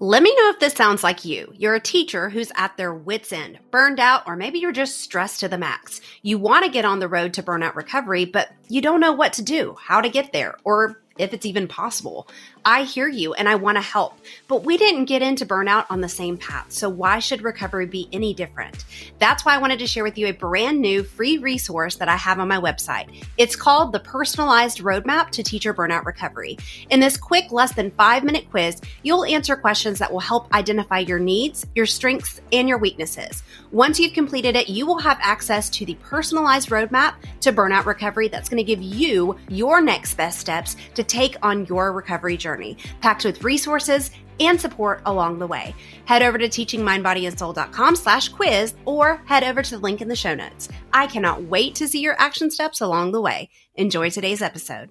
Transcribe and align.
Let 0.00 0.22
me 0.22 0.32
know 0.36 0.50
if 0.50 0.60
this 0.60 0.74
sounds 0.74 1.02
like 1.02 1.24
you. 1.24 1.52
You're 1.56 1.74
a 1.74 1.80
teacher 1.80 2.30
who's 2.30 2.52
at 2.54 2.76
their 2.76 2.94
wits' 2.94 3.32
end, 3.32 3.58
burned 3.72 3.98
out, 3.98 4.22
or 4.28 4.36
maybe 4.36 4.60
you're 4.60 4.70
just 4.70 5.00
stressed 5.00 5.40
to 5.40 5.48
the 5.48 5.58
max. 5.58 6.00
You 6.22 6.38
want 6.38 6.64
to 6.64 6.70
get 6.70 6.84
on 6.84 7.00
the 7.00 7.08
road 7.08 7.34
to 7.34 7.42
burnout 7.42 7.74
recovery, 7.74 8.24
but 8.24 8.48
you 8.68 8.80
don't 8.80 9.00
know 9.00 9.12
what 9.12 9.32
to 9.34 9.42
do, 9.42 9.74
how 9.80 10.00
to 10.00 10.08
get 10.08 10.32
there, 10.32 10.54
or 10.62 11.00
if 11.18 11.34
it's 11.34 11.46
even 11.46 11.68
possible. 11.68 12.28
I 12.64 12.82
hear 12.84 13.08
you 13.08 13.34
and 13.34 13.48
I 13.48 13.54
want 13.54 13.76
to 13.76 13.82
help, 13.82 14.18
but 14.46 14.64
we 14.64 14.76
didn't 14.76 15.06
get 15.06 15.22
into 15.22 15.46
burnout 15.46 15.86
on 15.90 16.00
the 16.00 16.08
same 16.08 16.36
path. 16.36 16.66
So 16.72 16.88
why 16.88 17.18
should 17.18 17.42
recovery 17.42 17.86
be 17.86 18.08
any 18.12 18.34
different? 18.34 18.84
That's 19.18 19.44
why 19.44 19.54
I 19.54 19.58
wanted 19.58 19.78
to 19.80 19.86
share 19.86 20.04
with 20.04 20.18
you 20.18 20.26
a 20.28 20.32
brand 20.32 20.80
new 20.80 21.02
free 21.02 21.38
resource 21.38 21.96
that 21.96 22.08
I 22.08 22.16
have 22.16 22.38
on 22.38 22.48
my 22.48 22.58
website. 22.58 23.24
It's 23.36 23.56
called 23.56 23.92
the 23.92 24.00
Personalized 24.00 24.78
Roadmap 24.78 25.30
to 25.30 25.42
Teacher 25.42 25.74
Burnout 25.74 26.04
Recovery. 26.04 26.56
In 26.90 27.00
this 27.00 27.16
quick, 27.16 27.50
less 27.52 27.74
than 27.74 27.90
five 27.92 28.24
minute 28.24 28.50
quiz, 28.50 28.80
you'll 29.02 29.24
answer 29.24 29.56
questions 29.56 29.98
that 29.98 30.12
will 30.12 30.20
help 30.20 30.52
identify 30.54 30.98
your 30.98 31.18
needs, 31.18 31.66
your 31.74 31.86
strengths, 31.86 32.40
and 32.52 32.68
your 32.68 32.78
weaknesses. 32.78 33.42
Once 33.72 33.98
you've 33.98 34.12
completed 34.12 34.56
it, 34.56 34.68
you 34.68 34.86
will 34.86 34.98
have 34.98 35.18
access 35.20 35.68
to 35.70 35.84
the 35.84 35.94
personalized 35.96 36.70
roadmap 36.70 37.14
to 37.40 37.52
burnout 37.52 37.86
recovery 37.86 38.28
that's 38.28 38.48
going 38.48 38.58
to 38.58 38.64
give 38.64 38.82
you 38.82 39.36
your 39.48 39.80
next 39.80 40.14
best 40.14 40.38
steps 40.38 40.76
to 40.94 41.02
take 41.08 41.36
on 41.42 41.66
your 41.66 41.92
recovery 41.92 42.36
journey, 42.36 42.76
packed 43.00 43.24
with 43.24 43.42
resources 43.42 44.10
and 44.40 44.60
support 44.60 45.02
along 45.06 45.38
the 45.38 45.46
way. 45.46 45.74
Head 46.04 46.22
over 46.22 46.38
to 46.38 46.48
teachingmindbodyandsoul.com 46.48 47.96
slash 47.96 48.28
quiz 48.28 48.74
or 48.84 49.22
head 49.26 49.44
over 49.44 49.62
to 49.62 49.70
the 49.70 49.78
link 49.78 50.00
in 50.00 50.08
the 50.08 50.16
show 50.16 50.34
notes. 50.34 50.68
I 50.92 51.06
cannot 51.06 51.44
wait 51.44 51.74
to 51.76 51.88
see 51.88 52.00
your 52.00 52.20
action 52.20 52.50
steps 52.50 52.80
along 52.80 53.12
the 53.12 53.20
way. 53.20 53.50
Enjoy 53.74 54.10
today's 54.10 54.42
episode. 54.42 54.90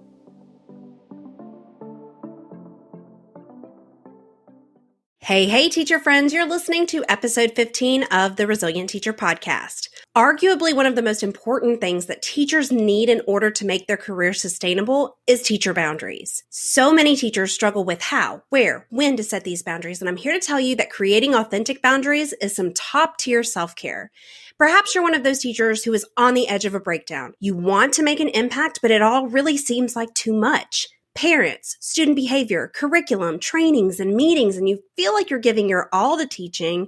Hey, 5.19 5.47
hey, 5.47 5.67
teacher 5.67 5.99
friends, 5.99 6.31
you're 6.31 6.47
listening 6.47 6.87
to 6.87 7.03
episode 7.09 7.51
15 7.53 8.03
of 8.03 8.37
the 8.37 8.47
Resilient 8.47 8.89
Teacher 8.89 9.11
Podcast. 9.11 9.89
Arguably, 10.17 10.73
one 10.73 10.87
of 10.87 10.95
the 10.95 11.03
most 11.03 11.21
important 11.21 11.79
things 11.79 12.07
that 12.07 12.23
teachers 12.23 12.71
need 12.71 13.07
in 13.07 13.21
order 13.27 13.51
to 13.51 13.67
make 13.67 13.85
their 13.85 13.97
career 13.97 14.33
sustainable 14.33 15.15
is 15.27 15.43
teacher 15.43 15.75
boundaries. 15.75 16.43
So 16.49 16.91
many 16.91 17.15
teachers 17.15 17.53
struggle 17.53 17.83
with 17.83 18.01
how, 18.01 18.41
where, 18.49 18.87
when 18.89 19.15
to 19.17 19.23
set 19.23 19.43
these 19.43 19.61
boundaries, 19.61 20.01
and 20.01 20.09
I'm 20.09 20.17
here 20.17 20.33
to 20.33 20.39
tell 20.39 20.59
you 20.59 20.75
that 20.77 20.89
creating 20.89 21.35
authentic 21.35 21.83
boundaries 21.83 22.33
is 22.41 22.55
some 22.55 22.73
top 22.73 23.19
tier 23.19 23.43
self 23.43 23.75
care. 23.75 24.09
Perhaps 24.57 24.95
you're 24.95 25.03
one 25.03 25.13
of 25.13 25.23
those 25.23 25.37
teachers 25.37 25.83
who 25.83 25.93
is 25.93 26.03
on 26.17 26.33
the 26.33 26.47
edge 26.47 26.65
of 26.65 26.73
a 26.73 26.79
breakdown. 26.79 27.33
You 27.39 27.55
want 27.55 27.93
to 27.93 28.03
make 28.03 28.19
an 28.19 28.29
impact, 28.29 28.79
but 28.81 28.89
it 28.89 29.03
all 29.03 29.27
really 29.27 29.55
seems 29.55 29.95
like 29.95 30.11
too 30.15 30.33
much 30.33 30.87
parents, 31.13 31.77
student 31.79 32.15
behavior, 32.15 32.71
curriculum, 32.73 33.37
trainings, 33.37 33.99
and 33.99 34.15
meetings, 34.15 34.57
and 34.57 34.67
you 34.67 34.79
feel 34.95 35.13
like 35.13 35.29
you're 35.29 35.39
giving 35.39 35.69
your 35.69 35.89
all 35.93 36.17
to 36.17 36.25
teaching 36.25 36.87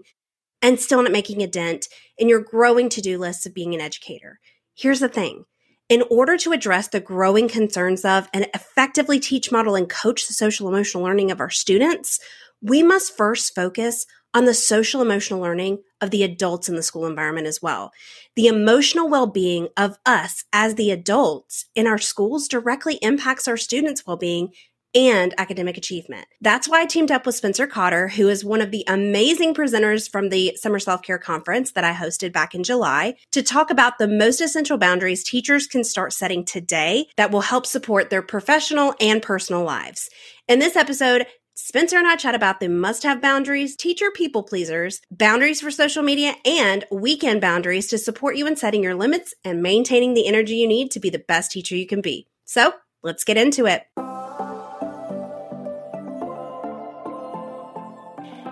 and 0.61 0.79
still 0.79 1.03
not 1.03 1.11
making 1.11 1.41
a 1.41 1.47
dent 1.47 1.87
in 2.17 2.29
your 2.29 2.41
growing 2.41 2.89
to 2.89 3.01
do 3.01 3.17
list 3.17 3.45
of 3.45 3.53
being 3.53 3.73
an 3.73 3.81
educator. 3.81 4.39
Here's 4.75 4.99
the 4.99 5.09
thing. 5.09 5.45
In 5.89 6.03
order 6.11 6.37
to 6.37 6.51
address 6.51 6.87
the 6.87 6.99
growing 6.99 7.47
concerns 7.47 8.05
of 8.05 8.29
and 8.33 8.47
effectively 8.53 9.19
teach, 9.19 9.51
model, 9.51 9.75
and 9.75 9.89
coach 9.89 10.27
the 10.27 10.33
social 10.33 10.67
emotional 10.67 11.03
learning 11.03 11.31
of 11.31 11.39
our 11.39 11.49
students, 11.49 12.19
we 12.61 12.83
must 12.83 13.17
first 13.17 13.55
focus 13.55 14.05
on 14.33 14.45
the 14.45 14.53
social 14.53 15.01
emotional 15.01 15.39
learning 15.39 15.79
of 16.01 16.11
the 16.11 16.23
adults 16.23 16.69
in 16.69 16.75
the 16.75 16.83
school 16.83 17.07
environment 17.07 17.47
as 17.47 17.61
well. 17.61 17.91
The 18.35 18.47
emotional 18.47 19.09
well 19.09 19.27
being 19.27 19.69
of 19.75 19.97
us 20.05 20.43
as 20.53 20.75
the 20.75 20.91
adults 20.91 21.65
in 21.73 21.87
our 21.87 21.97
schools 21.97 22.47
directly 22.47 22.95
impacts 23.01 23.47
our 23.47 23.57
students' 23.57 24.05
well 24.05 24.17
being 24.17 24.49
and 24.95 25.33
academic 25.37 25.77
achievement. 25.77 26.27
That's 26.41 26.67
why 26.67 26.81
I 26.81 26.85
teamed 26.85 27.11
up 27.11 27.25
with 27.25 27.35
Spencer 27.35 27.67
Cotter, 27.67 28.09
who 28.09 28.27
is 28.29 28.43
one 28.43 28.61
of 28.61 28.71
the 28.71 28.83
amazing 28.87 29.53
presenters 29.53 30.09
from 30.09 30.29
the 30.29 30.55
Summer 30.55 30.79
Self 30.79 31.01
Care 31.01 31.19
Conference 31.19 31.71
that 31.71 31.83
I 31.83 31.93
hosted 31.93 32.33
back 32.33 32.55
in 32.55 32.63
July, 32.63 33.15
to 33.31 33.43
talk 33.43 33.69
about 33.69 33.97
the 33.97 34.07
most 34.07 34.41
essential 34.41 34.77
boundaries 34.77 35.23
teachers 35.23 35.67
can 35.67 35.83
start 35.83 36.13
setting 36.13 36.43
today 36.43 37.07
that 37.17 37.31
will 37.31 37.41
help 37.41 37.65
support 37.65 38.09
their 38.09 38.21
professional 38.21 38.95
and 38.99 39.21
personal 39.21 39.63
lives. 39.63 40.09
In 40.47 40.59
this 40.59 40.75
episode, 40.75 41.27
Spencer 41.55 41.97
and 41.97 42.07
I 42.07 42.15
chat 42.15 42.35
about 42.35 42.59
the 42.59 42.69
must 42.69 43.03
have 43.03 43.21
boundaries, 43.21 43.75
teacher 43.75 44.09
people 44.11 44.43
pleasers, 44.43 45.01
boundaries 45.11 45.61
for 45.61 45.69
social 45.69 46.01
media, 46.01 46.33
and 46.45 46.85
weekend 46.89 47.41
boundaries 47.41 47.87
to 47.87 47.97
support 47.97 48.37
you 48.37 48.47
in 48.47 48.55
setting 48.55 48.81
your 48.81 48.95
limits 48.95 49.33
and 49.43 49.61
maintaining 49.61 50.13
the 50.13 50.25
energy 50.25 50.55
you 50.55 50.67
need 50.67 50.89
to 50.91 50.99
be 50.99 51.09
the 51.09 51.19
best 51.19 51.51
teacher 51.51 51.75
you 51.75 51.85
can 51.85 52.01
be. 52.01 52.27
So 52.45 52.73
let's 53.03 53.23
get 53.23 53.37
into 53.37 53.65
it. 53.67 53.83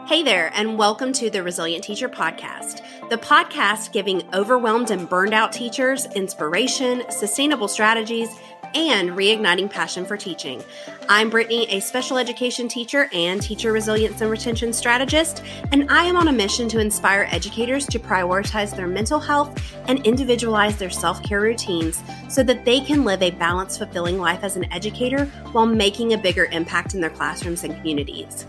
Hey 0.08 0.24
there, 0.24 0.54
and 0.54 0.78
welcome 0.78 1.12
to 1.12 1.30
the 1.30 1.44
Resilient 1.44 1.84
Teacher 1.84 2.08
Podcast, 2.08 2.80
the 3.10 3.18
podcast 3.18 3.92
giving 3.92 4.24
overwhelmed 4.34 4.90
and 4.90 5.10
burned 5.10 5.34
out 5.34 5.52
teachers 5.52 6.06
inspiration, 6.16 7.04
sustainable 7.10 7.68
strategies, 7.68 8.30
and 8.74 9.10
reigniting 9.10 9.70
passion 9.70 10.06
for 10.06 10.16
teaching. 10.16 10.64
I'm 11.10 11.30
Brittany, 11.30 11.68
a 11.70 11.82
special 11.82 12.18
education 12.18 12.70
teacher 12.70 13.10
and 13.12 13.42
teacher 13.42 13.74
resilience 13.74 14.22
and 14.22 14.32
retention 14.32 14.72
strategist, 14.72 15.44
and 15.74 15.92
I 15.92 16.06
am 16.06 16.16
on 16.16 16.30
a 16.30 16.34
mission 16.34 16.70
to 16.70 16.80
inspire 16.80 17.28
educators 17.30 17.86
to 17.88 18.00
prioritize 18.00 18.74
their 18.74 18.88
mental 18.88 19.20
health 19.20 19.62
and 19.90 20.06
individualize 20.08 20.78
their 20.78 20.90
self 20.90 21.22
care 21.22 21.42
routines 21.42 22.02
so 22.30 22.44
that 22.44 22.64
they 22.64 22.80
can 22.80 23.04
live 23.04 23.22
a 23.22 23.32
balanced, 23.32 23.80
fulfilling 23.80 24.20
life 24.20 24.46
as 24.46 24.56
an 24.56 24.72
educator 24.72 25.26
while 25.52 25.66
making 25.66 26.14
a 26.14 26.18
bigger 26.18 26.46
impact 26.46 26.94
in 26.94 27.02
their 27.02 27.10
classrooms 27.10 27.66
and 27.66 27.76
communities. 27.76 28.46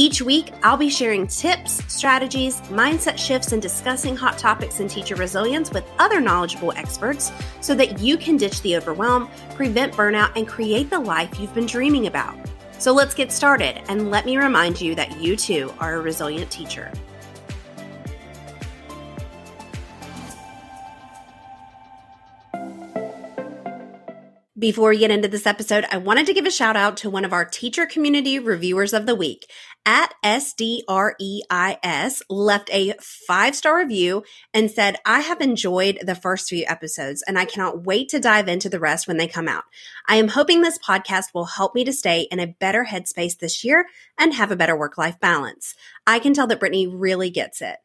Each 0.00 0.22
week, 0.22 0.52
I'll 0.62 0.76
be 0.76 0.90
sharing 0.90 1.26
tips, 1.26 1.82
strategies, 1.92 2.60
mindset 2.68 3.18
shifts, 3.18 3.50
and 3.50 3.60
discussing 3.60 4.14
hot 4.14 4.38
topics 4.38 4.78
in 4.78 4.86
teacher 4.86 5.16
resilience 5.16 5.72
with 5.72 5.84
other 5.98 6.20
knowledgeable 6.20 6.70
experts 6.76 7.32
so 7.60 7.74
that 7.74 7.98
you 7.98 8.16
can 8.16 8.36
ditch 8.36 8.62
the 8.62 8.76
overwhelm, 8.76 9.28
prevent 9.56 9.92
burnout, 9.94 10.30
and 10.36 10.46
create 10.46 10.88
the 10.88 11.00
life 11.00 11.40
you've 11.40 11.52
been 11.52 11.66
dreaming 11.66 12.06
about. 12.06 12.38
So 12.78 12.92
let's 12.92 13.12
get 13.12 13.32
started, 13.32 13.82
and 13.90 14.08
let 14.08 14.24
me 14.24 14.36
remind 14.36 14.80
you 14.80 14.94
that 14.94 15.20
you 15.20 15.34
too 15.34 15.74
are 15.80 15.96
a 15.96 16.00
resilient 16.00 16.48
teacher. 16.48 16.92
Before 24.58 24.90
we 24.90 24.98
get 24.98 25.12
into 25.12 25.28
this 25.28 25.46
episode, 25.46 25.86
I 25.92 25.98
wanted 25.98 26.26
to 26.26 26.34
give 26.34 26.44
a 26.44 26.50
shout 26.50 26.74
out 26.74 26.96
to 26.96 27.10
one 27.10 27.24
of 27.24 27.32
our 27.32 27.44
teacher 27.44 27.86
community 27.86 28.40
reviewers 28.40 28.92
of 28.92 29.06
the 29.06 29.14
week. 29.14 29.48
At 29.90 30.12
SDREIS 30.22 32.20
left 32.28 32.68
a 32.70 32.92
five 33.00 33.56
star 33.56 33.78
review 33.78 34.22
and 34.52 34.70
said, 34.70 34.96
I 35.06 35.20
have 35.20 35.40
enjoyed 35.40 36.00
the 36.02 36.14
first 36.14 36.50
few 36.50 36.66
episodes 36.66 37.24
and 37.26 37.38
I 37.38 37.46
cannot 37.46 37.86
wait 37.86 38.10
to 38.10 38.20
dive 38.20 38.48
into 38.48 38.68
the 38.68 38.80
rest 38.80 39.08
when 39.08 39.16
they 39.16 39.26
come 39.26 39.48
out. 39.48 39.64
I 40.06 40.16
am 40.16 40.28
hoping 40.28 40.60
this 40.60 40.78
podcast 40.78 41.32
will 41.32 41.46
help 41.46 41.74
me 41.74 41.84
to 41.84 41.92
stay 41.94 42.28
in 42.30 42.38
a 42.38 42.54
better 42.60 42.84
headspace 42.84 43.38
this 43.38 43.64
year 43.64 43.86
and 44.18 44.34
have 44.34 44.50
a 44.50 44.56
better 44.56 44.76
work 44.76 44.98
life 44.98 45.18
balance. 45.20 45.74
I 46.06 46.18
can 46.18 46.34
tell 46.34 46.46
that 46.48 46.60
Brittany 46.60 46.86
really 46.86 47.30
gets 47.30 47.62
it. 47.62 47.78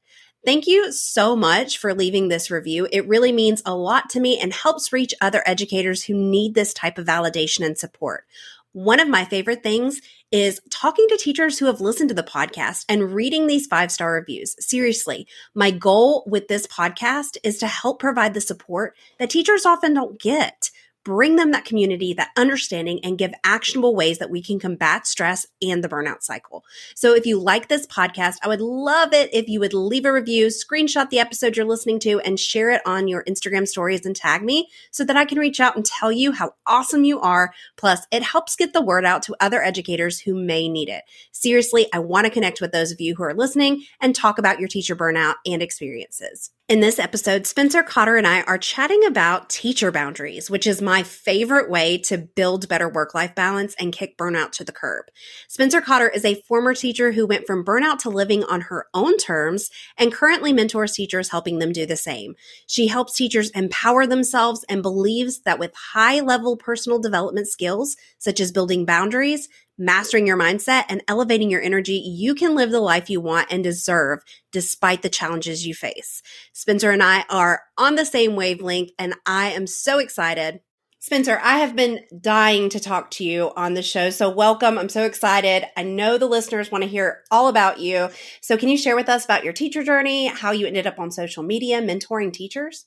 Thank 0.45 0.67
you 0.67 0.91
so 0.91 1.37
much 1.37 1.77
for 1.77 1.93
leaving 1.93 2.27
this 2.27 2.51
review. 2.51 2.85
It 2.91 3.07
really 3.07 3.31
means 3.31 3.61
a 3.65 3.75
lot 3.75 4.09
to 4.09 4.19
me 4.19 4.37
and 4.41 4.51
helps 4.51 4.91
reach 4.91 5.13
other 5.21 5.41
educators 5.45 6.03
who 6.03 6.15
need 6.15 6.53
this 6.53 6.73
type 6.73 6.97
of 6.97 7.07
validation 7.07 7.65
and 7.65 7.77
support. 7.77 8.25
One 8.73 8.99
of 8.99 9.07
my 9.07 9.23
favorite 9.23 9.61
things 9.61 10.01
is 10.31 10.59
talking 10.71 11.05
to 11.07 11.17
teachers 11.17 11.59
who 11.59 11.67
have 11.67 11.79
listened 11.79 12.09
to 12.09 12.15
the 12.15 12.23
podcast 12.23 12.85
and 12.89 13.13
reading 13.13 13.45
these 13.45 13.67
five 13.67 13.91
star 13.91 14.13
reviews. 14.13 14.55
Seriously, 14.59 15.27
my 15.53 15.69
goal 15.69 16.23
with 16.25 16.47
this 16.47 16.65
podcast 16.65 17.37
is 17.43 17.59
to 17.59 17.67
help 17.67 17.99
provide 17.99 18.33
the 18.33 18.41
support 18.41 18.95
that 19.19 19.29
teachers 19.29 19.67
often 19.67 19.93
don't 19.93 20.19
get 20.19 20.71
bring 21.03 21.35
them 21.35 21.51
that 21.51 21.65
community, 21.65 22.13
that 22.13 22.31
understanding, 22.37 22.99
and 23.03 23.17
give 23.17 23.33
actionable 23.43 23.95
ways 23.95 24.19
that 24.19 24.29
we 24.29 24.41
can 24.41 24.59
combat 24.59 25.05
stress 25.05 25.45
and 25.61 25.83
the 25.83 25.89
burnout 25.89 26.23
cycle. 26.23 26.63
So 26.95 27.13
if 27.13 27.25
you 27.25 27.39
like 27.39 27.67
this 27.67 27.85
podcast, 27.87 28.35
I 28.43 28.47
would 28.47 28.61
love 28.61 29.13
it 29.13 29.33
if 29.33 29.47
you 29.47 29.59
would 29.59 29.73
leave 29.73 30.05
a 30.05 30.13
review, 30.13 30.47
screenshot 30.47 31.09
the 31.09 31.19
episode 31.19 31.57
you're 31.57 31.65
listening 31.65 31.99
to, 31.99 32.19
and 32.21 32.39
share 32.39 32.69
it 32.71 32.81
on 32.85 33.07
your 33.07 33.23
Instagram 33.25 33.67
stories 33.67 34.05
and 34.05 34.15
tag 34.15 34.43
me 34.43 34.69
so 34.91 35.03
that 35.03 35.17
I 35.17 35.25
can 35.25 35.39
reach 35.39 35.59
out 35.59 35.75
and 35.75 35.85
tell 35.85 36.11
you 36.11 36.31
how 36.31 36.53
awesome 36.65 37.03
you 37.03 37.19
are. 37.19 37.53
Plus, 37.77 38.07
it 38.11 38.23
helps 38.23 38.55
get 38.55 38.73
the 38.73 38.81
word 38.81 39.05
out 39.05 39.23
to 39.23 39.35
other 39.39 39.61
educators 39.61 40.19
who 40.19 40.33
may 40.33 40.69
need 40.69 40.89
it. 40.89 41.03
Seriously, 41.31 41.87
I 41.93 41.99
want 41.99 42.25
to 42.25 42.31
connect 42.31 42.61
with 42.61 42.71
those 42.71 42.91
of 42.91 43.01
you 43.01 43.15
who 43.15 43.23
are 43.23 43.33
listening 43.33 43.83
and 43.99 44.15
talk 44.15 44.37
about 44.37 44.59
your 44.59 44.69
teacher 44.69 44.95
burnout 44.95 45.35
and 45.45 45.61
experiences. 45.61 46.51
In 46.69 46.79
this 46.79 46.97
episode, 46.97 47.45
Spencer 47.45 47.83
Cotter 47.83 48.15
and 48.15 48.25
I 48.25 48.41
are 48.43 48.57
chatting 48.57 49.03
about 49.03 49.49
teacher 49.49 49.91
boundaries, 49.91 50.49
which 50.49 50.65
is 50.65 50.81
my 50.81 51.03
favorite 51.03 51.69
way 51.69 51.97
to 52.03 52.17
build 52.17 52.69
better 52.69 52.87
work 52.87 53.13
life 53.13 53.35
balance 53.35 53.75
and 53.77 53.91
kick 53.91 54.17
burnout 54.17 54.51
to 54.51 54.63
the 54.63 54.71
curb. 54.71 55.07
Spencer 55.49 55.81
Cotter 55.81 56.07
is 56.07 56.23
a 56.23 56.41
former 56.47 56.73
teacher 56.73 57.11
who 57.11 57.27
went 57.27 57.45
from 57.45 57.65
burnout 57.65 57.97
to 57.99 58.09
living 58.09 58.45
on 58.45 58.61
her 58.61 58.85
own 58.93 59.17
terms 59.17 59.69
and 59.97 60.13
currently 60.13 60.53
mentors 60.53 60.93
teachers, 60.93 61.31
helping 61.31 61.59
them 61.59 61.73
do 61.73 61.85
the 61.85 61.97
same. 61.97 62.33
She 62.65 62.87
helps 62.87 63.13
teachers 63.13 63.49
empower 63.49 64.07
themselves 64.07 64.63
and 64.69 64.81
believes 64.81 65.41
that 65.41 65.59
with 65.59 65.73
high 65.75 66.21
level 66.21 66.55
personal 66.55 66.97
development 66.97 67.49
skills, 67.49 67.97
such 68.19 68.39
as 68.39 68.53
building 68.53 68.85
boundaries, 68.85 69.49
mastering 69.77 70.27
your 70.27 70.37
mindset, 70.37 70.85
and 70.89 71.03
elevating 71.07 71.49
your 71.49 71.61
energy, 71.61 71.93
you 71.93 72.35
can 72.35 72.55
live 72.55 72.71
the 72.71 72.79
life 72.79 73.09
you 73.09 73.21
want 73.21 73.51
and 73.51 73.63
deserve 73.63 74.19
despite 74.51 75.01
the 75.01 75.09
challenges 75.09 75.65
you 75.65 75.73
face. 75.73 76.21
Spencer 76.53 76.91
and 76.91 77.03
I 77.03 77.25
are 77.29 77.63
on 77.77 77.95
the 77.95 78.05
same 78.05 78.35
wavelength, 78.35 78.91
and 78.99 79.15
I 79.25 79.51
am 79.51 79.67
so 79.67 79.99
excited. 79.99 80.61
Spencer, 81.03 81.37
I 81.43 81.57
have 81.57 81.75
been 81.75 81.99
dying 82.21 82.69
to 82.69 82.79
talk 82.79 83.11
to 83.11 83.25
you 83.25 83.51
on 83.57 83.73
the 83.73 83.81
show. 83.81 84.09
So, 84.09 84.29
welcome. 84.29 84.77
I'm 84.77 84.87
so 84.87 85.03
excited. 85.03 85.65
I 85.75 85.83
know 85.83 86.17
the 86.17 86.27
listeners 86.27 86.71
want 86.71 86.85
to 86.85 86.89
hear 86.89 87.23
all 87.29 87.49
about 87.49 87.79
you. 87.81 88.07
So, 88.39 88.55
can 88.55 88.69
you 88.69 88.77
share 88.77 88.95
with 88.95 89.09
us 89.09 89.25
about 89.25 89.43
your 89.43 89.51
teacher 89.51 89.83
journey, 89.83 90.27
how 90.27 90.51
you 90.51 90.65
ended 90.65 90.87
up 90.87 90.99
on 90.99 91.11
social 91.11 91.43
media 91.43 91.81
mentoring 91.81 92.31
teachers? 92.31 92.85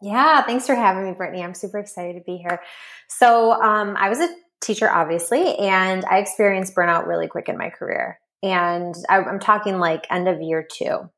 Yeah, 0.00 0.42
thanks 0.42 0.66
for 0.66 0.74
having 0.74 1.04
me, 1.04 1.12
Brittany. 1.12 1.44
I'm 1.44 1.54
super 1.54 1.78
excited 1.78 2.14
to 2.14 2.24
be 2.26 2.36
here. 2.36 2.60
So, 3.08 3.52
um, 3.52 3.94
I 3.96 4.08
was 4.08 4.18
a 4.18 4.34
teacher, 4.62 4.90
obviously, 4.90 5.56
and 5.58 6.04
I 6.04 6.18
experienced 6.18 6.74
burnout 6.74 7.06
really 7.06 7.28
quick 7.28 7.48
in 7.48 7.58
my 7.58 7.70
career. 7.70 8.18
And 8.42 8.94
I'm 9.08 9.38
talking 9.38 9.78
like 9.78 10.06
end 10.10 10.28
of 10.28 10.40
year 10.40 10.66
two. 10.70 11.10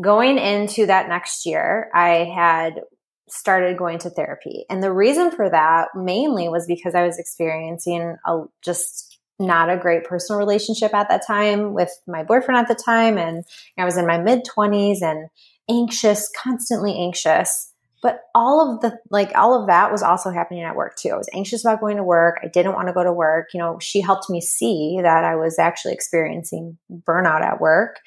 Going 0.00 0.38
into 0.38 0.86
that 0.86 1.08
next 1.08 1.46
year, 1.46 1.88
I 1.94 2.30
had 2.34 2.80
started 3.28 3.76
going 3.76 3.98
to 4.00 4.10
therapy. 4.10 4.64
And 4.70 4.82
the 4.82 4.92
reason 4.92 5.30
for 5.30 5.48
that 5.48 5.88
mainly 5.94 6.48
was 6.48 6.66
because 6.66 6.94
I 6.94 7.04
was 7.04 7.18
experiencing 7.18 8.16
a 8.24 8.42
just 8.62 9.18
not 9.38 9.70
a 9.70 9.76
great 9.76 10.04
personal 10.04 10.38
relationship 10.38 10.94
at 10.94 11.08
that 11.08 11.26
time 11.26 11.74
with 11.74 11.90
my 12.06 12.22
boyfriend 12.22 12.58
at 12.58 12.68
the 12.68 12.82
time. 12.82 13.18
And 13.18 13.44
I 13.78 13.84
was 13.84 13.96
in 13.96 14.06
my 14.06 14.18
mid 14.18 14.44
20s 14.44 15.02
and 15.02 15.28
anxious, 15.68 16.30
constantly 16.36 16.96
anxious. 16.96 17.72
But 18.06 18.20
all 18.36 18.72
of 18.72 18.82
the, 18.82 19.00
like, 19.10 19.32
all 19.34 19.60
of 19.60 19.66
that 19.66 19.90
was 19.90 20.00
also 20.00 20.30
happening 20.30 20.62
at 20.62 20.76
work 20.76 20.94
too. 20.94 21.08
I 21.08 21.16
was 21.16 21.28
anxious 21.34 21.64
about 21.64 21.80
going 21.80 21.96
to 21.96 22.04
work. 22.04 22.38
I 22.40 22.46
didn't 22.46 22.74
want 22.74 22.86
to 22.86 22.94
go 22.94 23.02
to 23.02 23.12
work. 23.12 23.48
You 23.52 23.58
know, 23.58 23.80
she 23.80 24.00
helped 24.00 24.30
me 24.30 24.40
see 24.40 25.00
that 25.02 25.24
I 25.24 25.34
was 25.34 25.58
actually 25.58 25.94
experiencing 25.94 26.78
burnout 26.88 27.42
at 27.42 27.60
work. 27.60 27.98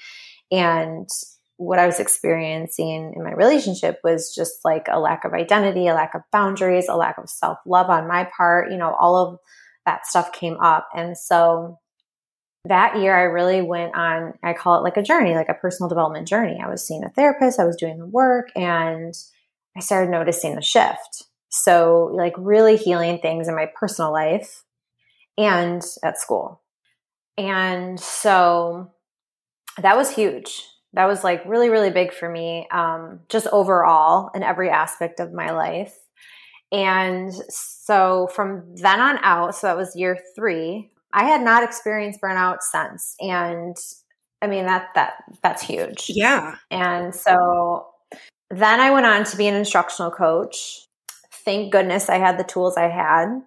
And 0.53 1.09
what 1.57 1.79
I 1.79 1.85
was 1.85 1.99
experiencing 1.99 3.11
in 3.13 3.23
my 3.25 3.33
relationship 3.33 3.99
was 4.01 4.33
just 4.33 4.63
like 4.63 4.87
a 4.89 5.01
lack 5.01 5.25
of 5.25 5.33
identity, 5.33 5.87
a 5.87 5.93
lack 5.93 6.15
of 6.15 6.21
boundaries, 6.31 6.87
a 6.87 6.95
lack 6.95 7.17
of 7.17 7.29
self 7.29 7.57
love 7.65 7.89
on 7.89 8.07
my 8.07 8.25
part. 8.37 8.71
You 8.71 8.77
know, 8.77 8.95
all 8.97 9.17
of 9.17 9.39
that 9.85 10.07
stuff 10.07 10.31
came 10.31 10.55
up. 10.61 10.87
And 10.95 11.17
so 11.17 11.77
that 12.63 12.99
year, 12.99 13.13
I 13.13 13.23
really 13.23 13.61
went 13.61 13.95
on, 13.95 14.35
I 14.41 14.53
call 14.53 14.77
it 14.77 14.83
like 14.83 14.95
a 14.95 15.03
journey, 15.03 15.35
like 15.35 15.49
a 15.49 15.55
personal 15.55 15.89
development 15.89 16.25
journey. 16.25 16.61
I 16.63 16.69
was 16.69 16.87
seeing 16.87 17.03
a 17.03 17.09
therapist, 17.09 17.59
I 17.59 17.65
was 17.65 17.75
doing 17.75 17.99
the 17.99 18.07
work, 18.07 18.47
and 18.55 19.13
I 19.77 19.81
started 19.81 20.11
noticing 20.11 20.55
the 20.55 20.61
shift. 20.61 21.23
So, 21.49 22.11
like, 22.13 22.33
really 22.37 22.75
healing 22.75 23.19
things 23.19 23.47
in 23.47 23.55
my 23.55 23.67
personal 23.75 24.11
life 24.11 24.63
and 25.37 25.81
at 26.03 26.19
school. 26.19 26.61
And 27.37 27.99
so 27.99 28.91
that 29.77 29.97
was 29.97 30.11
huge. 30.11 30.63
That 30.93 31.05
was 31.05 31.23
like 31.23 31.43
really, 31.45 31.69
really 31.69 31.91
big 31.91 32.13
for 32.13 32.29
me, 32.29 32.67
um, 32.71 33.21
just 33.29 33.47
overall 33.47 34.31
in 34.35 34.43
every 34.43 34.69
aspect 34.69 35.19
of 35.19 35.33
my 35.33 35.51
life. 35.51 35.95
And 36.71 37.33
so 37.49 38.27
from 38.33 38.75
then 38.75 38.99
on 38.99 39.17
out, 39.23 39.55
so 39.55 39.67
that 39.67 39.77
was 39.77 39.95
year 39.95 40.19
three, 40.35 40.89
I 41.13 41.23
had 41.23 41.41
not 41.41 41.63
experienced 41.63 42.21
burnout 42.21 42.61
since. 42.61 43.15
And 43.19 43.75
I 44.41 44.47
mean 44.47 44.65
that 44.65 44.89
that 44.95 45.13
that's 45.41 45.61
huge. 45.61 46.05
Yeah. 46.09 46.55
And 46.69 47.13
so 47.13 47.87
then 48.49 48.79
I 48.79 48.91
went 48.91 49.05
on 49.05 49.23
to 49.25 49.37
be 49.37 49.47
an 49.47 49.55
instructional 49.55 50.11
coach. 50.11 50.87
Thank 51.45 51.71
goodness 51.71 52.09
I 52.09 52.17
had 52.17 52.37
the 52.37 52.43
tools 52.43 52.77
I 52.77 52.89
had 52.89 53.41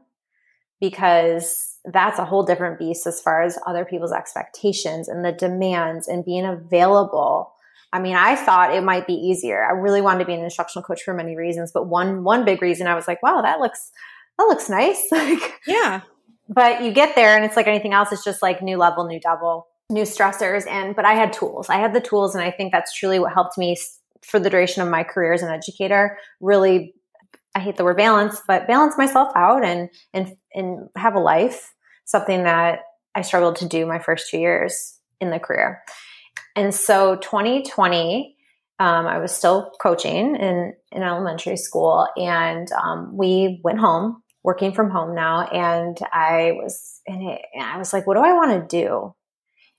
because 0.81 1.77
that's 1.85 2.19
a 2.19 2.25
whole 2.25 2.45
different 2.45 2.79
beast 2.79 3.07
as 3.07 3.21
far 3.21 3.43
as 3.43 3.59
other 3.67 3.85
people's 3.85 4.13
expectations 4.13 5.09
and 5.09 5.25
the 5.25 5.33
demands 5.33 6.09
and 6.09 6.25
being 6.25 6.45
available. 6.45 7.53
I 7.93 7.99
mean, 7.99 8.17
I 8.17 8.37
thought 8.37 8.75
it 8.75 8.83
might 8.83 9.07
be 9.07 9.15
easier. 9.15 9.65
I 9.65 9.73
really 9.73 10.01
wanted 10.01 10.21
to 10.21 10.25
be 10.25 10.35
an 10.35 10.45
instructional 10.45 10.85
coach 10.85 11.03
for 11.03 11.13
many 11.13 11.37
reasons, 11.37 11.73
but 11.73 11.89
one 11.89 12.25
one 12.25 12.45
big 12.45 12.63
reason 12.63 12.87
I 12.87 12.95
was 12.95 13.07
like, 13.09 13.23
wow, 13.23 13.43
that 13.43 13.61
looks 13.61 13.91
that 14.39 14.45
looks 14.45 14.69
nice. 14.69 15.09
like 15.13 15.61
Yeah. 15.67 16.03
But 16.49 16.83
you 16.83 16.93
get 16.93 17.15
there 17.15 17.37
and 17.37 17.45
it's 17.45 17.57
like 17.57 17.67
anything 17.67 17.93
else, 17.93 18.13
it's 18.13 18.25
just 18.25 18.43
like 18.43 18.63
new 18.63 18.77
level, 18.77 19.07
new 19.07 19.21
double, 19.21 19.69
new 19.91 20.03
stressors 20.03 20.67
and 20.67 20.95
but 20.97 21.05
I 21.05 21.15
had 21.15 21.33
tools. 21.33 21.69
I 21.69 21.77
had 21.77 21.93
the 21.93 22.01
tools 22.01 22.35
and 22.35 22.43
I 22.43 22.51
think 22.51 22.73
that's 22.73 22.95
truly 22.95 23.19
what 23.19 23.33
helped 23.33 23.59
me 23.59 23.77
for 24.25 24.39
the 24.39 24.51
duration 24.51 24.83
of 24.83 24.89
my 24.89 25.05
career 25.05 25.33
as 25.33 25.43
an 25.43 25.51
educator, 25.51 26.19
really, 26.41 26.95
I 27.55 27.61
hate 27.61 27.77
the 27.77 27.85
word 27.85 27.97
balance, 27.97 28.41
but 28.47 28.67
balance 28.67 28.97
myself 28.97 29.33
out 29.37 29.65
and, 29.65 29.91
and, 30.15 30.37
and 30.55 30.89
have 30.97 31.15
a 31.15 31.21
life, 31.21 31.73
something 32.05 32.45
that 32.45 32.81
I 33.15 33.23
struggled 33.23 33.57
to 33.57 33.69
do 33.69 33.87
my 33.87 33.99
first 33.99 34.31
two 34.31 34.39
years 34.39 34.99
in 35.21 35.31
the 35.31 35.39
career. 35.39 35.83
And 36.57 36.75
so 36.75 37.17
2020, 37.17 38.37
um, 38.79 39.07
I 39.07 39.19
was 39.19 39.33
still 39.33 39.73
coaching 39.81 40.37
in, 40.37 40.75
in 40.91 41.03
elementary 41.03 41.57
school 41.57 42.09
and 42.17 42.71
um, 42.73 43.17
we 43.17 43.61
went 43.63 43.79
home 43.79 44.23
working 44.43 44.73
from 44.73 44.91
home 44.91 45.15
now 45.15 45.43
and 45.49 45.99
i 46.13 46.53
was 46.57 47.01
and 47.07 47.39
i 47.61 47.79
was 47.79 47.93
like 47.93 48.07
what 48.07 48.15
do 48.15 48.21
i 48.21 48.33
want 48.33 48.51
to 48.51 48.77
do 48.77 49.15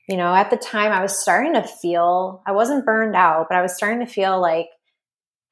you 0.08 0.18
know, 0.18 0.34
at 0.34 0.50
the 0.50 0.58
time 0.58 0.92
I 0.92 1.02
was 1.02 1.22
starting 1.22 1.54
to 1.54 1.64
feel, 1.64 2.42
I 2.46 2.52
wasn't 2.52 2.86
burned 2.86 3.16
out, 3.16 3.48
but 3.50 3.58
I 3.58 3.62
was 3.62 3.76
starting 3.76 4.06
to 4.06 4.12
feel 4.12 4.42
like 4.42 4.68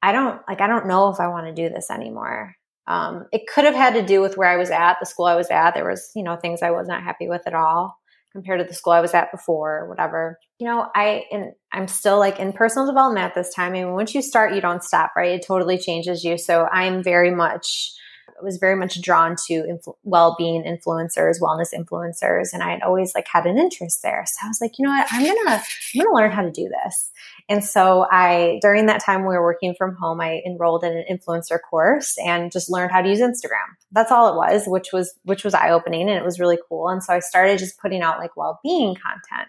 I 0.02 0.12
don't, 0.12 0.40
like, 0.48 0.60
I 0.60 0.66
don't 0.66 0.88
know 0.88 1.08
if 1.08 1.20
I 1.20 1.28
want 1.28 1.46
to 1.46 1.54
do 1.54 1.72
this 1.72 1.90
anymore. 1.90 2.54
Um, 2.86 3.26
it 3.32 3.46
could 3.46 3.64
have 3.64 3.74
had 3.74 3.94
to 3.94 4.02
do 4.02 4.20
with 4.20 4.36
where 4.36 4.48
I 4.48 4.56
was 4.56 4.70
at, 4.70 4.96
the 5.00 5.06
school 5.06 5.26
I 5.26 5.36
was 5.36 5.50
at. 5.50 5.74
There 5.74 5.88
was, 5.88 6.10
you 6.16 6.22
know, 6.22 6.36
things 6.36 6.62
I 6.62 6.72
was 6.72 6.88
not 6.88 7.02
happy 7.02 7.28
with 7.28 7.42
at 7.46 7.54
all 7.54 7.96
compared 8.32 8.58
to 8.60 8.64
the 8.64 8.74
school 8.74 8.92
I 8.92 9.00
was 9.00 9.14
at 9.14 9.30
before, 9.30 9.80
or 9.80 9.88
whatever. 9.88 10.38
You 10.58 10.66
know, 10.66 10.88
I 10.94 11.24
and 11.30 11.52
I'm 11.70 11.86
still 11.86 12.18
like 12.18 12.40
in 12.40 12.52
personal 12.52 12.86
development 12.86 13.24
at 13.24 13.34
this 13.34 13.54
time. 13.54 13.72
I 13.72 13.84
mean, 13.84 13.92
once 13.92 14.14
you 14.14 14.22
start, 14.22 14.54
you 14.54 14.60
don't 14.60 14.82
stop, 14.82 15.12
right? 15.16 15.32
It 15.32 15.46
totally 15.46 15.78
changes 15.78 16.24
you. 16.24 16.38
So 16.38 16.66
I'm 16.66 17.02
very 17.02 17.30
much 17.30 17.92
was 18.42 18.56
very 18.56 18.76
much 18.76 19.00
drawn 19.00 19.36
to 19.46 19.62
influ- 19.62 19.96
well-being 20.02 20.64
influencers, 20.64 21.40
wellness 21.40 21.72
influencers, 21.74 22.52
and 22.52 22.62
I 22.62 22.70
had 22.70 22.82
always 22.82 23.14
like 23.14 23.28
had 23.28 23.46
an 23.46 23.58
interest 23.58 24.02
there. 24.02 24.24
So 24.26 24.38
I 24.44 24.48
was 24.48 24.60
like, 24.60 24.78
you 24.78 24.84
know 24.84 24.90
what, 24.90 25.06
I'm 25.10 25.24
gonna 25.24 25.62
I'm 25.94 26.02
gonna 26.02 26.14
learn 26.14 26.30
how 26.30 26.42
to 26.42 26.50
do 26.50 26.68
this. 26.84 27.10
And 27.48 27.64
so 27.64 28.06
I 28.10 28.58
during 28.62 28.86
that 28.86 29.04
time 29.04 29.22
we 29.22 29.34
were 29.34 29.42
working 29.42 29.74
from 29.76 29.94
home, 29.94 30.20
I 30.20 30.42
enrolled 30.46 30.84
in 30.84 30.96
an 30.96 31.04
influencer 31.10 31.58
course 31.68 32.16
and 32.24 32.52
just 32.52 32.70
learned 32.70 32.92
how 32.92 33.02
to 33.02 33.08
use 33.08 33.20
Instagram. 33.20 33.76
That's 33.92 34.12
all 34.12 34.32
it 34.32 34.36
was, 34.36 34.64
which 34.66 34.92
was 34.92 35.14
which 35.24 35.44
was 35.44 35.54
eye-opening 35.54 36.08
and 36.08 36.18
it 36.18 36.24
was 36.24 36.40
really 36.40 36.58
cool. 36.68 36.88
And 36.88 37.02
so 37.02 37.12
I 37.12 37.20
started 37.20 37.58
just 37.58 37.78
putting 37.80 38.02
out 38.02 38.18
like 38.18 38.36
well-being 38.36 38.94
content. 38.94 39.48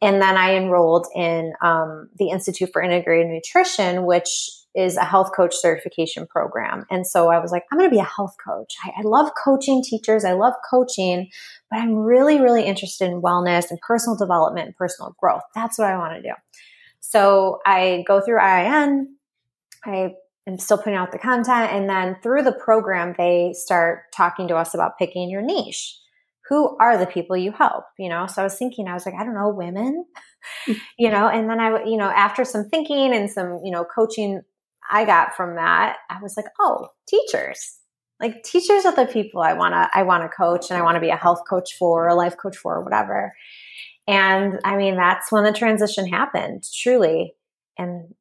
And 0.00 0.20
then 0.22 0.36
I 0.36 0.54
enrolled 0.54 1.06
in 1.14 1.54
um, 1.62 2.08
the 2.18 2.28
Institute 2.28 2.70
for 2.72 2.82
Integrative 2.82 3.30
Nutrition, 3.32 4.04
which 4.04 4.50
is 4.78 4.96
a 4.96 5.04
health 5.04 5.32
coach 5.34 5.56
certification 5.56 6.24
program. 6.24 6.86
And 6.88 7.04
so 7.04 7.30
I 7.30 7.40
was 7.40 7.50
like, 7.50 7.64
I'm 7.72 7.78
going 7.78 7.90
to 7.90 7.94
be 7.94 8.00
a 8.00 8.04
health 8.04 8.36
coach. 8.42 8.74
I, 8.84 9.00
I, 9.00 9.02
love 9.02 9.32
coaching 9.44 9.82
teachers. 9.82 10.24
I 10.24 10.34
love 10.34 10.54
coaching, 10.70 11.30
but 11.68 11.80
I'm 11.80 11.96
really, 11.96 12.40
really 12.40 12.62
interested 12.62 13.10
in 13.10 13.20
wellness 13.20 13.70
and 13.70 13.80
personal 13.80 14.16
development 14.16 14.66
and 14.66 14.76
personal 14.76 15.16
growth. 15.18 15.42
That's 15.52 15.78
what 15.78 15.88
I 15.88 15.98
want 15.98 16.14
to 16.14 16.22
do. 16.22 16.34
So 17.00 17.58
I 17.66 18.04
go 18.06 18.20
through 18.20 18.38
IIN. 18.38 19.06
I 19.84 20.14
am 20.46 20.58
still 20.60 20.78
putting 20.78 20.94
out 20.94 21.10
the 21.10 21.18
content. 21.18 21.72
And 21.72 21.90
then 21.90 22.16
through 22.22 22.44
the 22.44 22.52
program, 22.52 23.16
they 23.18 23.54
start 23.54 24.02
talking 24.16 24.46
to 24.46 24.56
us 24.56 24.74
about 24.74 24.96
picking 24.96 25.28
your 25.28 25.42
niche. 25.42 25.98
Who 26.48 26.76
are 26.78 26.96
the 26.96 27.06
people 27.06 27.36
you 27.36 27.50
help? 27.50 27.84
You 27.98 28.08
know, 28.08 28.28
so 28.28 28.42
I 28.42 28.44
was 28.44 28.56
thinking, 28.56 28.86
I 28.86 28.94
was 28.94 29.04
like, 29.04 29.16
I 29.18 29.24
don't 29.24 29.34
know, 29.34 29.48
women, 29.48 30.06
you 30.98 31.10
know, 31.10 31.28
and 31.28 31.50
then 31.50 31.58
I, 31.58 31.82
you 31.82 31.96
know, 31.96 32.08
after 32.08 32.44
some 32.44 32.68
thinking 32.68 33.12
and 33.12 33.28
some, 33.28 33.60
you 33.64 33.72
know, 33.72 33.84
coaching 33.84 34.42
I 34.90 35.04
got 35.04 35.34
from 35.34 35.56
that, 35.56 35.98
I 36.10 36.20
was 36.22 36.36
like, 36.36 36.46
oh, 36.60 36.88
teachers. 37.06 37.76
Like 38.20 38.42
teachers 38.42 38.84
are 38.84 38.94
the 38.94 39.06
people 39.06 39.42
I 39.42 39.52
want 39.52 39.74
to 39.74 39.88
I 39.94 40.02
want 40.02 40.24
to 40.24 40.28
coach 40.28 40.70
and 40.70 40.78
I 40.78 40.82
want 40.82 40.96
to 40.96 41.00
be 41.00 41.10
a 41.10 41.16
health 41.16 41.42
coach 41.48 41.74
for, 41.78 42.08
a 42.08 42.14
life 42.14 42.36
coach 42.36 42.56
for, 42.56 42.76
or 42.76 42.82
whatever. 42.82 43.32
And 44.08 44.58
I 44.64 44.76
mean, 44.76 44.96
that's 44.96 45.30
when 45.30 45.44
the 45.44 45.52
transition 45.52 46.06
happened, 46.06 46.64
truly. 46.82 47.34
And 47.78 48.14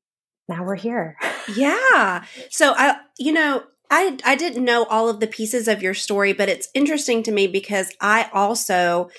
now 0.47 0.63
we're 0.63 0.75
here. 0.75 1.17
yeah. 1.55 2.25
So 2.51 2.73
I 2.77 2.97
you 3.17 3.31
know, 3.31 3.63
I 3.89 4.19
I 4.23 4.35
didn't 4.35 4.63
know 4.63 4.85
all 4.85 5.09
of 5.09 5.19
the 5.19 5.27
pieces 5.27 5.67
of 5.67 5.81
your 5.81 5.95
story, 5.95 6.31
but 6.31 6.49
it's 6.49 6.69
interesting 6.75 7.23
to 7.23 7.31
me 7.31 7.47
because 7.47 7.91
I 7.99 8.29
also 8.33 9.09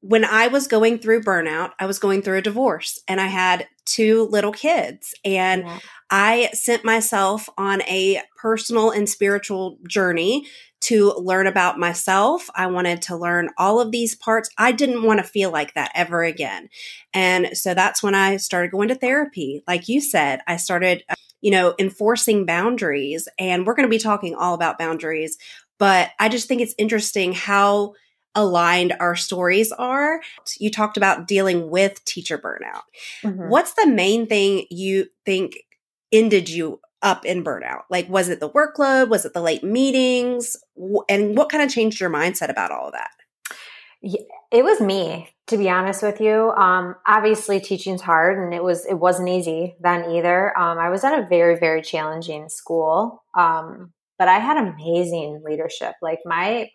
when 0.00 0.24
I 0.24 0.48
was 0.48 0.66
going 0.66 0.98
through 0.98 1.22
burnout, 1.22 1.72
I 1.78 1.86
was 1.86 1.98
going 1.98 2.22
through 2.22 2.38
a 2.38 2.42
divorce 2.42 2.98
and 3.06 3.20
I 3.20 3.26
had 3.26 3.68
two 3.84 4.28
little 4.30 4.52
kids. 4.52 5.14
And 5.24 5.62
yeah. 5.62 5.78
I 6.10 6.50
sent 6.54 6.84
myself 6.84 7.48
on 7.58 7.82
a 7.82 8.22
personal 8.36 8.90
and 8.90 9.08
spiritual 9.08 9.78
journey 9.86 10.46
to 10.82 11.12
learn 11.18 11.46
about 11.46 11.78
myself. 11.78 12.48
I 12.54 12.66
wanted 12.68 13.02
to 13.02 13.16
learn 13.16 13.50
all 13.58 13.80
of 13.80 13.90
these 13.90 14.14
parts. 14.14 14.48
I 14.56 14.72
didn't 14.72 15.02
want 15.02 15.18
to 15.20 15.24
feel 15.24 15.50
like 15.50 15.74
that 15.74 15.92
ever 15.94 16.22
again. 16.22 16.70
And 17.12 17.56
so 17.56 17.74
that's 17.74 18.02
when 18.02 18.14
I 18.14 18.38
started 18.38 18.70
going 18.70 18.88
to 18.88 18.94
therapy. 18.94 19.62
Like 19.68 19.88
you 19.88 20.00
said, 20.00 20.40
I 20.46 20.56
started, 20.56 21.04
uh, 21.10 21.16
you 21.42 21.50
know, 21.50 21.74
enforcing 21.78 22.46
boundaries. 22.46 23.28
And 23.38 23.66
we're 23.66 23.74
going 23.74 23.86
to 23.86 23.90
be 23.90 23.98
talking 23.98 24.34
all 24.34 24.54
about 24.54 24.78
boundaries. 24.78 25.36
But 25.78 26.10
I 26.18 26.30
just 26.30 26.48
think 26.48 26.62
it's 26.62 26.74
interesting 26.78 27.32
how 27.34 27.92
aligned 28.34 28.94
our 29.00 29.16
stories 29.16 29.72
are. 29.72 30.20
You 30.58 30.70
talked 30.70 30.96
about 30.96 31.26
dealing 31.26 31.70
with 31.70 32.04
teacher 32.04 32.38
burnout. 32.38 32.82
Mm-hmm. 33.22 33.48
What's 33.48 33.74
the 33.74 33.86
main 33.86 34.26
thing 34.26 34.66
you 34.70 35.06
think 35.24 35.58
ended 36.12 36.48
you 36.48 36.80
up 37.02 37.24
in 37.24 37.42
burnout? 37.42 37.82
Like, 37.90 38.08
was 38.08 38.28
it 38.28 38.40
the 38.40 38.50
workload? 38.50 39.08
Was 39.08 39.24
it 39.24 39.32
the 39.34 39.40
late 39.40 39.64
meetings? 39.64 40.56
And 41.08 41.36
what 41.36 41.50
kind 41.50 41.62
of 41.62 41.70
changed 41.70 42.00
your 42.00 42.10
mindset 42.10 42.50
about 42.50 42.70
all 42.70 42.88
of 42.88 42.92
that? 42.92 43.10
It 44.02 44.64
was 44.64 44.80
me, 44.80 45.28
to 45.48 45.58
be 45.58 45.68
honest 45.68 46.02
with 46.02 46.20
you. 46.20 46.52
Um, 46.52 46.94
obviously, 47.06 47.60
teaching's 47.60 48.00
hard, 48.00 48.38
and 48.38 48.54
it 48.54 48.64
was 48.64 48.86
it 48.86 48.94
wasn't 48.94 49.28
easy 49.28 49.76
then 49.80 50.10
either. 50.12 50.58
Um, 50.58 50.78
I 50.78 50.88
was 50.88 51.04
at 51.04 51.18
a 51.18 51.26
very 51.28 51.58
very 51.58 51.82
challenging 51.82 52.48
school, 52.48 53.22
um, 53.34 53.92
but 54.18 54.28
I 54.28 54.38
had 54.38 54.56
amazing 54.56 55.42
leadership. 55.44 55.96
Like 56.00 56.20
my 56.24 56.70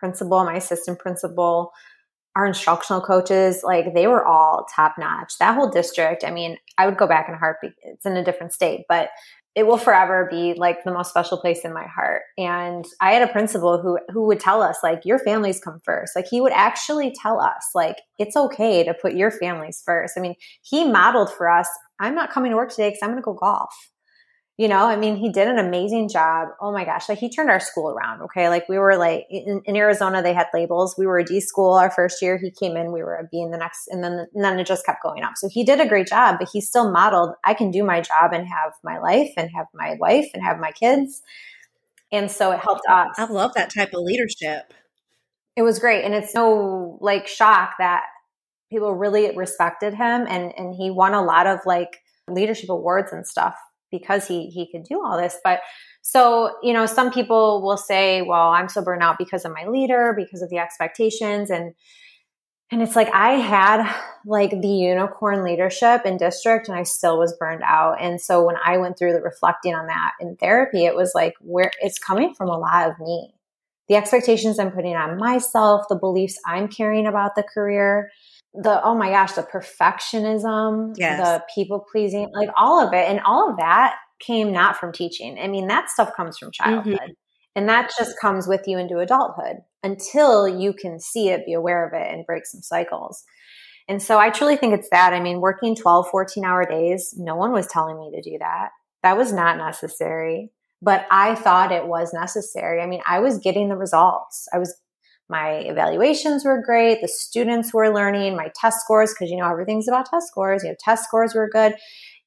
principal, 0.00 0.44
my 0.44 0.56
assistant 0.56 0.98
principal, 0.98 1.70
our 2.34 2.46
instructional 2.46 3.00
coaches, 3.00 3.62
like 3.62 3.94
they 3.94 4.06
were 4.06 4.24
all 4.24 4.66
top 4.74 4.94
notch. 4.98 5.34
That 5.38 5.54
whole 5.54 5.68
district, 5.68 6.24
I 6.24 6.30
mean, 6.30 6.56
I 6.78 6.86
would 6.86 6.96
go 6.96 7.06
back 7.06 7.28
in 7.28 7.34
a 7.34 7.38
heartbeat. 7.38 7.72
It's 7.82 8.06
in 8.06 8.16
a 8.16 8.24
different 8.24 8.52
state, 8.52 8.86
but 8.88 9.10
it 9.56 9.66
will 9.66 9.78
forever 9.78 10.28
be 10.30 10.54
like 10.54 10.84
the 10.84 10.92
most 10.92 11.10
special 11.10 11.36
place 11.36 11.64
in 11.64 11.72
my 11.72 11.84
heart. 11.84 12.22
And 12.38 12.84
I 13.00 13.12
had 13.12 13.28
a 13.28 13.32
principal 13.32 13.82
who 13.82 13.98
who 14.12 14.26
would 14.26 14.38
tell 14.38 14.62
us 14.62 14.78
like 14.82 15.04
your 15.04 15.18
families 15.18 15.60
come 15.60 15.80
first. 15.84 16.14
Like 16.14 16.28
he 16.30 16.40
would 16.40 16.52
actually 16.52 17.12
tell 17.20 17.40
us 17.40 17.70
like 17.74 17.96
it's 18.18 18.36
okay 18.36 18.84
to 18.84 18.94
put 18.94 19.14
your 19.14 19.32
families 19.32 19.82
first. 19.84 20.14
I 20.16 20.20
mean, 20.20 20.36
he 20.62 20.84
modeled 20.84 21.32
for 21.32 21.50
us, 21.50 21.68
I'm 21.98 22.14
not 22.14 22.30
coming 22.30 22.52
to 22.52 22.56
work 22.56 22.70
today 22.70 22.90
cuz 22.90 23.00
I'm 23.02 23.10
going 23.10 23.20
to 23.20 23.24
go 23.24 23.34
golf 23.34 23.74
you 24.60 24.68
know 24.68 24.84
i 24.84 24.94
mean 24.94 25.16
he 25.16 25.30
did 25.32 25.48
an 25.48 25.58
amazing 25.58 26.06
job. 26.06 26.48
Oh 26.60 26.70
my 26.70 26.84
gosh 26.84 27.08
like 27.08 27.18
he 27.18 27.30
turned 27.30 27.48
our 27.48 27.60
school 27.60 27.88
around 27.88 28.20
okay? 28.24 28.50
Like 28.50 28.68
we 28.68 28.78
were 28.78 28.96
like 28.98 29.26
in, 29.30 29.62
in, 29.64 29.74
arizona 29.74 30.22
they 30.22 30.34
had 30.34 30.48
labels. 30.52 30.96
We 30.98 31.06
were 31.06 31.18
a 31.18 31.24
d 31.24 31.40
school 31.40 31.72
our 31.72 31.90
first 31.90 32.20
year. 32.20 32.36
He 32.36 32.50
came 32.50 32.76
in 32.76 32.92
we 32.92 33.02
were 33.02 33.16
a 33.16 33.24
b 33.24 33.40
in 33.40 33.52
the 33.52 33.56
next 33.56 33.88
and 33.88 34.04
then 34.04 34.26
and 34.34 34.44
then 34.44 34.60
it 34.60 34.66
just 34.66 34.84
kept 34.84 35.02
going 35.02 35.22
up. 35.22 35.32
So 35.36 35.48
he 35.48 35.64
did 35.64 35.80
a 35.80 35.88
great 35.88 36.08
job 36.08 36.36
but 36.38 36.50
he 36.52 36.60
still 36.60 36.92
modeled 36.92 37.36
i 37.46 37.54
can 37.54 37.70
do 37.70 37.82
my 37.82 38.02
job 38.02 38.34
and 38.34 38.46
have 38.46 38.72
my 38.84 38.98
life 38.98 39.32
and 39.38 39.48
have 39.56 39.66
my 39.72 39.96
wife 39.98 40.28
and 40.34 40.42
have 40.42 40.58
my 40.58 40.72
kids. 40.72 41.22
And 42.12 42.30
so 42.30 42.52
it 42.52 42.60
helped 42.60 42.86
us. 42.86 43.16
I 43.16 43.24
love 43.24 43.54
that 43.54 43.72
type 43.72 43.94
of 43.94 44.02
leadership. 44.02 44.74
It 45.56 45.62
was 45.62 45.78
great 45.78 46.04
and 46.04 46.12
it's 46.12 46.34
no 46.34 46.98
like 47.00 47.28
shock 47.28 47.76
that 47.78 48.02
people 48.68 48.94
really 48.94 49.34
respected 49.34 49.94
him 49.94 50.26
and 50.28 50.52
and 50.58 50.74
he 50.74 50.90
won 50.90 51.14
a 51.14 51.22
lot 51.22 51.46
of 51.46 51.60
like 51.64 52.02
leadership 52.28 52.68
awards 52.68 53.10
and 53.10 53.26
stuff 53.26 53.56
because 53.90 54.26
he 54.26 54.46
he 54.46 54.70
could 54.70 54.84
do 54.84 55.04
all 55.04 55.18
this 55.18 55.36
but 55.44 55.60
so 56.02 56.56
you 56.62 56.72
know 56.72 56.86
some 56.86 57.10
people 57.10 57.62
will 57.62 57.76
say 57.76 58.22
well 58.22 58.48
i'm 58.50 58.68
so 58.68 58.82
burnt 58.82 59.02
out 59.02 59.18
because 59.18 59.44
of 59.44 59.52
my 59.52 59.66
leader 59.66 60.14
because 60.16 60.42
of 60.42 60.50
the 60.50 60.58
expectations 60.58 61.50
and 61.50 61.74
and 62.70 62.82
it's 62.82 62.96
like 62.96 63.08
i 63.12 63.32
had 63.32 63.94
like 64.24 64.50
the 64.50 64.68
unicorn 64.68 65.42
leadership 65.44 66.02
in 66.04 66.16
district 66.16 66.68
and 66.68 66.76
i 66.78 66.82
still 66.82 67.18
was 67.18 67.36
burned 67.38 67.62
out 67.64 68.00
and 68.00 68.20
so 68.20 68.44
when 68.44 68.56
i 68.64 68.76
went 68.76 68.98
through 68.98 69.12
the 69.12 69.20
reflecting 69.20 69.74
on 69.74 69.86
that 69.86 70.12
in 70.20 70.36
therapy 70.36 70.84
it 70.84 70.94
was 70.94 71.12
like 71.14 71.34
where 71.40 71.70
it's 71.80 71.98
coming 71.98 72.34
from 72.34 72.48
a 72.48 72.58
lot 72.58 72.88
of 72.88 72.98
me. 72.98 73.34
The 73.88 73.96
expectations 73.96 74.58
i'm 74.58 74.70
putting 74.70 74.94
on 74.94 75.18
myself 75.18 75.86
the 75.88 75.96
beliefs 75.96 76.38
i'm 76.46 76.68
carrying 76.68 77.06
about 77.06 77.34
the 77.34 77.42
career 77.42 78.10
the 78.54 78.82
oh 78.82 78.94
my 78.94 79.10
gosh 79.10 79.32
the 79.32 79.42
perfectionism 79.42 80.94
yes. 80.96 81.20
the 81.20 81.44
people 81.54 81.84
pleasing 81.90 82.28
like 82.34 82.50
all 82.56 82.86
of 82.86 82.92
it. 82.92 83.08
And 83.08 83.20
all 83.20 83.50
of 83.50 83.56
that 83.58 83.96
came 84.18 84.52
not 84.52 84.76
from 84.76 84.92
teaching. 84.92 85.38
I 85.40 85.48
mean 85.48 85.68
that 85.68 85.90
stuff 85.90 86.12
comes 86.16 86.38
from 86.38 86.48
mm-hmm. 86.48 86.64
childhood. 86.64 86.94
Mm-hmm. 86.94 87.12
and 87.56 87.68
that 87.68 87.92
just 87.96 88.18
comes 88.20 88.46
with 88.46 88.62
you 88.66 88.78
into 88.78 88.98
adulthood 88.98 89.58
until 89.82 90.48
you 90.48 90.72
can 90.72 90.98
see 90.98 91.28
it 91.28 91.46
be 91.46 91.54
aware 91.54 91.86
of 91.86 91.94
it 91.94 92.12
and 92.12 92.26
break 92.26 92.44
some 92.44 92.62
cycles. 92.62 93.22
And 93.88 94.02
so 94.02 94.18
i 94.18 94.30
truly 94.30 94.56
think 94.56 94.74
it's 94.74 94.90
that. 94.90 95.12
I 95.12 95.20
mean 95.20 95.40
working 95.40 95.76
12 95.76 96.08
14 96.10 96.44
hour 96.44 96.66
days 96.66 97.14
no 97.16 97.36
one 97.36 97.52
was 97.52 97.68
telling 97.68 97.98
me 97.98 98.10
to 98.14 98.30
do 98.30 98.36
that. 98.38 98.70
That 99.02 99.16
was 99.16 99.32
not 99.32 99.58
necessary. 99.58 100.50
But 100.82 101.06
i 101.10 101.36
thought 101.36 101.70
it 101.70 101.86
was 101.86 102.12
necessary. 102.12 102.82
I 102.82 102.86
mean 102.86 103.02
i 103.06 103.20
was 103.20 103.38
getting 103.38 103.68
the 103.68 103.76
results. 103.76 104.48
I 104.52 104.58
was 104.58 104.76
my 105.30 105.58
evaluations 105.58 106.44
were 106.44 106.60
great. 106.60 107.00
The 107.00 107.08
students 107.08 107.72
were 107.72 107.94
learning 107.94 108.36
my 108.36 108.50
test 108.54 108.80
scores 108.80 109.14
because 109.14 109.30
you 109.30 109.36
know 109.36 109.50
everything's 109.50 109.88
about 109.88 110.06
test 110.06 110.28
scores. 110.28 110.64
You 110.64 110.70
know, 110.70 110.76
test 110.78 111.04
scores 111.04 111.34
were 111.34 111.48
good. 111.48 111.74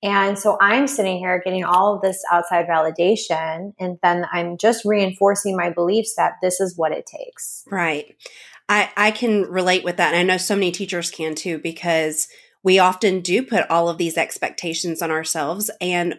And 0.02 0.38
so 0.38 0.58
I'm 0.60 0.88
sitting 0.88 1.18
here 1.18 1.42
getting 1.44 1.64
all 1.64 1.96
of 1.96 2.02
this 2.02 2.22
outside 2.32 2.68
validation, 2.68 3.74
and 3.80 3.98
then 4.04 4.26
I'm 4.34 4.58
just 4.58 4.84
reinforcing 4.84 5.56
my 5.56 5.70
beliefs 5.70 6.16
that 6.18 6.34
this 6.42 6.60
is 6.60 6.78
what 6.78 6.92
it 6.92 7.06
takes. 7.06 7.64
Right. 7.72 8.16
I, 8.68 8.90
I 8.98 9.12
can 9.12 9.44
relate 9.44 9.84
with 9.84 9.98
that. 9.98 10.14
And 10.14 10.18
I 10.18 10.24
know 10.24 10.38
so 10.38 10.56
many 10.56 10.72
teachers 10.72 11.12
can 11.12 11.36
too, 11.36 11.58
because 11.58 12.28
we 12.64 12.80
often 12.80 13.22
do 13.22 13.44
put 13.44 13.70
all 13.70 13.88
of 13.88 13.98
these 13.98 14.18
expectations 14.18 15.02
on 15.02 15.12
ourselves. 15.12 15.70
And 15.80 16.16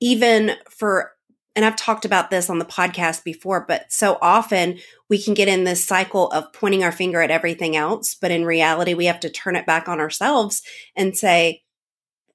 even 0.00 0.52
for 0.68 1.12
and 1.56 1.64
I've 1.64 1.74
talked 1.74 2.04
about 2.04 2.30
this 2.30 2.50
on 2.50 2.58
the 2.58 2.66
podcast 2.66 3.24
before, 3.24 3.64
but 3.66 3.90
so 3.90 4.18
often 4.20 4.78
we 5.08 5.20
can 5.20 5.32
get 5.32 5.48
in 5.48 5.64
this 5.64 5.82
cycle 5.82 6.30
of 6.30 6.52
pointing 6.52 6.84
our 6.84 6.92
finger 6.92 7.22
at 7.22 7.30
everything 7.30 7.74
else. 7.74 8.14
But 8.14 8.30
in 8.30 8.44
reality, 8.44 8.92
we 8.92 9.06
have 9.06 9.20
to 9.20 9.30
turn 9.30 9.56
it 9.56 9.64
back 9.64 9.88
on 9.88 9.98
ourselves 9.98 10.62
and 10.94 11.16
say, 11.16 11.62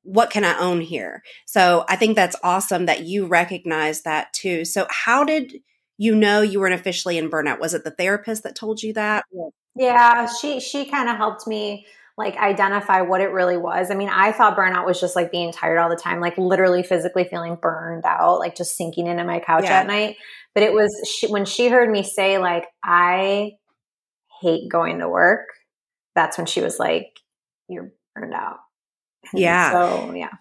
what 0.03 0.31
can 0.31 0.43
I 0.43 0.57
own 0.57 0.81
here? 0.81 1.21
So 1.45 1.85
I 1.87 1.95
think 1.95 2.15
that's 2.15 2.35
awesome 2.43 2.87
that 2.87 3.03
you 3.03 3.27
recognize 3.27 4.01
that 4.01 4.33
too. 4.33 4.65
So, 4.65 4.87
how 4.89 5.23
did 5.23 5.61
you 5.99 6.15
know 6.15 6.41
you 6.41 6.59
weren't 6.59 6.73
officially 6.73 7.19
in 7.19 7.29
burnout? 7.29 7.59
Was 7.59 7.75
it 7.75 7.83
the 7.83 7.91
therapist 7.91 8.41
that 8.41 8.55
told 8.55 8.81
you 8.81 8.93
that? 8.93 9.25
Yeah, 9.75 10.27
she 10.27 10.59
she 10.59 10.89
kind 10.89 11.07
of 11.07 11.17
helped 11.17 11.45
me 11.45 11.85
like 12.17 12.35
identify 12.37 13.01
what 13.01 13.21
it 13.21 13.31
really 13.31 13.57
was. 13.57 13.89
I 13.89 13.95
mean, 13.95 14.09
I 14.09 14.31
thought 14.31 14.57
burnout 14.57 14.85
was 14.85 14.99
just 14.99 15.15
like 15.15 15.31
being 15.31 15.51
tired 15.51 15.77
all 15.77 15.89
the 15.89 15.95
time, 15.95 16.19
like 16.19 16.37
literally 16.37 16.83
physically 16.83 17.23
feeling 17.23 17.57
burned 17.61 18.05
out, 18.05 18.39
like 18.39 18.55
just 18.55 18.75
sinking 18.75 19.07
into 19.07 19.23
my 19.23 19.39
couch 19.39 19.63
yeah. 19.63 19.79
at 19.79 19.87
night. 19.87 20.17
But 20.53 20.63
it 20.63 20.73
was 20.73 20.91
she, 21.09 21.27
when 21.27 21.45
she 21.45 21.69
heard 21.69 21.89
me 21.89 22.03
say 22.03 22.37
like 22.37 22.65
I 22.83 23.53
hate 24.41 24.69
going 24.69 24.99
to 24.99 25.09
work, 25.09 25.47
that's 26.15 26.37
when 26.37 26.47
she 26.47 26.61
was 26.61 26.79
like 26.79 27.07
you're 27.67 27.91
burned 28.15 28.33
out. 28.33 28.57
yeah. 29.33 29.71
So, 29.71 30.13
yeah. 30.13 30.31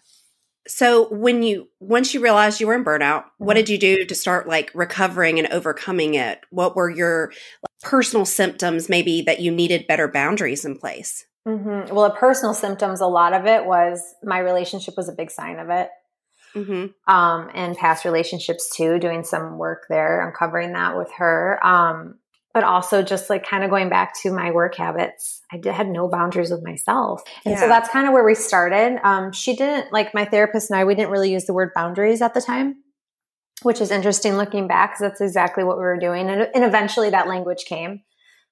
So 0.66 1.12
when 1.12 1.42
you 1.42 1.68
once 1.80 2.12
you 2.12 2.20
realized 2.20 2.60
you 2.60 2.66
were 2.66 2.74
in 2.74 2.84
burnout, 2.84 3.24
what 3.38 3.56
mm-hmm. 3.56 3.64
did 3.64 3.68
you 3.70 3.78
do 3.78 4.04
to 4.04 4.14
start 4.14 4.46
like 4.46 4.70
recovering 4.74 5.38
and 5.38 5.48
overcoming 5.48 6.14
it? 6.14 6.40
What 6.50 6.76
were 6.76 6.90
your 6.90 7.32
like, 7.62 7.80
personal 7.82 8.24
symptoms 8.24 8.88
maybe 8.88 9.22
that 9.22 9.40
you 9.40 9.50
needed 9.50 9.86
better 9.86 10.08
boundaries 10.08 10.64
in 10.64 10.78
place? 10.78 11.24
Mm-hmm. 11.46 11.94
Well, 11.94 12.08
the 12.08 12.16
personal 12.16 12.54
symptoms, 12.54 13.00
a 13.00 13.06
lot 13.06 13.32
of 13.32 13.46
it 13.46 13.64
was 13.64 14.14
my 14.22 14.38
relationship 14.38 14.94
was 14.96 15.08
a 15.08 15.12
big 15.12 15.30
sign 15.30 15.58
of 15.58 15.70
it. 15.70 15.88
Mm-hmm. 16.54 17.12
Um, 17.12 17.50
and 17.54 17.76
past 17.76 18.04
relationships 18.04 18.74
too, 18.76 18.98
doing 18.98 19.24
some 19.24 19.56
work 19.56 19.84
there, 19.88 20.26
uncovering 20.26 20.72
that 20.72 20.96
with 20.96 21.10
her. 21.16 21.64
Um, 21.64 22.16
but 22.52 22.64
also 22.64 23.02
just 23.02 23.30
like 23.30 23.46
kind 23.46 23.62
of 23.62 23.70
going 23.70 23.88
back 23.88 24.12
to 24.22 24.32
my 24.32 24.50
work 24.50 24.74
habits. 24.74 25.40
I 25.52 25.56
did, 25.56 25.72
had 25.72 25.88
no 25.88 26.08
boundaries 26.08 26.50
with 26.50 26.64
myself. 26.64 27.22
And 27.44 27.54
yeah. 27.54 27.60
so 27.60 27.68
that's 27.68 27.88
kind 27.88 28.08
of 28.08 28.12
where 28.12 28.24
we 28.24 28.34
started. 28.34 28.98
Um, 29.04 29.30
she 29.30 29.54
didn't, 29.54 29.92
like 29.92 30.14
my 30.14 30.24
therapist 30.24 30.68
and 30.70 30.78
I, 30.78 30.84
we 30.84 30.96
didn't 30.96 31.12
really 31.12 31.32
use 31.32 31.44
the 31.44 31.54
word 31.54 31.70
boundaries 31.74 32.20
at 32.20 32.34
the 32.34 32.40
time, 32.40 32.82
which 33.62 33.80
is 33.80 33.92
interesting 33.92 34.36
looking 34.36 34.66
back 34.66 34.90
because 34.90 35.10
that's 35.10 35.20
exactly 35.20 35.62
what 35.62 35.76
we 35.76 35.84
were 35.84 35.98
doing. 35.98 36.28
And, 36.28 36.48
and 36.52 36.64
eventually 36.64 37.10
that 37.10 37.28
language 37.28 37.66
came 37.66 38.02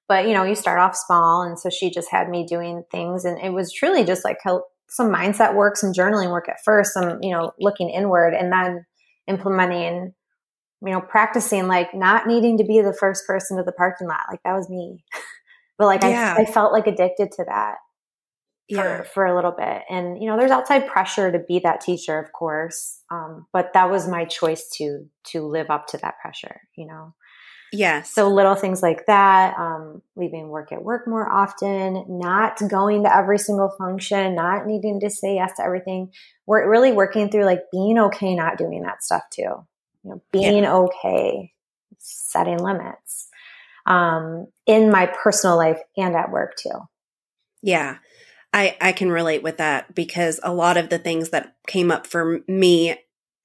but 0.09 0.27
you 0.27 0.33
know 0.33 0.43
you 0.43 0.55
start 0.55 0.79
off 0.79 0.95
small 0.95 1.43
and 1.43 1.57
so 1.57 1.69
she 1.69 1.89
just 1.89 2.11
had 2.11 2.29
me 2.29 2.45
doing 2.45 2.83
things 2.91 3.23
and 3.23 3.39
it 3.39 3.53
was 3.53 3.71
truly 3.71 4.03
just 4.03 4.25
like 4.25 4.37
some 4.89 5.09
mindset 5.09 5.55
work 5.55 5.77
some 5.77 5.93
journaling 5.93 6.31
work 6.31 6.49
at 6.49 6.61
first 6.65 6.93
some 6.93 7.19
you 7.21 7.31
know 7.31 7.53
looking 7.59 7.89
inward 7.89 8.33
and 8.33 8.51
then 8.51 8.85
implementing 9.27 10.13
you 10.85 10.91
know 10.91 11.01
practicing 11.01 11.67
like 11.67 11.93
not 11.93 12.27
needing 12.27 12.57
to 12.57 12.63
be 12.63 12.81
the 12.81 12.93
first 12.93 13.25
person 13.27 13.57
to 13.57 13.63
the 13.63 13.71
parking 13.71 14.07
lot. 14.07 14.21
Like 14.29 14.41
that 14.43 14.55
was 14.55 14.69
me. 14.69 15.03
But 15.77 15.85
like 15.85 16.03
yeah. 16.03 16.35
I, 16.37 16.41
I 16.41 16.45
felt 16.45 16.73
like 16.73 16.87
addicted 16.87 17.31
to 17.37 17.45
that 17.45 17.75
yeah. 18.69 18.99
for, 18.99 19.03
for 19.03 19.25
a 19.25 19.35
little 19.35 19.51
bit 19.51 19.83
and 19.89 20.21
you 20.21 20.27
know 20.27 20.37
there's 20.37 20.51
outside 20.51 20.87
pressure 20.87 21.31
to 21.31 21.39
be 21.39 21.59
that 21.59 21.81
teacher 21.81 22.19
of 22.19 22.31
course 22.31 23.01
um, 23.11 23.47
but 23.51 23.73
that 23.73 23.89
was 23.89 24.07
my 24.07 24.25
choice 24.25 24.69
to 24.69 25.05
to 25.23 25.45
live 25.47 25.69
up 25.69 25.87
to 25.87 25.97
that 25.97 26.19
pressure 26.21 26.61
you 26.75 26.85
know 26.85 27.13
Yes. 27.71 28.13
So 28.13 28.29
little 28.29 28.55
things 28.55 28.81
like 28.81 29.05
that, 29.05 29.57
um, 29.57 30.01
leaving 30.15 30.49
work 30.49 30.71
at 30.71 30.83
work 30.83 31.07
more 31.07 31.31
often, 31.31 32.05
not 32.07 32.59
going 32.67 33.03
to 33.03 33.15
every 33.15 33.37
single 33.37 33.69
function, 33.77 34.35
not 34.35 34.65
needing 34.65 34.99
to 35.01 35.09
say 35.09 35.35
yes 35.35 35.51
to 35.57 35.63
everything. 35.63 36.11
We're 36.47 36.69
really 36.69 36.91
working 36.91 37.29
through 37.29 37.45
like 37.45 37.61
being 37.71 37.99
okay 37.99 38.33
not 38.33 38.57
doing 38.57 38.81
that 38.83 39.03
stuff 39.03 39.23
too. 39.31 39.43
You 40.03 40.09
know, 40.11 40.21
being 40.31 40.63
yeah. 40.63 40.73
okay, 40.73 41.51
setting 41.99 42.57
limits 42.57 43.27
um, 43.85 44.47
in 44.65 44.89
my 44.89 45.05
personal 45.07 45.57
life 45.57 45.79
and 45.97 46.15
at 46.15 46.31
work 46.31 46.55
too. 46.55 46.87
Yeah. 47.61 47.97
I, 48.53 48.77
I 48.81 48.91
can 48.91 49.11
relate 49.11 49.43
with 49.43 49.57
that 49.57 49.93
because 49.93 50.39
a 50.43 50.53
lot 50.53 50.77
of 50.77 50.89
the 50.89 50.99
things 50.99 51.29
that 51.29 51.55
came 51.67 51.91
up 51.91 52.07
for 52.07 52.39
me 52.47 52.95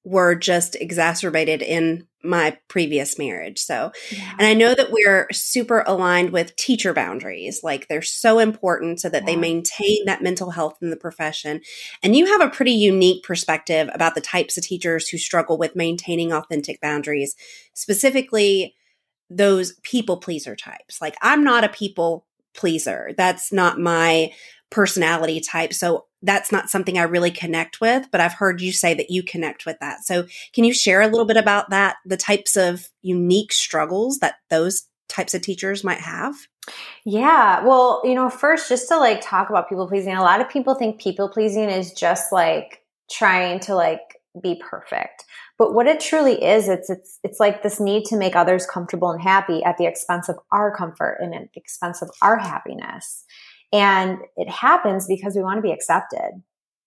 were 0.04 0.34
just 0.34 0.76
exacerbated 0.76 1.62
in 1.62 2.06
my 2.23 2.56
previous 2.68 3.18
marriage. 3.18 3.58
So, 3.58 3.92
Yeah. 4.11 4.32
and 4.38 4.46
I 4.46 4.54
know 4.54 4.75
that 4.75 4.90
we're 4.90 5.28
super 5.32 5.82
aligned 5.87 6.30
with 6.30 6.56
teacher 6.56 6.94
boundaries. 6.94 7.61
Like 7.62 7.88
they're 7.88 8.02
so 8.02 8.38
important 8.38 9.00
so 9.00 9.08
that 9.11 9.26
they 9.26 9.37
maintain 9.37 10.04
that 10.06 10.23
mental 10.23 10.50
health 10.50 10.78
in 10.80 10.90
the 10.90 10.96
profession. 10.96 11.61
And 12.02 12.16
you 12.16 12.26
have 12.26 12.40
a 12.40 12.50
pretty 12.50 12.73
unique 12.73 13.25
perspective 13.25 13.90
about 13.92 14.14
the 14.14 14.20
types 14.23 14.56
of 14.56 14.64
teachers 14.64 15.08
who 15.08 15.18
struggle 15.18 15.58
with 15.58 15.76
maintaining 15.76 16.32
authentic 16.32 16.80
boundaries, 16.80 17.34
specifically 17.75 18.75
those 19.30 19.75
people 19.82 20.18
pleaser 20.18 20.56
types. 20.56 21.00
Like 21.00 21.16
I'm 21.20 21.44
not 21.44 21.64
a 21.64 21.68
people 21.68 22.26
pleaser. 22.54 23.12
That's 23.16 23.52
not 23.52 23.80
my 23.80 24.32
personality 24.75 25.40
type. 25.40 25.73
So 25.73 26.07
that's 26.21 26.50
not 26.50 26.69
something 26.69 26.99
I 26.99 27.02
really 27.02 27.31
connect 27.31 27.81
with, 27.81 28.09
but 28.11 28.21
I've 28.21 28.33
heard 28.33 28.61
you 28.61 28.73
say 28.73 28.93
that 28.95 29.09
you 29.09 29.23
connect 29.23 29.66
with 29.66 29.78
that. 29.81 30.04
So 30.04 30.26
can 30.52 30.64
you 30.64 30.75
share 30.75 31.00
a 31.00 31.07
little 31.07 31.26
bit 31.26 31.37
about 31.37 31.71
that, 31.71 31.97
the 32.04 32.16
types 32.16 32.57
of 32.57 32.88
unique 33.00 33.52
struggles 33.52 34.19
that 34.19 34.35
those 34.50 34.88
types 35.09 35.33
of 35.33 35.43
teachers 35.43 35.85
might 35.85 36.00
have? 36.00 36.35
Yeah. 37.04 37.64
Well, 37.64 38.02
you 38.04 38.14
know, 38.14 38.28
first, 38.28 38.69
just 38.69 38.88
to 38.88 38.99
like 38.99 39.21
talk 39.23 39.49
about 39.49 39.69
people 39.69 39.87
pleasing, 39.87 40.16
a 40.16 40.23
lot 40.23 40.40
of 40.40 40.49
people 40.49 40.75
think 40.75 41.00
people 41.00 41.28
pleasing 41.28 41.71
is 41.71 41.93
just 41.93 42.33
like 42.33 42.83
trying 43.09 43.61
to 43.61 43.76
like 43.76 44.00
be 44.43 44.61
perfect. 44.69 45.25
But 45.57 45.73
what 45.73 45.87
it 45.87 46.00
truly 46.00 46.43
is, 46.43 46.69
it's 46.69 46.90
it's 46.90 47.21
it's 47.23 47.38
like 47.38 47.62
this 47.62 47.78
need 47.78 48.07
to 48.07 48.16
make 48.16 48.35
others 48.35 48.66
comfortable 48.66 49.12
and 49.12 49.23
happy 49.23 49.62
at 49.62 49.76
the 49.78 49.87
expense 49.87 50.28
of 50.28 50.37
our 50.50 50.75
comfort 50.75 51.19
and 51.21 51.33
at 51.33 51.52
the 51.54 51.61
expense 51.61 52.02
of 52.02 52.11
our 52.23 52.38
happiness. 52.38 53.25
And 53.75 54.21
it 54.37 54.49
happens 54.49 55.07
because 55.07 55.35
we 55.35 55.43
want 55.43 55.59
to 55.59 55.62
be 55.62 55.73
accepted. 55.73 56.31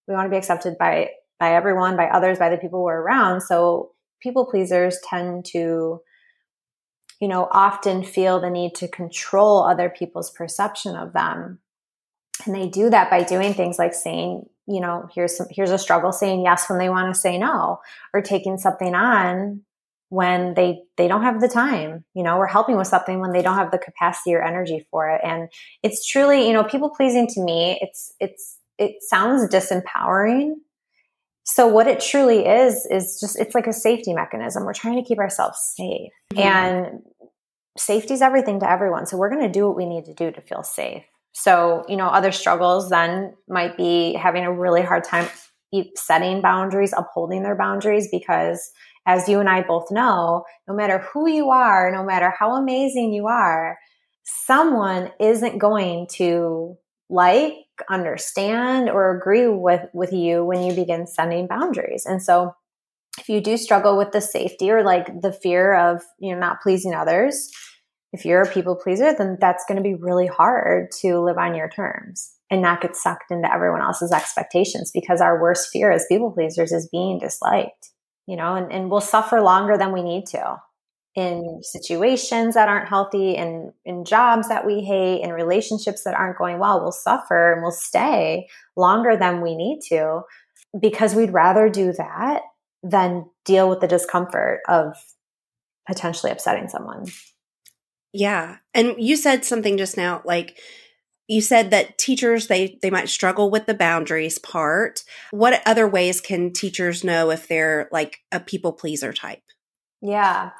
We 0.07 0.15
want 0.15 0.25
to 0.25 0.31
be 0.31 0.37
accepted 0.37 0.77
by 0.79 1.09
by 1.39 1.53
everyone, 1.53 1.95
by 1.95 2.07
others, 2.07 2.39
by 2.39 2.49
the 2.49 2.57
people 2.57 2.83
we're 2.83 2.99
around. 2.99 3.41
So 3.41 3.91
people 4.21 4.47
pleasers 4.47 4.97
tend 5.07 5.45
to 5.51 6.01
you 7.19 7.27
know, 7.27 7.47
often 7.51 8.03
feel 8.03 8.39
the 8.39 8.49
need 8.49 8.75
to 8.75 8.87
control 8.87 9.63
other 9.63 9.89
people's 9.89 10.29
perception 10.29 10.95
of 10.95 11.13
them. 11.13 11.59
And 12.45 12.55
they 12.55 12.67
do 12.67 12.89
that 12.89 13.09
by 13.09 13.23
doing 13.23 13.53
things 13.53 13.79
like 13.79 13.93
saying, 13.93 14.47
you 14.67 14.79
know, 14.79 15.09
here's 15.13 15.35
some, 15.35 15.47
here's 15.49 15.71
a 15.71 15.77
struggle 15.77 16.11
saying 16.11 16.43
yes 16.43 16.69
when 16.69 16.77
they 16.77 16.89
want 16.89 17.13
to 17.13 17.19
say 17.19 17.37
no 17.37 17.79
or 18.13 18.21
taking 18.21 18.57
something 18.57 18.93
on 18.93 19.61
when 20.09 20.53
they 20.53 20.79
they 20.95 21.07
don't 21.07 21.23
have 21.23 21.41
the 21.41 21.49
time 21.49 22.05
you 22.13 22.23
know 22.23 22.37
we're 22.37 22.47
helping 22.47 22.77
with 22.77 22.87
something 22.87 23.19
when 23.19 23.33
they 23.33 23.41
don't 23.41 23.57
have 23.57 23.71
the 23.71 23.77
capacity 23.77 24.33
or 24.33 24.41
energy 24.41 24.85
for 24.89 25.09
it. 25.09 25.21
And 25.23 25.49
it's 25.83 26.07
truly 26.07 26.47
you 26.47 26.53
know 26.53 26.63
people 26.63 26.89
pleasing 26.89 27.27
to 27.27 27.41
me 27.41 27.77
it's 27.81 28.13
it's 28.19 28.57
it 28.77 29.01
sounds 29.01 29.49
disempowering. 29.53 30.53
So 31.43 31.67
what 31.67 31.87
it 31.87 31.99
truly 31.99 32.45
is 32.45 32.85
is 32.89 33.19
just 33.19 33.39
it's 33.39 33.55
like 33.55 33.67
a 33.67 33.73
safety 33.73 34.13
mechanism. 34.13 34.65
We're 34.65 34.73
trying 34.73 35.01
to 35.01 35.07
keep 35.07 35.19
ourselves 35.19 35.59
safe. 35.75 36.11
Mhm. 36.33 36.39
and 36.39 36.99
safety 37.77 38.13
is 38.13 38.21
everything 38.21 38.59
to 38.59 38.69
everyone. 38.69 39.05
So 39.05 39.17
we're 39.17 39.29
going 39.29 39.43
to 39.43 39.49
do 39.51 39.67
what 39.67 39.77
we 39.77 39.85
need 39.85 40.05
to 40.05 40.13
do 40.13 40.31
to 40.31 40.41
feel 40.41 40.63
safe. 40.63 41.03
So 41.33 41.83
you 41.87 41.95
know 41.97 42.07
other 42.07 42.31
struggles 42.31 42.89
then 42.89 43.33
might 43.47 43.77
be 43.77 44.13
having 44.13 44.45
a 44.45 44.51
really 44.51 44.81
hard 44.81 45.03
time 45.03 45.27
setting 45.95 46.41
boundaries 46.41 46.93
upholding 46.97 47.43
their 47.43 47.55
boundaries 47.55 48.07
because 48.09 48.71
as 49.07 49.29
you 49.29 49.39
and 49.39 49.49
I 49.49 49.63
both 49.63 49.89
know, 49.89 50.43
no 50.67 50.75
matter 50.75 50.99
who 50.99 51.29
you 51.29 51.49
are, 51.49 51.89
no 51.91 52.03
matter 52.03 52.31
how 52.37 52.55
amazing 52.55 53.13
you 53.13 53.27
are, 53.27 53.79
someone 54.23 55.11
isn't 55.19 55.57
going 55.57 56.07
to 56.15 56.77
like, 57.09 57.53
understand, 57.89 58.89
or 58.89 59.17
agree 59.17 59.47
with, 59.47 59.81
with 59.93 60.11
you 60.11 60.43
when 60.43 60.61
you 60.61 60.73
begin 60.73 61.07
setting 61.07 61.47
boundaries. 61.47 62.05
And 62.05 62.21
so 62.21 62.53
if 63.17 63.29
you 63.29 63.39
do 63.39 63.55
struggle 63.55 63.97
with 63.97 64.11
the 64.11 64.19
safety 64.19 64.69
or 64.69 64.83
like 64.83 65.21
the 65.21 65.31
fear 65.31 65.73
of, 65.73 66.03
you 66.19 66.33
know, 66.33 66.39
not 66.39 66.61
pleasing 66.61 66.93
others, 66.93 67.49
if 68.11 68.25
you're 68.25 68.41
a 68.41 68.51
people 68.51 68.75
pleaser, 68.75 69.13
then 69.17 69.37
that's 69.39 69.63
going 69.69 69.77
to 69.77 69.83
be 69.83 69.95
really 69.95 70.27
hard 70.27 70.91
to 70.99 71.19
live 71.19 71.37
on 71.37 71.55
your 71.55 71.69
terms 71.69 72.33
and 72.51 72.61
not 72.61 72.81
get 72.81 72.97
sucked 72.97 73.31
into 73.31 73.51
everyone 73.53 73.81
else's 73.81 74.11
expectations 74.11 74.91
because 74.93 75.21
our 75.21 75.41
worst 75.41 75.69
fear 75.71 75.91
as 75.91 76.05
people 76.09 76.31
pleasers 76.31 76.73
is 76.73 76.89
being 76.91 77.19
disliked 77.19 77.91
you 78.27 78.35
know, 78.35 78.55
and, 78.55 78.71
and 78.71 78.91
we'll 78.91 79.01
suffer 79.01 79.41
longer 79.41 79.77
than 79.77 79.91
we 79.91 80.03
need 80.03 80.25
to 80.27 80.57
in 81.15 81.61
situations 81.63 82.53
that 82.53 82.69
aren't 82.69 82.87
healthy 82.87 83.35
and 83.35 83.71
in 83.85 84.05
jobs 84.05 84.49
that 84.49 84.67
we 84.67 84.81
hate 84.81 85.23
in 85.23 85.31
relationships 85.31 86.03
that 86.03 86.13
aren't 86.13 86.37
going 86.37 86.59
well. 86.59 86.79
We'll 86.79 86.91
suffer 86.91 87.53
and 87.53 87.63
we'll 87.63 87.71
stay 87.71 88.47
longer 88.75 89.17
than 89.17 89.41
we 89.41 89.55
need 89.55 89.79
to 89.89 90.21
because 90.79 91.15
we'd 91.15 91.33
rather 91.33 91.69
do 91.69 91.91
that 91.93 92.41
than 92.83 93.25
deal 93.45 93.67
with 93.67 93.79
the 93.79 93.87
discomfort 93.87 94.59
of 94.67 94.95
potentially 95.87 96.31
upsetting 96.31 96.67
someone. 96.67 97.05
Yeah. 98.13 98.57
And 98.75 98.95
you 98.99 99.15
said 99.15 99.43
something 99.43 99.77
just 99.77 99.97
now 99.97 100.21
like 100.23 100.59
you 101.27 101.41
said 101.41 101.71
that 101.71 101.97
teachers 101.97 102.47
they 102.47 102.79
they 102.81 102.89
might 102.89 103.09
struggle 103.09 103.49
with 103.49 103.65
the 103.65 103.73
boundaries 103.73 104.39
part. 104.39 105.03
What 105.31 105.61
other 105.65 105.87
ways 105.87 106.21
can 106.21 106.53
teachers 106.53 107.03
know 107.03 107.29
if 107.31 107.47
they're 107.47 107.89
like 107.91 108.19
a 108.31 108.39
people 108.39 108.73
pleaser 108.73 109.13
type? 109.13 109.43
Yeah. 110.01 110.51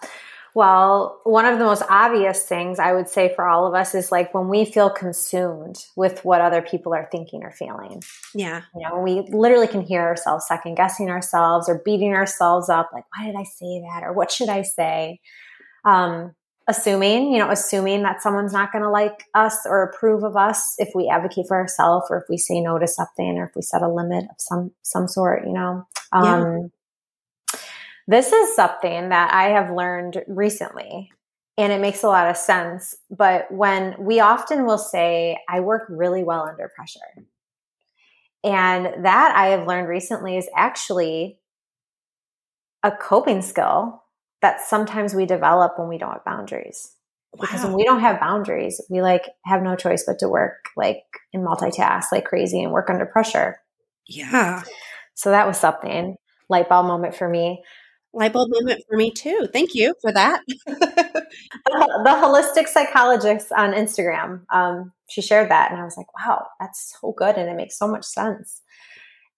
Well, 0.57 1.21
one 1.23 1.45
of 1.45 1.59
the 1.59 1.65
most 1.65 1.83
obvious 1.87 2.43
things 2.43 2.79
I 2.79 2.91
would 2.91 3.07
say 3.07 3.31
for 3.35 3.47
all 3.47 3.67
of 3.67 3.75
us 3.75 3.93
is 3.93 4.11
like 4.11 4.33
when 4.33 4.47
we 4.47 4.65
feel 4.65 4.89
consumed 4.89 5.85
with 5.95 6.25
what 6.25 6.41
other 6.41 6.63
people 6.63 6.95
are 6.95 7.07
thinking 7.11 7.43
or 7.43 7.51
feeling. 7.51 8.01
Yeah. 8.33 8.63
You 8.75 8.89
know, 8.89 8.99
we 8.99 9.21
literally 9.29 9.67
can 9.67 9.81
hear 9.81 10.01
ourselves 10.01 10.47
second 10.47 10.73
guessing 10.73 11.11
ourselves 11.11 11.69
or 11.69 11.83
beating 11.85 12.15
ourselves 12.15 12.69
up, 12.69 12.89
like, 12.91 13.03
why 13.15 13.27
did 13.27 13.35
I 13.35 13.43
say 13.43 13.81
that? 13.81 14.01
Or 14.03 14.13
what 14.13 14.31
should 14.31 14.49
I 14.49 14.63
say? 14.63 15.19
Um, 15.85 16.33
assuming, 16.67 17.31
you 17.31 17.39
know, 17.39 17.49
assuming 17.49 18.03
that 18.03 18.21
someone's 18.21 18.53
not 18.53 18.71
going 18.71 18.83
to 18.83 18.89
like 18.89 19.23
us 19.33 19.57
or 19.65 19.83
approve 19.83 20.23
of 20.23 20.35
us 20.35 20.75
if 20.77 20.89
we 20.93 21.09
advocate 21.09 21.45
for 21.47 21.55
ourselves 21.55 22.07
or 22.09 22.17
if 22.17 22.23
we 22.29 22.37
say 22.37 22.59
no 22.59 22.77
to 22.77 22.87
something 22.87 23.37
or 23.37 23.45
if 23.45 23.55
we 23.55 23.61
set 23.61 23.81
a 23.81 23.87
limit 23.87 24.25
of 24.25 24.35
some 24.37 24.71
some 24.81 25.07
sort, 25.07 25.45
you 25.45 25.53
know. 25.53 25.87
Um, 26.11 26.71
This 28.07 28.31
is 28.31 28.55
something 28.55 29.09
that 29.09 29.33
I 29.33 29.49
have 29.49 29.75
learned 29.75 30.23
recently 30.27 31.11
and 31.57 31.73
it 31.73 31.81
makes 31.81 32.03
a 32.03 32.07
lot 32.07 32.29
of 32.29 32.37
sense. 32.37 32.95
But 33.09 33.51
when 33.51 33.95
we 33.99 34.19
often 34.19 34.65
will 34.65 34.77
say, 34.77 35.37
I 35.49 35.59
work 35.59 35.87
really 35.89 36.23
well 36.23 36.47
under 36.47 36.71
pressure. 36.73 36.99
And 38.43 39.03
that 39.03 39.35
I 39.35 39.47
have 39.47 39.67
learned 39.67 39.89
recently 39.89 40.37
is 40.37 40.47
actually 40.55 41.39
a 42.83 42.91
coping 42.91 43.41
skill 43.41 44.03
that 44.41 44.61
sometimes 44.61 45.13
we 45.13 45.25
develop 45.25 45.77
when 45.77 45.87
we 45.87 45.97
don't 45.97 46.11
have 46.11 46.25
boundaries. 46.25 46.91
Because 47.39 47.63
when 47.63 47.73
we 47.73 47.83
don't 47.83 47.99
have 47.99 48.19
boundaries, 48.19 48.81
we 48.89 49.01
like 49.01 49.29
have 49.45 49.61
no 49.61 49.75
choice 49.75 50.03
but 50.07 50.17
to 50.19 50.29
work 50.29 50.69
like 50.75 51.03
and 51.33 51.45
multitask 51.45 52.05
like 52.11 52.25
crazy 52.25 52.63
and 52.63 52.71
work 52.71 52.89
under 52.89 53.05
pressure. 53.05 53.57
Yeah. 54.07 54.63
So 55.13 55.31
that 55.31 55.45
was 55.45 55.59
something 55.59 56.15
light 56.49 56.69
bulb 56.69 56.87
moment 56.87 57.15
for 57.15 57.27
me. 57.27 57.63
Light 58.13 58.33
bulb 58.33 58.49
moment 58.51 58.81
for 58.89 58.97
me 58.97 59.11
too. 59.11 59.47
Thank 59.51 59.75
you 59.75 59.93
for 60.01 60.11
that. 60.11 60.41
the, 60.65 61.27
the 61.65 62.09
holistic 62.09 62.67
psychologist 62.67 63.51
on 63.51 63.73
Instagram. 63.73 64.41
Um, 64.51 64.93
she 65.09 65.21
shared 65.21 65.51
that, 65.51 65.71
and 65.71 65.79
I 65.79 65.83
was 65.83 65.97
like, 65.97 66.07
wow, 66.17 66.47
that's 66.59 66.95
so 66.99 67.13
good, 67.15 67.35
and 67.35 67.49
it 67.49 67.55
makes 67.55 67.77
so 67.77 67.87
much 67.87 68.05
sense. 68.05 68.61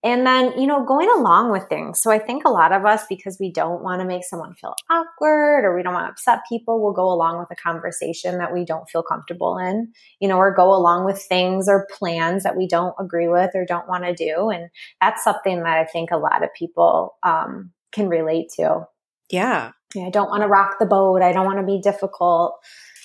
And 0.01 0.25
then, 0.25 0.57
you 0.57 0.65
know, 0.65 0.85
going 0.85 1.09
along 1.09 1.51
with 1.51 1.67
things. 1.67 2.01
So 2.01 2.09
I 2.09 2.19
think 2.19 2.45
a 2.45 2.49
lot 2.49 2.71
of 2.71 2.85
us, 2.85 3.03
because 3.09 3.37
we 3.37 3.51
don't 3.51 3.83
want 3.83 3.99
to 3.99 4.07
make 4.07 4.23
someone 4.23 4.53
feel 4.53 4.73
awkward 4.89 5.65
or 5.65 5.75
we 5.75 5.83
don't 5.83 5.93
want 5.93 6.07
to 6.07 6.11
upset 6.11 6.39
people, 6.47 6.81
will 6.81 6.93
go 6.93 7.11
along 7.11 7.39
with 7.39 7.51
a 7.51 7.61
conversation 7.61 8.37
that 8.37 8.53
we 8.53 8.63
don't 8.63 8.89
feel 8.89 9.03
comfortable 9.03 9.57
in, 9.57 9.91
you 10.21 10.29
know, 10.29 10.37
or 10.37 10.55
go 10.55 10.73
along 10.73 11.05
with 11.05 11.21
things 11.21 11.67
or 11.67 11.85
plans 11.91 12.43
that 12.43 12.55
we 12.55 12.65
don't 12.65 12.95
agree 12.97 13.27
with 13.27 13.51
or 13.55 13.65
don't 13.65 13.89
want 13.89 14.05
to 14.05 14.13
do. 14.13 14.49
And 14.49 14.69
that's 15.01 15.21
something 15.21 15.63
that 15.63 15.77
I 15.77 15.83
think 15.83 16.11
a 16.11 16.17
lot 16.17 16.43
of 16.43 16.53
people 16.57 17.17
um, 17.23 17.71
can 17.91 18.07
relate 18.07 18.51
to. 18.55 18.85
Yeah. 19.29 19.71
Know, 19.95 20.07
I 20.07 20.11
don't 20.11 20.29
want 20.29 20.43
to 20.43 20.47
rock 20.47 20.77
the 20.79 20.85
boat. 20.85 21.21
I 21.21 21.33
don't 21.33 21.45
want 21.45 21.59
to 21.59 21.65
be 21.65 21.81
difficult. 21.81 22.55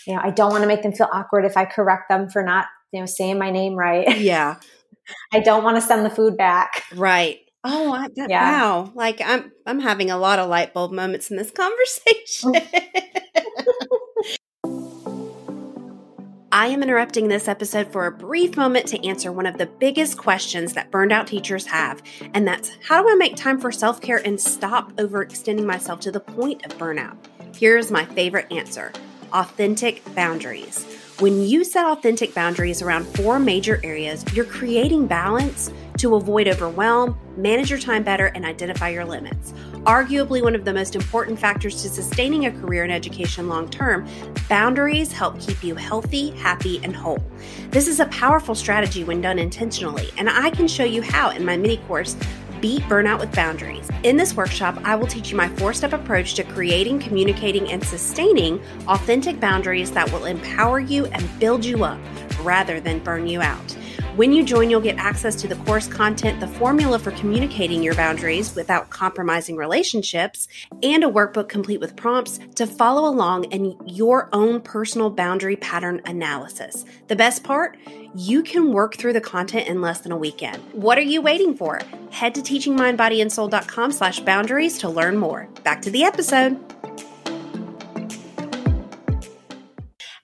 You 0.07 0.15
know, 0.15 0.21
I 0.23 0.31
don't 0.31 0.51
want 0.51 0.63
to 0.63 0.69
make 0.69 0.83
them 0.83 0.93
feel 0.93 1.09
awkward 1.13 1.45
if 1.45 1.57
I 1.57 1.65
correct 1.65 2.09
them 2.09 2.29
for 2.29 2.45
not, 2.45 2.67
you 2.93 3.01
know, 3.01 3.07
saying 3.07 3.39
my 3.39 3.51
name 3.51 3.75
right. 3.75 4.19
Yeah. 4.19 4.57
I 5.33 5.41
don't 5.41 5.65
want 5.65 5.77
to 5.77 5.81
send 5.81 6.05
the 6.05 6.11
food 6.11 6.37
back. 6.37 6.85
Right. 6.95 7.41
Oh, 7.65 7.93
I, 7.93 8.09
that, 8.17 8.29
Yeah. 8.29 8.43
wow! 8.43 8.93
Like 8.95 9.23
I'm, 9.25 9.51
I'm 9.67 9.81
having 9.81 10.11
a 10.11 10.19
lot 10.19 10.39
of 10.39 10.49
light 10.51 10.75
bulb 10.75 10.93
moments 10.93 11.31
in 11.31 11.37
this 11.37 11.51
conversation. 11.51 12.55
I 16.53 16.69
am 16.69 16.85
interrupting 16.85 17.27
this 17.27 17.49
episode 17.49 17.91
for 17.91 18.07
a 18.07 18.13
brief 18.13 18.57
moment 18.57 18.87
to 18.87 19.05
answer 19.05 19.33
one 19.33 19.47
of 19.47 19.59
the 19.59 19.67
biggest 19.67 20.17
questions 20.17 20.75
that 20.75 20.91
burned 20.93 21.11
out 21.11 21.27
teachers 21.27 21.67
have, 21.67 22.01
and 22.33 22.47
that's 22.47 22.71
how 22.81 23.03
do 23.03 23.09
I 23.09 23.17
make 23.17 23.35
time 23.35 23.59
for 23.59 23.73
self 23.73 24.01
care 24.01 24.23
and 24.25 24.41
stop 24.41 24.93
overextending 24.93 25.65
myself 25.65 25.99
to 26.01 26.13
the 26.13 26.21
point 26.21 26.65
of 26.65 26.79
burnout? 26.79 27.17
Here's 27.57 27.91
my 27.91 28.05
favorite 28.05 28.53
answer 28.53 28.93
authentic 29.33 30.05
boundaries. 30.15 30.87
When 31.21 31.43
you 31.43 31.63
set 31.63 31.87
authentic 31.87 32.35
boundaries 32.35 32.83
around 32.83 33.05
four 33.05 33.39
major 33.39 33.81
areas, 33.85 34.25
you're 34.35 34.45
creating 34.45 35.07
balance 35.07 35.73
to 35.99 36.17
avoid 36.17 36.49
overwhelm, 36.49 37.17
manage 37.37 37.71
your 37.71 37.79
time 37.79 38.03
better, 38.03 38.27
and 38.35 38.45
identify 38.45 38.89
your 38.89 39.05
limits. 39.05 39.53
Arguably 39.85 40.43
one 40.43 40.57
of 40.57 40.65
the 40.65 40.75
most 40.75 40.97
important 40.97 41.39
factors 41.39 41.83
to 41.83 41.89
sustaining 41.89 42.47
a 42.47 42.51
career 42.51 42.85
in 42.85 42.91
education 42.91 43.49
long 43.49 43.71
term, 43.71 44.09
boundaries 44.49 45.13
help 45.13 45.39
keep 45.39 45.63
you 45.63 45.77
healthy, 45.77 46.31
happy, 46.31 46.81
and 46.83 46.97
whole. 46.97 47.25
This 47.71 47.87
is 47.87 48.01
a 48.01 48.07
powerful 48.07 48.57
strategy 48.57 49.05
when 49.05 49.21
done 49.21 49.39
intentionally, 49.39 50.11
and 50.19 50.29
I 50.29 50.51
can 50.51 50.67
show 50.67 50.85
you 50.85 51.01
how 51.01 51.31
in 51.31 51.45
my 51.45 51.57
mini 51.57 51.77
course, 51.87 52.17
Beat 52.65 52.81
Burnout 52.85 53.21
with 53.21 53.31
Boundaries. 53.33 53.91
In 54.05 54.17
this 54.17 54.33
workshop, 54.33 54.81
I 54.85 54.97
will 54.97 55.07
teach 55.07 55.31
you 55.31 55.37
my 55.37 55.51
four 55.51 55.75
step 55.75 55.93
approach 55.93 56.33
to 56.37 56.45
creating, 56.45 56.99
communicating, 56.99 57.71
and 57.71 57.85
sustaining 57.85 58.59
authentic 58.89 59.39
boundaries 59.39 59.91
that 59.91 60.11
will 60.11 60.25
empower 60.25 60.81
you 60.81 61.05
and 61.05 61.39
build 61.39 61.63
you 61.63 61.85
up 61.85 62.01
rather 62.41 62.81
than 62.81 63.01
burn 63.01 63.27
you 63.27 63.43
out. 63.43 63.77
When 64.17 64.33
you 64.33 64.45
join, 64.45 64.71
you'll 64.71 64.81
get 64.81 64.97
access 64.97 65.35
to 65.37 65.49
the 65.49 65.57
course 65.57 65.89
content, 65.89 66.39
the 66.39 66.47
formula 66.47 67.01
for 67.01 67.11
communicating 67.11 67.83
your 67.83 67.97
boundaries 67.97 68.55
without 68.55 68.89
compromising 68.89 69.57
relationships, 69.57 70.47
and 70.85 71.03
a 71.03 71.09
workbook 71.09 71.49
complete 71.49 71.81
with 71.81 71.97
prompts 71.97 72.39
to 72.55 72.65
follow 72.65 73.09
along 73.09 73.45
in 73.47 73.77
your 73.87 74.29
own 74.33 74.61
personal 74.61 75.11
boundary 75.11 75.57
pattern 75.57 76.01
analysis. 76.05 76.85
The 77.09 77.17
best 77.17 77.43
part? 77.43 77.77
You 78.15 78.45
can 78.45 78.73
work 78.73 78.97
through 78.97 79.15
the 79.15 79.21
content 79.21 79.67
in 79.67 79.81
less 79.81 80.03
than 80.03 80.13
a 80.13 80.17
weekend. 80.17 80.63
What 80.73 80.97
are 80.97 81.03
you 81.03 81.21
waiting 81.21 81.57
for? 81.57 81.81
Head 82.11 82.37
to 82.37 82.41
teachingmindbodyandsoul.com 82.41 83.91
slash 83.91 84.21
boundaries 84.21 84.79
to 84.79 84.89
learn 84.89 85.17
more. 85.17 85.49
Back 85.65 85.83
to 85.83 85.91
the 85.91 86.05
episode. 86.05 86.74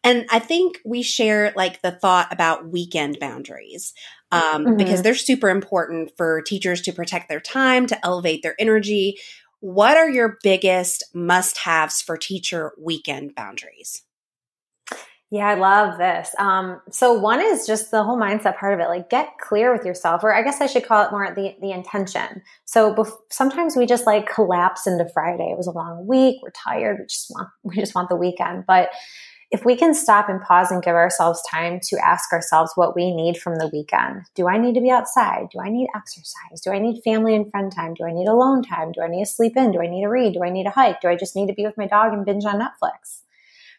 And 0.02 0.26
I 0.30 0.38
think 0.38 0.78
we 0.84 1.02
share 1.02 1.52
like 1.56 1.82
the 1.82 1.90
thought 1.90 2.32
about 2.32 2.70
weekend 2.70 3.18
boundaries 3.20 3.92
um, 4.32 4.64
mm-hmm. 4.64 4.76
because 4.76 5.02
they're 5.02 5.14
super 5.14 5.50
important 5.50 6.12
for 6.16 6.40
teachers 6.42 6.80
to 6.82 6.92
protect 6.92 7.28
their 7.28 7.40
time, 7.40 7.86
to 7.86 8.04
elevate 8.04 8.42
their 8.42 8.54
energy. 8.58 9.18
What 9.60 9.98
are 9.98 10.08
your 10.08 10.38
biggest 10.42 11.04
must 11.12 11.58
haves 11.58 12.00
for 12.00 12.16
teacher 12.16 12.72
weekend 12.78 13.34
boundaries? 13.34 14.02
Yeah, 15.32 15.46
I 15.46 15.54
love 15.54 15.96
this. 15.96 16.34
Um, 16.38 16.80
so 16.90 17.12
one 17.12 17.40
is 17.40 17.64
just 17.64 17.92
the 17.92 18.02
whole 18.02 18.18
mindset 18.18 18.58
part 18.58 18.74
of 18.74 18.80
it. 18.80 18.88
Like, 18.88 19.10
get 19.10 19.38
clear 19.38 19.72
with 19.72 19.86
yourself, 19.86 20.24
or 20.24 20.34
I 20.34 20.42
guess 20.42 20.60
I 20.60 20.66
should 20.66 20.84
call 20.84 21.06
it 21.06 21.12
more 21.12 21.32
the 21.32 21.54
the 21.60 21.70
intention. 21.70 22.42
So 22.64 22.92
bef- 22.92 23.16
sometimes 23.30 23.76
we 23.76 23.86
just 23.86 24.06
like 24.06 24.28
collapse 24.28 24.88
into 24.88 25.08
Friday. 25.14 25.50
It 25.52 25.56
was 25.56 25.68
a 25.68 25.72
long 25.72 26.04
week. 26.08 26.38
We're 26.42 26.50
tired. 26.50 26.98
We 26.98 27.06
just 27.06 27.30
want 27.30 27.48
we 27.62 27.76
just 27.76 27.94
want 27.94 28.08
the 28.08 28.16
weekend. 28.16 28.64
But 28.66 28.90
if 29.50 29.64
we 29.64 29.74
can 29.76 29.94
stop 29.94 30.28
and 30.28 30.40
pause 30.40 30.70
and 30.70 30.82
give 30.82 30.94
ourselves 30.94 31.42
time 31.50 31.80
to 31.82 31.98
ask 31.98 32.32
ourselves 32.32 32.72
what 32.76 32.94
we 32.94 33.12
need 33.14 33.36
from 33.36 33.56
the 33.56 33.68
weekend 33.72 34.22
do 34.34 34.48
I 34.48 34.58
need 34.58 34.74
to 34.74 34.80
be 34.80 34.90
outside? 34.90 35.48
Do 35.52 35.60
I 35.60 35.68
need 35.68 35.88
exercise? 35.94 36.60
Do 36.62 36.70
I 36.70 36.78
need 36.78 37.02
family 37.02 37.34
and 37.34 37.50
friend 37.50 37.72
time? 37.74 37.94
Do 37.94 38.04
I 38.04 38.12
need 38.12 38.28
alone 38.28 38.62
time? 38.62 38.92
Do 38.92 39.02
I 39.02 39.08
need 39.08 39.24
to 39.24 39.30
sleep 39.30 39.56
in? 39.56 39.72
Do 39.72 39.80
I 39.80 39.88
need 39.88 40.02
to 40.02 40.08
read? 40.08 40.34
Do 40.34 40.44
I 40.44 40.50
need 40.50 40.64
to 40.64 40.70
hike? 40.70 41.00
Do 41.00 41.08
I 41.08 41.16
just 41.16 41.34
need 41.34 41.48
to 41.48 41.54
be 41.54 41.64
with 41.64 41.76
my 41.76 41.86
dog 41.86 42.12
and 42.12 42.24
binge 42.24 42.44
on 42.44 42.60
Netflix? 42.60 43.22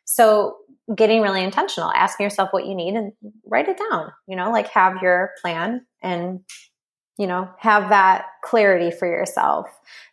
So, 0.03 0.57
getting 0.93 1.21
really 1.21 1.43
intentional, 1.43 1.91
asking 1.91 2.25
yourself 2.25 2.49
what 2.51 2.65
you 2.65 2.75
need 2.75 2.95
and 2.95 3.13
write 3.45 3.69
it 3.69 3.79
down, 3.91 4.11
you 4.27 4.35
know, 4.35 4.51
like 4.51 4.67
have 4.69 5.01
your 5.01 5.31
plan 5.41 5.85
and 6.01 6.41
you 7.17 7.27
know, 7.27 7.47
have 7.59 7.89
that 7.89 8.25
clarity 8.43 8.89
for 8.89 9.05
yourself. 9.05 9.67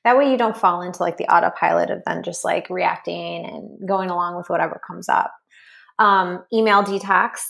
That 0.05 0.19
way 0.19 0.31
you 0.31 0.37
don't 0.37 0.57
fall 0.57 0.83
into 0.83 1.03
like 1.03 1.17
the 1.17 1.33
autopilot 1.33 1.91
of 1.91 2.03
then 2.05 2.23
just 2.23 2.45
like 2.45 2.69
reacting 2.69 3.47
and 3.47 3.89
going 3.89 4.11
along 4.11 4.37
with 4.37 4.51
whatever 4.51 4.79
comes 4.87 5.09
up 5.09 5.33
um, 5.99 6.45
email 6.53 6.83
detox. 6.83 7.41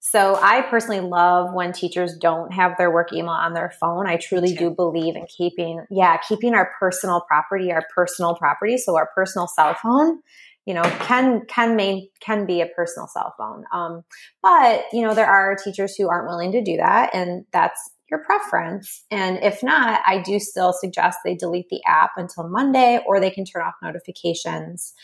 So 0.00 0.38
I 0.40 0.62
personally 0.62 1.00
love 1.00 1.52
when 1.52 1.72
teachers 1.72 2.16
don't 2.18 2.52
have 2.52 2.78
their 2.78 2.90
work 2.90 3.12
email 3.12 3.30
on 3.30 3.52
their 3.52 3.72
phone. 3.78 4.06
I 4.06 4.16
truly 4.16 4.54
do 4.54 4.70
believe 4.70 5.16
in 5.16 5.26
keeping, 5.26 5.84
yeah, 5.90 6.16
keeping 6.16 6.54
our 6.54 6.72
personal 6.78 7.20
property, 7.28 7.72
our 7.72 7.82
personal 7.94 8.34
property. 8.34 8.78
So 8.78 8.96
our 8.96 9.10
personal 9.14 9.48
cell 9.48 9.74
phone, 9.74 10.20
you 10.64 10.72
know, 10.72 10.82
can 10.82 11.44
can 11.46 11.76
main 11.76 12.08
can 12.20 12.46
be 12.46 12.62
a 12.62 12.66
personal 12.66 13.06
cell 13.08 13.34
phone. 13.36 13.64
Um, 13.72 14.02
but 14.42 14.84
you 14.92 15.02
know, 15.02 15.14
there 15.14 15.26
are 15.26 15.56
teachers 15.56 15.94
who 15.96 16.08
aren't 16.08 16.28
willing 16.28 16.52
to 16.52 16.62
do 16.62 16.76
that, 16.78 17.14
and 17.14 17.44
that's 17.52 17.90
your 18.10 18.20
preference. 18.24 19.04
And 19.10 19.38
if 19.42 19.62
not, 19.62 20.00
I 20.06 20.22
do 20.22 20.38
still 20.38 20.72
suggest 20.72 21.18
they 21.22 21.34
delete 21.34 21.68
the 21.68 21.82
app 21.86 22.12
until 22.16 22.48
Monday, 22.48 23.00
or 23.06 23.20
they 23.20 23.30
can 23.30 23.44
turn 23.44 23.62
off 23.62 23.74
notifications 23.82 24.94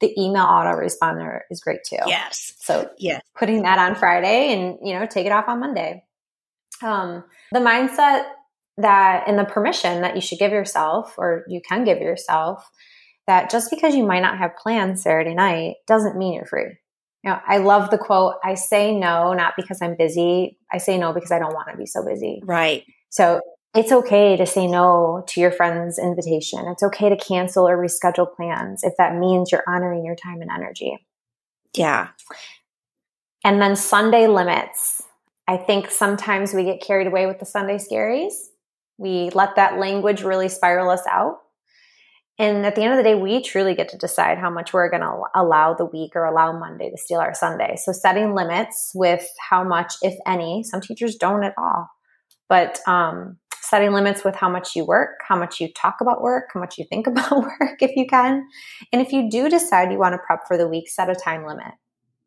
the 0.00 0.12
email 0.20 0.44
autoresponder 0.44 1.40
is 1.50 1.60
great 1.60 1.80
too. 1.84 1.98
Yes. 2.06 2.54
So 2.60 2.90
yes. 2.98 3.22
putting 3.36 3.62
that 3.62 3.78
on 3.78 3.94
Friday 3.94 4.52
and, 4.52 4.78
you 4.82 4.98
know, 4.98 5.06
take 5.06 5.26
it 5.26 5.32
off 5.32 5.48
on 5.48 5.60
Monday. 5.60 6.04
Um, 6.82 7.24
the 7.52 7.58
mindset 7.58 8.26
that 8.76 9.24
and 9.26 9.38
the 9.38 9.44
permission 9.44 10.02
that 10.02 10.14
you 10.14 10.20
should 10.20 10.38
give 10.38 10.52
yourself 10.52 11.14
or 11.18 11.44
you 11.48 11.60
can 11.60 11.84
give 11.84 11.98
yourself 11.98 12.70
that 13.26 13.50
just 13.50 13.70
because 13.70 13.94
you 13.94 14.06
might 14.06 14.22
not 14.22 14.38
have 14.38 14.56
plans 14.56 15.02
Saturday 15.02 15.34
night 15.34 15.76
doesn't 15.86 16.16
mean 16.16 16.34
you're 16.34 16.46
free. 16.46 16.76
You 17.24 17.30
know, 17.30 17.40
I 17.46 17.58
love 17.58 17.90
the 17.90 17.98
quote, 17.98 18.34
I 18.44 18.54
say 18.54 18.94
no, 18.94 19.32
not 19.32 19.54
because 19.56 19.82
I'm 19.82 19.96
busy. 19.96 20.56
I 20.72 20.78
say 20.78 20.96
no 20.98 21.12
because 21.12 21.32
I 21.32 21.40
don't 21.40 21.54
want 21.54 21.68
to 21.70 21.76
be 21.76 21.86
so 21.86 22.04
busy. 22.04 22.40
Right. 22.44 22.84
So 23.10 23.40
it's 23.74 23.92
okay 23.92 24.36
to 24.36 24.46
say 24.46 24.66
no 24.66 25.24
to 25.28 25.40
your 25.40 25.50
friend's 25.50 25.98
invitation. 25.98 26.66
It's 26.68 26.82
okay 26.82 27.08
to 27.08 27.16
cancel 27.16 27.68
or 27.68 27.76
reschedule 27.76 28.34
plans 28.34 28.82
if 28.82 28.94
that 28.98 29.16
means 29.16 29.52
you're 29.52 29.64
honoring 29.68 30.04
your 30.04 30.16
time 30.16 30.40
and 30.40 30.50
energy. 30.50 30.98
Yeah. 31.74 32.08
And 33.44 33.60
then 33.60 33.76
Sunday 33.76 34.26
limits. 34.26 35.02
I 35.46 35.56
think 35.56 35.90
sometimes 35.90 36.52
we 36.52 36.64
get 36.64 36.80
carried 36.80 37.06
away 37.06 37.26
with 37.26 37.38
the 37.38 37.46
Sunday 37.46 37.76
scaries. 37.76 38.34
We 38.96 39.30
let 39.30 39.56
that 39.56 39.78
language 39.78 40.22
really 40.22 40.48
spiral 40.48 40.90
us 40.90 41.06
out. 41.10 41.38
And 42.38 42.64
at 42.64 42.74
the 42.74 42.82
end 42.82 42.92
of 42.92 42.96
the 42.98 43.02
day, 43.02 43.14
we 43.16 43.42
truly 43.42 43.74
get 43.74 43.88
to 43.90 43.98
decide 43.98 44.38
how 44.38 44.50
much 44.50 44.72
we're 44.72 44.90
going 44.90 45.02
to 45.02 45.22
allow 45.34 45.74
the 45.74 45.84
week 45.84 46.12
or 46.14 46.24
allow 46.24 46.56
Monday 46.56 46.88
to 46.90 46.96
steal 46.96 47.18
our 47.18 47.34
Sunday. 47.34 47.76
So 47.76 47.92
setting 47.92 48.34
limits 48.34 48.92
with 48.94 49.26
how 49.50 49.64
much, 49.64 49.94
if 50.02 50.14
any, 50.26 50.62
some 50.62 50.80
teachers 50.80 51.16
don't 51.16 51.42
at 51.42 51.54
all. 51.58 51.88
But 52.48 52.78
um, 52.86 53.38
setting 53.68 53.92
limits 53.92 54.24
with 54.24 54.34
how 54.34 54.48
much 54.48 54.74
you 54.74 54.84
work, 54.84 55.20
how 55.26 55.36
much 55.36 55.60
you 55.60 55.72
talk 55.72 55.96
about 56.00 56.22
work, 56.22 56.50
how 56.54 56.60
much 56.60 56.78
you 56.78 56.84
think 56.84 57.06
about 57.08 57.30
work 57.42 57.80
if 57.80 57.94
you 57.96 58.06
can. 58.06 58.46
And 58.92 59.02
if 59.02 59.12
you 59.12 59.30
do 59.30 59.48
decide 59.48 59.92
you 59.92 59.98
want 59.98 60.14
to 60.14 60.18
prep 60.18 60.46
for 60.46 60.56
the 60.56 60.68
week, 60.68 60.88
set 60.88 61.10
a 61.10 61.14
time 61.14 61.46
limit. 61.46 61.72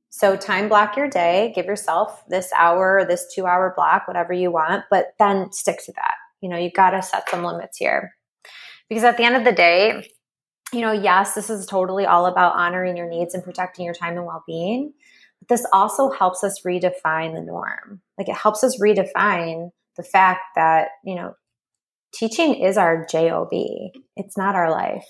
So 0.10 0.36
time 0.36 0.68
block 0.68 0.98
your 0.98 1.10
day, 1.10 1.54
give 1.56 1.66
yourself 1.66 2.24
this 2.28 2.52
hour, 2.58 3.06
this 3.08 3.34
two 3.34 3.46
hour 3.46 3.74
block, 3.76 4.08
whatever 4.08 4.34
you 4.34 4.52
want, 4.52 4.84
but 4.92 5.14
then 5.20 5.52
stick 5.54 5.80
to 5.86 5.94
that. 5.94 6.16
You 6.42 6.50
know, 6.50 6.58
you 6.58 6.70
got 6.70 6.92
to 6.92 7.02
set 7.02 7.30
some 7.30 7.44
limits 7.44 7.78
here. 7.78 8.12
Because 8.90 9.06
at 9.06 9.16
the 9.16 9.24
end 9.24 9.38
of 9.38 9.46
the 9.46 9.54
day, 9.54 10.06
you 10.74 10.82
know, 10.82 10.92
yes, 10.92 11.34
this 11.34 11.50
is 11.50 11.66
totally 11.66 12.06
all 12.06 12.26
about 12.26 12.56
honoring 12.56 12.98
your 12.98 13.10
needs 13.10 13.34
and 13.34 13.44
protecting 13.44 13.86
your 13.86 13.94
time 13.94 14.18
and 14.18 14.26
well 14.26 14.44
being. 14.46 14.92
But 15.40 15.48
this 15.48 15.66
also 15.72 16.10
helps 16.10 16.44
us 16.44 16.62
redefine 16.66 17.34
the 17.34 17.42
norm. 17.42 18.02
Like 18.18 18.28
it 18.28 18.36
helps 18.36 18.66
us 18.66 18.80
redefine 18.82 19.72
the 19.98 20.04
fact 20.04 20.42
that, 20.56 20.90
you 21.04 21.16
know, 21.16 21.34
teaching 22.14 22.56
is 22.56 22.78
our 22.78 23.06
job. 23.06 23.50
It's 23.52 24.38
not 24.38 24.56
our 24.56 24.72
life. 24.72 25.06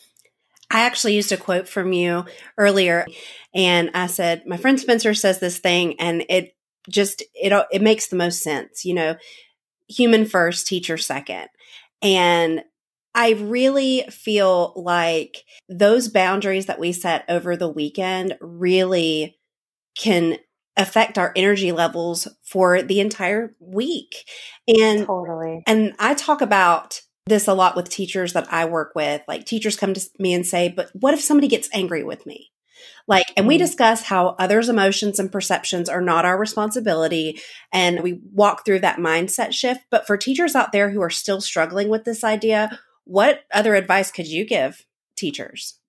I 0.71 0.81
actually 0.81 1.15
used 1.15 1.31
a 1.31 1.37
quote 1.37 1.67
from 1.67 1.91
you 1.91 2.25
earlier 2.57 3.05
and 3.53 3.91
I 3.93 4.07
said, 4.07 4.43
my 4.45 4.57
friend 4.57 4.79
Spencer 4.79 5.13
says 5.13 5.39
this 5.39 5.59
thing 5.59 5.99
and 5.99 6.23
it 6.29 6.55
just, 6.89 7.23
it, 7.33 7.51
it 7.71 7.81
makes 7.81 8.07
the 8.07 8.15
most 8.15 8.41
sense, 8.41 8.85
you 8.85 8.93
know, 8.93 9.17
human 9.89 10.25
first, 10.25 10.67
teacher 10.67 10.97
second. 10.97 11.49
And 12.01 12.63
I 13.13 13.31
really 13.31 14.05
feel 14.09 14.71
like 14.77 15.43
those 15.67 16.07
boundaries 16.07 16.67
that 16.67 16.79
we 16.79 16.93
set 16.93 17.25
over 17.27 17.57
the 17.57 17.69
weekend 17.69 18.37
really 18.39 19.37
can 19.97 20.37
affect 20.81 21.17
our 21.17 21.31
energy 21.35 21.71
levels 21.71 22.27
for 22.43 22.81
the 22.81 22.99
entire 22.99 23.55
week. 23.59 24.27
And 24.67 25.05
totally. 25.05 25.63
And 25.67 25.93
I 25.99 26.13
talk 26.13 26.41
about 26.41 27.01
this 27.27 27.47
a 27.47 27.53
lot 27.53 27.75
with 27.75 27.89
teachers 27.89 28.33
that 28.33 28.51
I 28.51 28.65
work 28.65 28.93
with. 28.95 29.21
Like 29.27 29.45
teachers 29.45 29.75
come 29.77 29.93
to 29.93 30.01
me 30.19 30.33
and 30.33 30.45
say, 30.45 30.69
"But 30.69 30.89
what 30.93 31.13
if 31.13 31.21
somebody 31.21 31.47
gets 31.47 31.69
angry 31.73 32.03
with 32.03 32.25
me?" 32.25 32.51
Like, 33.07 33.31
and 33.35 33.47
we 33.47 33.55
mm-hmm. 33.55 33.65
discuss 33.65 34.03
how 34.03 34.35
others' 34.39 34.69
emotions 34.69 35.19
and 35.19 35.31
perceptions 35.31 35.89
are 35.89 36.01
not 36.01 36.25
our 36.25 36.37
responsibility. 36.37 37.39
And 37.71 38.01
we 38.01 38.21
walk 38.31 38.65
through 38.65 38.79
that 38.79 38.97
mindset 38.97 39.53
shift. 39.53 39.81
But 39.89 40.07
for 40.07 40.17
teachers 40.17 40.55
out 40.55 40.71
there 40.71 40.89
who 40.89 41.01
are 41.01 41.09
still 41.09 41.41
struggling 41.41 41.89
with 41.89 42.05
this 42.05 42.23
idea, 42.23 42.79
what 43.03 43.41
other 43.53 43.75
advice 43.75 44.11
could 44.11 44.27
you 44.27 44.45
give 44.45 44.85
teachers? 45.15 45.80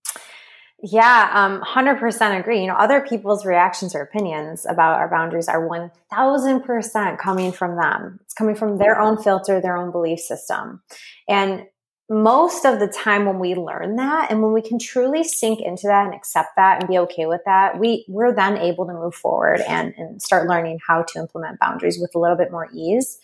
Yeah, 0.84 1.30
um, 1.32 1.62
100% 1.62 2.40
agree. 2.40 2.60
You 2.60 2.66
know, 2.66 2.74
other 2.74 3.00
people's 3.00 3.46
reactions 3.46 3.94
or 3.94 4.02
opinions 4.02 4.66
about 4.66 4.98
our 4.98 5.08
boundaries 5.08 5.46
are 5.46 5.68
1000% 5.68 7.18
coming 7.18 7.52
from 7.52 7.76
them. 7.76 8.18
It's 8.22 8.34
coming 8.34 8.56
from 8.56 8.78
their 8.78 9.00
own 9.00 9.22
filter, 9.22 9.60
their 9.60 9.76
own 9.76 9.92
belief 9.92 10.18
system. 10.18 10.82
And 11.28 11.66
most 12.10 12.64
of 12.64 12.80
the 12.80 12.88
time 12.88 13.26
when 13.26 13.38
we 13.38 13.54
learn 13.54 13.94
that 13.96 14.32
and 14.32 14.42
when 14.42 14.52
we 14.52 14.60
can 14.60 14.80
truly 14.80 15.22
sink 15.22 15.60
into 15.60 15.86
that 15.86 16.06
and 16.06 16.14
accept 16.14 16.50
that 16.56 16.80
and 16.80 16.88
be 16.88 16.98
okay 16.98 17.26
with 17.26 17.42
that, 17.46 17.78
we, 17.78 18.04
we're 18.08 18.34
then 18.34 18.58
able 18.58 18.84
to 18.86 18.92
move 18.92 19.14
forward 19.14 19.60
and, 19.60 19.94
and 19.96 20.20
start 20.20 20.48
learning 20.48 20.80
how 20.84 21.04
to 21.04 21.18
implement 21.20 21.60
boundaries 21.60 21.98
with 22.00 22.10
a 22.16 22.18
little 22.18 22.36
bit 22.36 22.50
more 22.50 22.68
ease. 22.74 23.18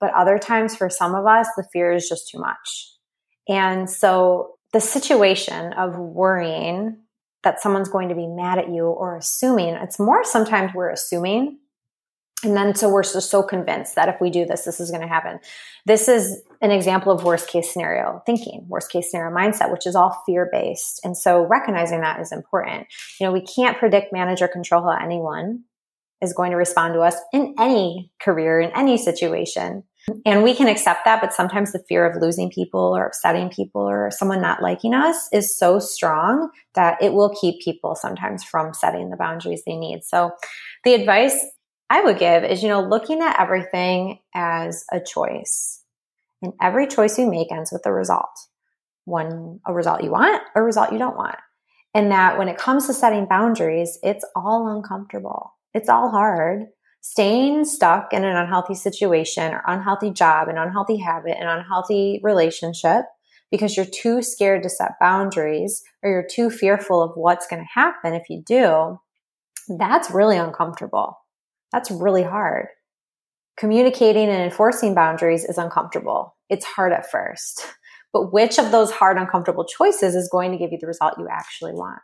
But 0.00 0.12
other 0.12 0.38
times 0.38 0.76
for 0.76 0.90
some 0.90 1.14
of 1.14 1.26
us, 1.26 1.48
the 1.56 1.64
fear 1.72 1.92
is 1.92 2.06
just 2.10 2.28
too 2.28 2.38
much. 2.38 2.92
And 3.48 3.88
so 3.88 4.58
the 4.72 4.80
situation 4.80 5.72
of 5.72 5.96
worrying 5.98 6.98
that 7.42 7.60
someone's 7.60 7.88
going 7.88 8.10
to 8.10 8.14
be 8.14 8.26
mad 8.26 8.58
at 8.58 8.68
you 8.68 8.86
or 8.86 9.16
assuming, 9.16 9.74
it's 9.74 9.98
more 9.98 10.24
sometimes 10.24 10.72
we're 10.74 10.90
assuming. 10.90 11.58
And 12.42 12.56
then 12.56 12.74
so 12.74 12.88
we're 12.88 13.02
just 13.02 13.30
so 13.30 13.42
convinced 13.42 13.96
that 13.96 14.08
if 14.08 14.16
we 14.20 14.30
do 14.30 14.46
this, 14.46 14.64
this 14.64 14.80
is 14.80 14.90
going 14.90 15.02
to 15.02 15.08
happen. 15.08 15.40
This 15.84 16.08
is 16.08 16.42
an 16.62 16.70
example 16.70 17.12
of 17.12 17.22
worst 17.22 17.48
case 17.48 17.70
scenario 17.70 18.22
thinking, 18.24 18.64
worst 18.66 18.90
case 18.90 19.10
scenario 19.10 19.34
mindset, 19.34 19.70
which 19.70 19.86
is 19.86 19.94
all 19.94 20.22
fear 20.24 20.48
based. 20.50 21.00
And 21.04 21.16
so 21.16 21.46
recognizing 21.46 22.00
that 22.00 22.20
is 22.20 22.32
important. 22.32 22.86
You 23.18 23.26
know, 23.26 23.32
we 23.32 23.42
can't 23.42 23.78
predict, 23.78 24.12
manage, 24.12 24.40
or 24.40 24.48
control 24.48 24.82
how 24.82 24.96
anyone 25.02 25.64
is 26.22 26.32
going 26.32 26.50
to 26.52 26.56
respond 26.56 26.94
to 26.94 27.00
us 27.00 27.16
in 27.32 27.54
any 27.58 28.10
career, 28.20 28.60
in 28.60 28.70
any 28.74 28.96
situation. 28.96 29.84
And 30.24 30.42
we 30.42 30.54
can 30.54 30.68
accept 30.68 31.04
that, 31.04 31.20
but 31.20 31.32
sometimes 31.32 31.72
the 31.72 31.84
fear 31.88 32.04
of 32.04 32.20
losing 32.20 32.50
people 32.50 32.96
or 32.96 33.06
upsetting 33.06 33.50
people 33.50 33.82
or 33.82 34.10
someone 34.10 34.40
not 34.40 34.62
liking 34.62 34.94
us 34.94 35.28
is 35.32 35.56
so 35.56 35.78
strong 35.78 36.50
that 36.74 37.00
it 37.02 37.12
will 37.12 37.34
keep 37.40 37.60
people 37.60 37.94
sometimes 37.94 38.42
from 38.42 38.74
setting 38.74 39.10
the 39.10 39.16
boundaries 39.16 39.62
they 39.66 39.76
need. 39.76 40.02
So 40.02 40.32
the 40.84 40.94
advice 40.94 41.46
I 41.90 42.02
would 42.02 42.18
give 42.18 42.44
is, 42.44 42.62
you 42.62 42.68
know, 42.68 42.82
looking 42.82 43.20
at 43.20 43.38
everything 43.40 44.20
as 44.34 44.84
a 44.92 45.00
choice. 45.00 45.82
And 46.42 46.54
every 46.60 46.86
choice 46.86 47.18
you 47.18 47.30
make 47.30 47.52
ends 47.52 47.70
with 47.72 47.84
a 47.84 47.92
result. 47.92 48.30
One, 49.04 49.60
a 49.66 49.72
result 49.72 50.02
you 50.02 50.10
want, 50.10 50.42
a 50.54 50.62
result 50.62 50.92
you 50.92 50.98
don't 50.98 51.16
want. 51.16 51.36
And 51.94 52.12
that 52.12 52.38
when 52.38 52.48
it 52.48 52.56
comes 52.56 52.86
to 52.86 52.94
setting 52.94 53.26
boundaries, 53.26 53.98
it's 54.02 54.24
all 54.36 54.68
uncomfortable. 54.68 55.52
It's 55.74 55.88
all 55.88 56.10
hard 56.10 56.66
staying 57.00 57.64
stuck 57.64 58.12
in 58.12 58.24
an 58.24 58.36
unhealthy 58.36 58.74
situation 58.74 59.52
or 59.52 59.62
unhealthy 59.66 60.10
job, 60.10 60.48
an 60.48 60.58
unhealthy 60.58 60.98
habit, 60.98 61.36
an 61.38 61.48
unhealthy 61.48 62.20
relationship 62.22 63.04
because 63.50 63.76
you're 63.76 63.86
too 63.86 64.22
scared 64.22 64.62
to 64.62 64.68
set 64.68 64.92
boundaries 65.00 65.82
or 66.02 66.10
you're 66.10 66.26
too 66.30 66.50
fearful 66.50 67.02
of 67.02 67.12
what's 67.14 67.46
going 67.46 67.62
to 67.62 67.80
happen 67.80 68.14
if 68.14 68.28
you 68.28 68.42
do, 68.46 68.98
that's 69.78 70.10
really 70.10 70.36
uncomfortable. 70.36 71.16
That's 71.72 71.90
really 71.90 72.22
hard. 72.22 72.66
Communicating 73.56 74.28
and 74.28 74.42
enforcing 74.42 74.94
boundaries 74.94 75.44
is 75.44 75.58
uncomfortable. 75.58 76.36
It's 76.48 76.64
hard 76.64 76.92
at 76.92 77.10
first. 77.10 77.66
But 78.12 78.32
which 78.32 78.58
of 78.58 78.72
those 78.72 78.90
hard, 78.90 79.18
uncomfortable 79.18 79.64
choices 79.64 80.16
is 80.16 80.28
going 80.32 80.50
to 80.50 80.58
give 80.58 80.72
you 80.72 80.78
the 80.80 80.88
result 80.88 81.14
you 81.16 81.28
actually 81.30 81.72
want? 81.72 82.00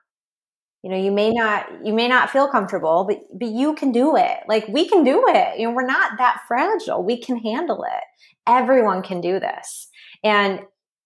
You 0.87 0.93
know 0.93 0.99
you 0.99 1.11
may 1.11 1.33
not 1.33 1.67
you 1.85 1.93
may 1.93 2.07
not 2.07 2.31
feel 2.31 2.47
comfortable 2.47 3.05
but 3.09 3.19
but 3.37 3.49
you 3.49 3.75
can 3.75 3.91
do 3.91 4.17
it. 4.17 4.39
Like 4.47 4.69
we 4.69 4.89
can 4.89 5.03
do 5.03 5.25
it. 5.27 5.59
You 5.59 5.67
know 5.67 5.75
we're 5.75 5.85
not 5.85 6.13
that 6.19 6.43
fragile. 6.47 7.03
We 7.03 7.21
can 7.21 7.39
handle 7.39 7.83
it. 7.83 8.05
Everyone 8.47 9.03
can 9.03 9.21
do 9.21 9.41
this. 9.41 9.89
And 10.23 10.61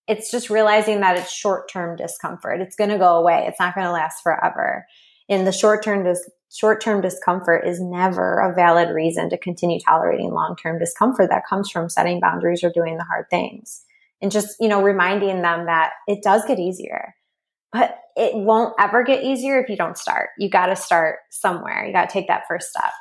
it's 0.07 0.31
just 0.31 0.51
realizing 0.51 1.01
that 1.01 1.16
it's 1.16 1.33
short-term 1.33 1.97
discomfort. 1.97 2.61
It's 2.61 2.77
going 2.77 2.90
to 2.90 2.99
go 2.99 3.16
away. 3.16 3.47
It's 3.49 3.59
not 3.59 3.75
going 3.75 3.87
to 3.87 3.93
last 3.93 4.23
forever. 4.23 4.85
And 5.31 5.47
the 5.47 5.53
short-term 5.53 6.05
dis- 6.05 6.29
short-term 6.53 7.01
discomfort 7.01 7.66
is 7.66 7.81
never 7.81 8.40
a 8.40 8.55
valid 8.55 8.90
reason 8.90 9.31
to 9.31 9.38
continue 9.38 9.81
tolerating 9.81 10.35
long-term 10.35 10.79
discomfort 10.79 11.31
that 11.31 11.47
comes 11.49 11.71
from 11.71 11.88
setting 11.88 12.21
boundaries 12.21 12.62
or 12.62 12.71
doing 12.71 12.99
the 12.99 13.05
hard 13.05 13.31
things. 13.31 13.83
And 14.21 14.31
just 14.31 14.57
you 14.61 14.69
know 14.69 14.83
reminding 14.83 15.40
them 15.40 15.64
that 15.64 15.93
it 16.07 16.23
does 16.23 16.45
get 16.45 16.59
easier 16.59 17.14
but 17.72 17.98
it 18.16 18.35
won't 18.35 18.74
ever 18.78 19.02
get 19.02 19.22
easier 19.22 19.61
if 19.61 19.68
you 19.68 19.76
don't 19.76 19.96
start. 19.96 20.30
You 20.38 20.50
got 20.50 20.66
to 20.66 20.76
start 20.76 21.18
somewhere. 21.30 21.87
You 21.87 21.92
got 21.92 22.09
to 22.09 22.12
take 22.12 22.28
that 22.28 22.44
first 22.48 22.70
step. 22.70 22.92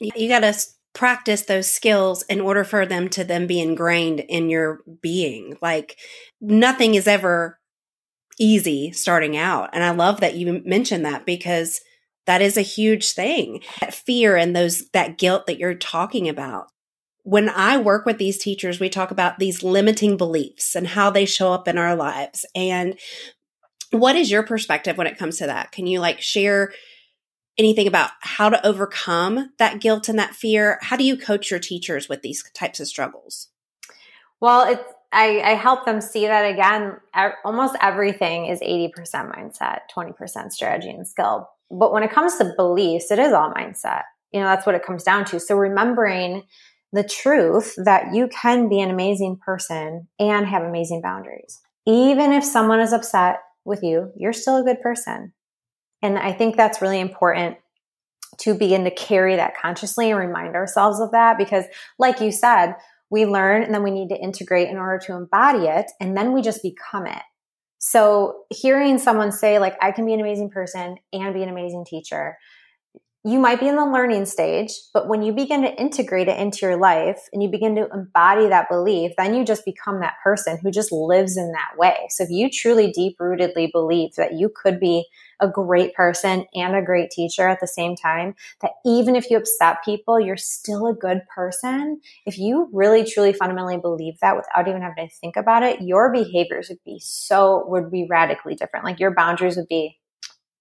You 0.00 0.28
got 0.28 0.40
to 0.40 0.54
practice 0.92 1.42
those 1.42 1.70
skills 1.70 2.22
in 2.22 2.40
order 2.40 2.64
for 2.64 2.84
them 2.84 3.08
to 3.10 3.24
then 3.24 3.46
be 3.46 3.60
ingrained 3.60 4.20
in 4.20 4.50
your 4.50 4.80
being. 5.00 5.56
Like 5.62 5.98
nothing 6.40 6.94
is 6.94 7.06
ever 7.06 7.58
easy 8.38 8.90
starting 8.92 9.36
out. 9.36 9.70
And 9.72 9.84
I 9.84 9.90
love 9.90 10.20
that 10.20 10.34
you 10.34 10.62
mentioned 10.64 11.04
that 11.04 11.26
because 11.26 11.80
that 12.26 12.42
is 12.42 12.56
a 12.56 12.62
huge 12.62 13.12
thing. 13.12 13.62
That 13.80 13.94
fear 13.94 14.36
and 14.36 14.54
those 14.56 14.88
that 14.90 15.18
guilt 15.18 15.46
that 15.46 15.58
you're 15.58 15.74
talking 15.74 16.28
about. 16.28 16.66
When 17.22 17.50
I 17.50 17.76
work 17.76 18.06
with 18.06 18.18
these 18.18 18.38
teachers, 18.38 18.80
we 18.80 18.88
talk 18.88 19.10
about 19.10 19.38
these 19.38 19.62
limiting 19.62 20.16
beliefs 20.16 20.74
and 20.74 20.86
how 20.86 21.10
they 21.10 21.26
show 21.26 21.52
up 21.52 21.68
in 21.68 21.76
our 21.76 21.94
lives. 21.94 22.46
And 22.54 22.98
what 23.90 24.16
is 24.16 24.30
your 24.30 24.42
perspective 24.42 24.96
when 24.96 25.06
it 25.06 25.18
comes 25.18 25.38
to 25.38 25.46
that? 25.46 25.72
Can 25.72 25.86
you 25.86 26.00
like 26.00 26.20
share 26.20 26.72
anything 27.58 27.86
about 27.86 28.10
how 28.20 28.48
to 28.48 28.64
overcome 28.66 29.50
that 29.58 29.80
guilt 29.80 30.08
and 30.08 30.18
that 30.18 30.34
fear? 30.34 30.78
How 30.82 30.96
do 30.96 31.04
you 31.04 31.16
coach 31.16 31.50
your 31.50 31.60
teachers 31.60 32.08
with 32.08 32.22
these 32.22 32.44
types 32.54 32.80
of 32.80 32.86
struggles? 32.86 33.48
Well, 34.40 34.68
it's 34.70 34.82
I, 35.12 35.40
I 35.40 35.54
help 35.54 35.86
them 35.86 36.00
see 36.00 36.26
that 36.26 36.42
again. 36.42 36.96
Almost 37.44 37.76
everything 37.82 38.46
is 38.46 38.60
80% 38.60 38.92
mindset, 39.34 39.80
20% 39.94 40.52
strategy 40.52 40.90
and 40.90 41.06
skill. 41.06 41.48
But 41.70 41.92
when 41.92 42.02
it 42.02 42.12
comes 42.12 42.36
to 42.36 42.52
beliefs, 42.56 43.10
it 43.10 43.18
is 43.18 43.32
all 43.32 43.52
mindset. 43.52 44.02
You 44.32 44.40
know, 44.40 44.46
that's 44.46 44.66
what 44.66 44.76
it 44.76 44.84
comes 44.84 45.02
down 45.02 45.24
to. 45.26 45.40
So 45.40 45.56
remembering 45.56 46.44
the 46.92 47.02
truth 47.02 47.74
that 47.84 48.14
you 48.14 48.28
can 48.28 48.68
be 48.68 48.80
an 48.80 48.90
amazing 48.90 49.38
person 49.44 50.08
and 50.18 50.46
have 50.46 50.62
amazing 50.62 51.02
boundaries. 51.02 51.60
Even 51.86 52.32
if 52.32 52.44
someone 52.44 52.80
is 52.80 52.92
upset, 52.92 53.40
with 53.64 53.82
you, 53.82 54.12
you're 54.16 54.32
still 54.32 54.56
a 54.56 54.64
good 54.64 54.80
person. 54.80 55.32
And 56.02 56.18
I 56.18 56.32
think 56.32 56.56
that's 56.56 56.80
really 56.80 57.00
important 57.00 57.58
to 58.38 58.54
begin 58.54 58.84
to 58.84 58.90
carry 58.90 59.36
that 59.36 59.56
consciously 59.60 60.10
and 60.10 60.18
remind 60.18 60.54
ourselves 60.54 61.00
of 61.00 61.12
that 61.12 61.36
because, 61.36 61.64
like 61.98 62.20
you 62.20 62.32
said, 62.32 62.74
we 63.10 63.26
learn 63.26 63.62
and 63.62 63.74
then 63.74 63.82
we 63.82 63.90
need 63.90 64.08
to 64.08 64.20
integrate 64.20 64.68
in 64.68 64.78
order 64.78 64.98
to 65.06 65.14
embody 65.14 65.66
it, 65.66 65.90
and 66.00 66.16
then 66.16 66.32
we 66.32 66.42
just 66.42 66.62
become 66.62 67.06
it. 67.06 67.22
So, 67.78 68.44
hearing 68.50 68.98
someone 68.98 69.32
say, 69.32 69.58
like, 69.58 69.76
I 69.82 69.90
can 69.90 70.06
be 70.06 70.14
an 70.14 70.20
amazing 70.20 70.50
person 70.50 70.96
and 71.12 71.34
be 71.34 71.42
an 71.42 71.48
amazing 71.48 71.84
teacher, 71.86 72.38
you 73.22 73.38
might 73.38 73.60
be 73.60 73.68
in 73.68 73.76
the 73.76 73.84
learning 73.84 74.24
stage, 74.24 74.72
but 74.94 75.06
when 75.06 75.22
you 75.22 75.32
begin 75.32 75.60
to 75.60 75.80
integrate 75.80 76.28
it 76.28 76.38
into 76.38 76.60
your 76.62 76.76
life 76.76 77.28
and 77.34 77.42
you 77.42 77.50
begin 77.50 77.74
to 77.76 77.86
embody 77.92 78.48
that 78.48 78.70
belief, 78.70 79.12
then 79.18 79.34
you 79.34 79.44
just 79.44 79.66
become 79.66 80.00
that 80.00 80.14
person 80.24 80.58
who 80.62 80.70
just 80.70 80.90
lives 80.90 81.36
in 81.36 81.52
that 81.52 81.76
way. 81.76 82.06
So 82.08 82.24
if 82.24 82.30
you 82.30 82.48
truly 82.48 82.90
deep 82.90 83.18
rootedly 83.18 83.70
believe 83.72 84.14
that 84.14 84.32
you 84.34 84.50
could 84.54 84.80
be 84.80 85.04
a 85.38 85.48
great 85.48 85.92
person 85.94 86.46
and 86.54 86.74
a 86.74 86.82
great 86.82 87.10
teacher 87.10 87.46
at 87.46 87.60
the 87.60 87.66
same 87.66 87.94
time, 87.94 88.34
that 88.62 88.72
even 88.86 89.14
if 89.14 89.30
you 89.30 89.36
upset 89.36 89.84
people, 89.84 90.18
you're 90.18 90.38
still 90.38 90.86
a 90.86 90.94
good 90.94 91.20
person. 91.34 92.00
If 92.24 92.38
you 92.38 92.70
really 92.72 93.04
truly 93.04 93.34
fundamentally 93.34 93.76
believe 93.76 94.14
that 94.22 94.36
without 94.36 94.66
even 94.66 94.80
having 94.80 95.08
to 95.08 95.14
think 95.16 95.36
about 95.36 95.62
it, 95.62 95.82
your 95.82 96.10
behaviors 96.10 96.70
would 96.70 96.82
be 96.86 96.98
so, 97.02 97.64
would 97.66 97.90
be 97.90 98.06
radically 98.08 98.54
different. 98.54 98.86
Like 98.86 98.98
your 98.98 99.14
boundaries 99.14 99.58
would 99.58 99.68
be 99.68 99.99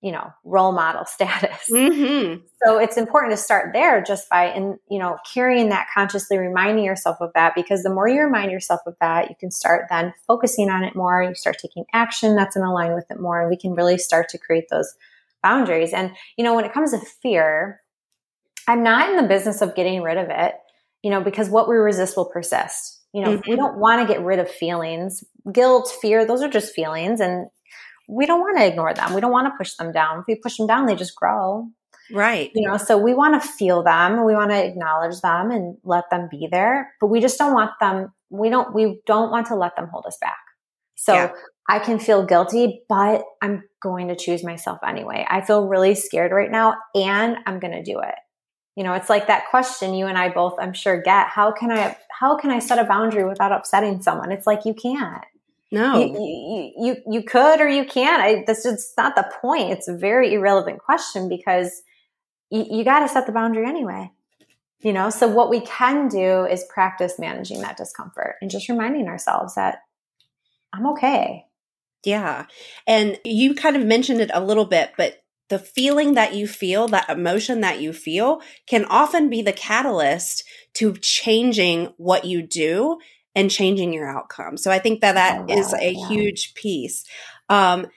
you 0.02 0.12
know 0.12 0.32
role 0.44 0.72
model 0.72 1.06
status 1.08 1.70
mm-hmm. 1.72 2.42
so 2.64 2.78
it's 2.78 2.98
important 2.98 3.32
to 3.32 3.38
start 3.38 3.72
there 3.74 4.02
just 4.02 4.30
by 4.30 4.52
in 4.52 4.78
you 4.90 5.00
know 5.00 5.18
carrying 5.32 5.70
that 5.70 5.88
consciously 5.94 6.38
reminding 6.38 6.84
yourself 6.84 7.18
of 7.20 7.32
that 7.36 7.54
because 7.56 7.84
the 7.84 7.90
more 7.90 8.08
you 8.08 8.22
remind 8.22 8.52
yourself 8.52 8.80
of 8.86 8.96
that 9.02 9.30
you 9.30 9.36
can 9.40 9.52
start 9.52 9.86
then 9.90 10.14
focusing 10.28 10.70
on 10.70 10.84
it 10.84 10.96
more 10.96 11.24
you 11.24 11.36
start 11.36 11.58
taking 11.62 11.86
action 11.94 12.36
that's 12.36 12.56
in 12.56 12.68
line 12.70 12.94
with 12.94 13.06
it 13.10 13.20
more 13.20 13.42
and 13.42 13.50
we 13.50 13.58
can 13.58 13.74
really 13.74 13.98
start 13.98 14.30
to 14.30 14.38
create 14.38 14.66
those 14.70 14.94
boundaries 15.44 15.94
and 15.94 16.12
you 16.38 16.44
know 16.44 16.54
when 16.54 16.66
it 16.66 16.74
comes 16.74 16.92
to 16.92 17.00
fear 17.22 17.82
i'm 18.68 18.84
not 18.84 19.10
in 19.10 19.18
the 19.18 19.28
business 19.28 19.62
of 19.62 19.76
getting 19.76 20.02
rid 20.02 20.18
of 20.18 20.28
it 20.30 20.56
you 21.02 21.10
know 21.10 21.22
because 21.22 21.50
what 21.50 21.68
we 21.68 21.76
resist 21.76 22.16
will 22.16 22.26
persist 22.26 23.02
you 23.14 23.22
know 23.22 23.38
mm-hmm. 23.38 23.52
we 23.52 23.56
don't 23.56 23.78
want 23.78 24.06
to 24.06 24.14
get 24.14 24.24
rid 24.24 24.40
of 24.40 24.50
feelings 24.50 25.24
guilt 25.52 25.92
fear 26.02 26.26
those 26.26 26.42
are 26.42 26.50
just 26.50 26.74
feelings 26.74 27.20
and 27.20 27.48
we 28.10 28.26
don't 28.26 28.40
want 28.40 28.58
to 28.58 28.66
ignore 28.66 28.94
them. 28.94 29.14
We 29.14 29.22
don't 29.22 29.32
want 29.32 29.48
to 29.48 29.58
push 29.58 29.76
them 29.76 29.92
down. 29.92 30.20
If 30.20 30.26
we 30.28 30.36
push 30.36 30.58
them 30.58 30.66
down, 30.66 30.88
they 30.88 30.96
just 30.96 31.16
grow. 31.16 31.70
Right. 32.12 32.50
You 32.56 32.68
know, 32.68 32.78
so 32.78 32.98
we 32.98 33.14
want 33.14 33.40
to 33.40 33.48
feel 33.48 33.84
them. 33.84 34.26
We 34.26 34.34
want 34.34 34.50
to 34.50 34.66
acknowledge 34.66 35.22
them 35.22 35.52
and 35.52 35.78
let 35.84 36.10
them 36.10 36.28
be 36.30 36.48
there, 36.52 36.92
but 37.00 37.08
we 37.08 37.22
just 37.22 37.38
don't 37.38 37.54
want 37.54 37.72
them. 37.80 38.12
We 38.32 38.50
don't, 38.50 38.74
we 38.74 39.02
don't 39.06 39.30
want 39.30 39.46
to 39.48 39.56
let 39.56 39.76
them 39.76 39.90
hold 39.92 40.06
us 40.08 40.18
back. 40.20 40.40
So 40.96 41.14
yeah. 41.14 41.32
I 41.70 41.78
can 41.78 42.00
feel 42.00 42.26
guilty, 42.26 42.82
but 42.90 43.24
I'm 43.44 43.64
going 43.82 44.08
to 44.08 44.16
choose 44.16 44.44
myself 44.44 44.80
anyway. 44.86 45.26
I 45.30 45.42
feel 45.42 45.68
really 45.68 45.94
scared 45.94 46.32
right 46.32 46.50
now 46.50 46.76
and 46.96 47.38
I'm 47.46 47.60
going 47.60 47.74
to 47.74 47.84
do 47.84 48.00
it. 48.00 48.16
You 48.76 48.84
know, 48.84 48.94
it's 48.94 49.10
like 49.10 49.28
that 49.28 49.50
question 49.52 49.94
you 49.94 50.08
and 50.08 50.18
I 50.18 50.30
both, 50.30 50.56
I'm 50.60 50.74
sure, 50.74 51.00
get. 51.00 51.28
How 51.28 51.52
can 51.52 51.72
I, 51.72 51.96
how 52.20 52.38
can 52.38 52.50
I 52.50 52.58
set 52.60 52.80
a 52.80 52.86
boundary 52.86 53.26
without 53.26 53.52
upsetting 53.52 54.02
someone? 54.02 54.32
It's 54.32 54.48
like 54.48 54.66
you 54.66 54.74
can't. 54.74 55.24
No, 55.72 56.00
you, 56.00 56.14
you, 56.18 56.72
you, 56.86 56.96
you 57.12 57.24
could 57.24 57.62
or 57.62 57.68
you 57.68 57.86
can't. 57.86 58.22
I, 58.22 58.44
that's 58.48 58.64
just 58.64 58.94
not 58.98 59.16
the 59.16 59.32
point. 59.42 59.72
It's 59.72 59.88
a 59.88 59.96
very 59.96 60.34
irrelevant 60.34 60.80
question 60.80 61.30
because 61.30 61.84
you, 62.50 62.66
you 62.70 62.84
got 62.84 63.02
to 63.02 63.08
set 63.08 63.28
the 63.28 63.32
boundary 63.32 63.68
anyway. 63.68 64.12
You 64.82 64.94
know, 64.94 65.10
so 65.10 65.28
what 65.28 65.50
we 65.50 65.60
can 65.62 66.08
do 66.08 66.46
is 66.46 66.64
practice 66.70 67.20
managing 67.20 67.62
that 67.62 67.78
discomfort 67.78 68.36
and 68.42 68.50
just 68.50 68.70
reminding 68.70 69.08
ourselves 69.08 69.56
that 69.56 69.80
I'm 70.74 70.88
okay. 70.88 71.46
Yeah. 72.06 72.46
And 72.88 73.20
you 73.26 73.54
kind 73.56 73.76
of 73.76 73.86
mentioned 73.86 74.22
it 74.22 74.32
a 74.34 74.44
little 74.44 74.66
bit, 74.66 74.92
but 74.98 75.22
the 75.50 75.60
feeling 75.60 76.14
that 76.14 76.34
you 76.34 76.48
feel, 76.48 76.88
that 76.88 77.10
emotion 77.10 77.62
that 77.62 77.82
you 77.82 77.92
feel, 77.92 78.42
can 78.68 78.86
often 78.86 79.30
be 79.30 79.42
the 79.42 79.52
catalyst 79.52 80.46
to 80.76 80.94
changing 80.94 81.94
what 81.98 82.24
you 82.24 82.42
do 82.42 83.00
and 83.36 83.52
changing 83.52 83.94
your 83.94 84.10
outcome. 84.10 84.58
So 84.58 84.72
I 84.72 84.80
think 84.80 85.02
that 85.02 85.14
that 85.14 85.50
is 85.50 85.74
a 85.74 85.94
yeah. 85.94 86.08
huge 86.08 86.54
piece. 86.56 87.06
Um, 87.48 87.88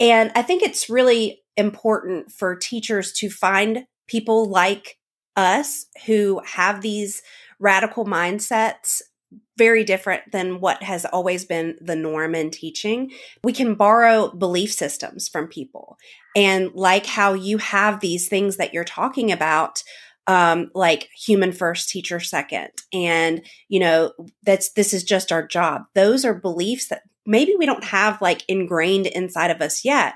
and 0.00 0.32
I 0.34 0.42
think 0.42 0.62
it's 0.62 0.88
really 0.88 1.42
important 1.56 2.32
for 2.32 2.54
teachers 2.56 3.12
to 3.12 3.30
find 3.30 3.86
people 4.06 4.48
like 4.48 4.98
us 5.36 5.86
who 6.06 6.40
have 6.44 6.80
these 6.80 7.22
radical 7.58 8.04
mindsets 8.04 9.02
very 9.58 9.84
different 9.84 10.22
than 10.32 10.60
what 10.60 10.82
has 10.82 11.04
always 11.04 11.44
been 11.44 11.76
the 11.80 11.96
norm 11.96 12.34
in 12.34 12.50
teaching. 12.50 13.10
We 13.42 13.52
can 13.52 13.74
borrow 13.74 14.28
belief 14.28 14.72
systems 14.72 15.28
from 15.28 15.48
people. 15.48 15.98
And 16.36 16.72
like 16.74 17.04
how 17.04 17.34
you 17.34 17.58
have 17.58 18.00
these 18.00 18.28
things 18.28 18.56
that 18.56 18.72
you're 18.72 18.84
talking 18.84 19.32
about, 19.32 19.82
um, 20.28 20.70
like 20.74 21.08
human 21.16 21.50
first, 21.50 21.88
teacher 21.88 22.20
second, 22.20 22.68
and 22.92 23.42
you 23.68 23.80
know, 23.80 24.12
that's 24.44 24.70
this 24.72 24.94
is 24.94 25.02
just 25.02 25.32
our 25.32 25.44
job. 25.44 25.86
Those 25.94 26.24
are 26.24 26.34
beliefs 26.34 26.88
that 26.88 27.02
maybe 27.26 27.54
we 27.58 27.66
don't 27.66 27.84
have 27.84 28.22
like 28.22 28.44
ingrained 28.48 29.06
inside 29.06 29.50
of 29.50 29.60
us 29.60 29.84
yet, 29.84 30.14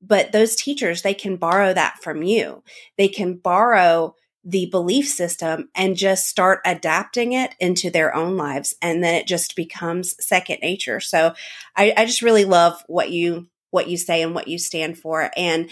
but 0.00 0.32
those 0.32 0.56
teachers, 0.56 1.02
they 1.02 1.14
can 1.14 1.36
borrow 1.36 1.72
that 1.74 1.98
from 2.02 2.22
you. 2.22 2.62
They 2.96 3.08
can 3.08 3.34
borrow 3.34 4.14
the 4.44 4.66
belief 4.66 5.08
system 5.08 5.68
and 5.74 5.96
just 5.96 6.26
start 6.26 6.60
adapting 6.64 7.32
it 7.32 7.54
into 7.60 7.90
their 7.90 8.14
own 8.14 8.36
lives. 8.36 8.74
And 8.80 9.04
then 9.04 9.14
it 9.14 9.26
just 9.26 9.56
becomes 9.56 10.14
second 10.24 10.60
nature. 10.62 11.00
So 11.00 11.34
I, 11.76 11.92
I 11.96 12.06
just 12.06 12.22
really 12.22 12.44
love 12.44 12.82
what 12.86 13.10
you, 13.10 13.48
what 13.70 13.88
you 13.88 13.96
say 13.96 14.22
and 14.22 14.34
what 14.34 14.48
you 14.48 14.58
stand 14.58 14.98
for. 14.98 15.30
And 15.36 15.70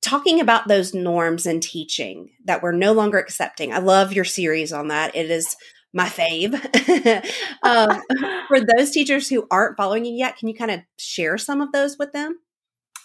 talking 0.00 0.40
about 0.40 0.68
those 0.68 0.94
norms 0.94 1.46
and 1.46 1.62
teaching 1.62 2.30
that 2.44 2.62
we're 2.62 2.72
no 2.72 2.92
longer 2.92 3.18
accepting. 3.18 3.72
I 3.72 3.78
love 3.78 4.12
your 4.12 4.24
series 4.24 4.72
on 4.72 4.88
that. 4.88 5.14
It 5.16 5.30
is 5.30 5.56
my 5.92 6.06
fave. 6.06 6.54
um, 7.62 8.02
for 8.48 8.60
those 8.60 8.90
teachers 8.90 9.28
who 9.28 9.46
aren't 9.50 9.76
following 9.76 10.04
you 10.04 10.14
yet, 10.14 10.36
can 10.36 10.48
you 10.48 10.54
kind 10.54 10.70
of 10.70 10.80
share 10.98 11.38
some 11.38 11.60
of 11.60 11.72
those 11.72 11.98
with 11.98 12.12
them? 12.12 12.38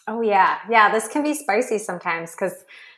Oh, 0.08 0.22
yeah. 0.22 0.60
Yeah. 0.70 0.92
This 0.92 1.08
can 1.08 1.24
be 1.24 1.34
spicy 1.34 1.80
sometimes 1.80 2.32
because 2.32 2.54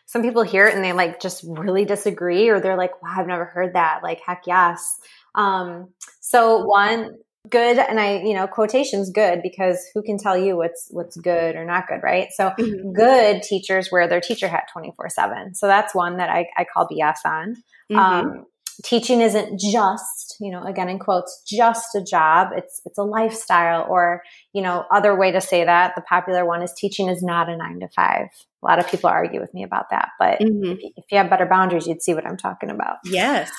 some 0.07 0.21
people 0.21 0.43
hear 0.43 0.67
it 0.67 0.75
and 0.75 0.83
they 0.83 0.93
like 0.93 1.19
just 1.19 1.43
really 1.47 1.85
disagree 1.85 2.49
or 2.49 2.59
they're 2.59 2.77
like, 2.77 3.01
wow, 3.01 3.15
I've 3.17 3.27
never 3.27 3.45
heard 3.45 3.73
that. 3.73 4.01
Like, 4.03 4.21
heck 4.25 4.43
yes. 4.47 4.99
Um, 5.35 5.89
so 6.19 6.65
one 6.65 7.17
good 7.49 7.77
and 7.77 7.99
I, 7.99 8.21
you 8.23 8.33
know, 8.33 8.47
quotations 8.47 9.09
good 9.09 9.41
because 9.41 9.79
who 9.93 10.01
can 10.01 10.17
tell 10.17 10.37
you 10.37 10.57
what's 10.57 10.87
what's 10.91 11.17
good 11.17 11.55
or 11.55 11.65
not 11.65 11.87
good, 11.87 12.01
right? 12.03 12.29
So 12.35 12.51
mm-hmm. 12.59 12.91
good 12.93 13.43
teachers 13.43 13.89
wear 13.91 14.07
their 14.07 14.21
teacher 14.21 14.47
hat 14.47 14.69
24 14.71 15.09
7. 15.09 15.55
So 15.55 15.67
that's 15.67 15.95
one 15.95 16.17
that 16.17 16.29
I, 16.29 16.47
I 16.57 16.65
call 16.65 16.87
BS 16.87 17.17
on. 17.25 17.55
Mm-hmm. 17.91 17.97
Um, 17.97 18.45
teaching 18.83 19.21
isn't 19.21 19.59
just 19.59 20.35
you 20.39 20.51
know 20.51 20.63
again 20.63 20.89
in 20.89 20.99
quotes 20.99 21.41
just 21.47 21.95
a 21.95 22.03
job 22.03 22.49
it's 22.55 22.81
it's 22.85 22.97
a 22.97 23.03
lifestyle 23.03 23.85
or 23.89 24.21
you 24.53 24.61
know 24.61 24.83
other 24.91 25.17
way 25.17 25.31
to 25.31 25.39
say 25.39 25.63
that 25.63 25.93
the 25.95 26.01
popular 26.01 26.45
one 26.45 26.61
is 26.61 26.73
teaching 26.73 27.07
is 27.07 27.23
not 27.23 27.49
a 27.49 27.55
9 27.55 27.79
to 27.79 27.87
5 27.87 28.25
a 28.25 28.65
lot 28.65 28.79
of 28.79 28.87
people 28.89 29.09
argue 29.09 29.39
with 29.39 29.53
me 29.53 29.63
about 29.63 29.85
that 29.91 30.09
but 30.19 30.39
mm-hmm. 30.39 30.73
if, 30.97 31.05
you 31.09 31.17
have 31.17 31.29
better 31.29 31.45
boundaries 31.45 31.87
you'd 31.87 32.01
see 32.01 32.13
what 32.13 32.27
i'm 32.27 32.37
talking 32.37 32.69
about 32.69 32.97
yes 33.05 33.49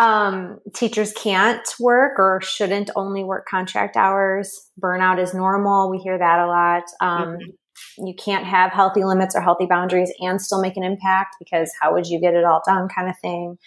um, 0.00 0.58
teachers 0.74 1.12
can't 1.12 1.66
work 1.78 2.18
or 2.18 2.40
shouldn't 2.42 2.90
only 2.96 3.22
work 3.24 3.46
contract 3.46 3.96
hours 3.96 4.70
burnout 4.80 5.20
is 5.22 5.34
normal 5.34 5.90
we 5.90 5.98
hear 5.98 6.18
that 6.18 6.38
a 6.38 6.46
lot 6.46 6.84
um, 7.00 7.36
mm-hmm. 7.36 8.06
you 8.06 8.14
can't 8.14 8.46
have 8.46 8.72
healthy 8.72 9.04
limits 9.04 9.34
or 9.36 9.40
healthy 9.40 9.66
boundaries 9.66 10.12
and 10.20 10.40
still 10.40 10.60
make 10.60 10.76
an 10.76 10.82
impact 10.82 11.36
because 11.38 11.70
how 11.80 11.92
would 11.92 12.06
you 12.06 12.20
get 12.20 12.34
it 12.34 12.44
all 12.44 12.62
done 12.66 12.88
kind 12.88 13.08
of 13.08 13.18
thing 13.18 13.58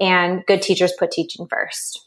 and 0.00 0.44
good 0.46 0.62
teachers 0.62 0.92
put 0.98 1.10
teaching 1.10 1.46
first. 1.48 2.04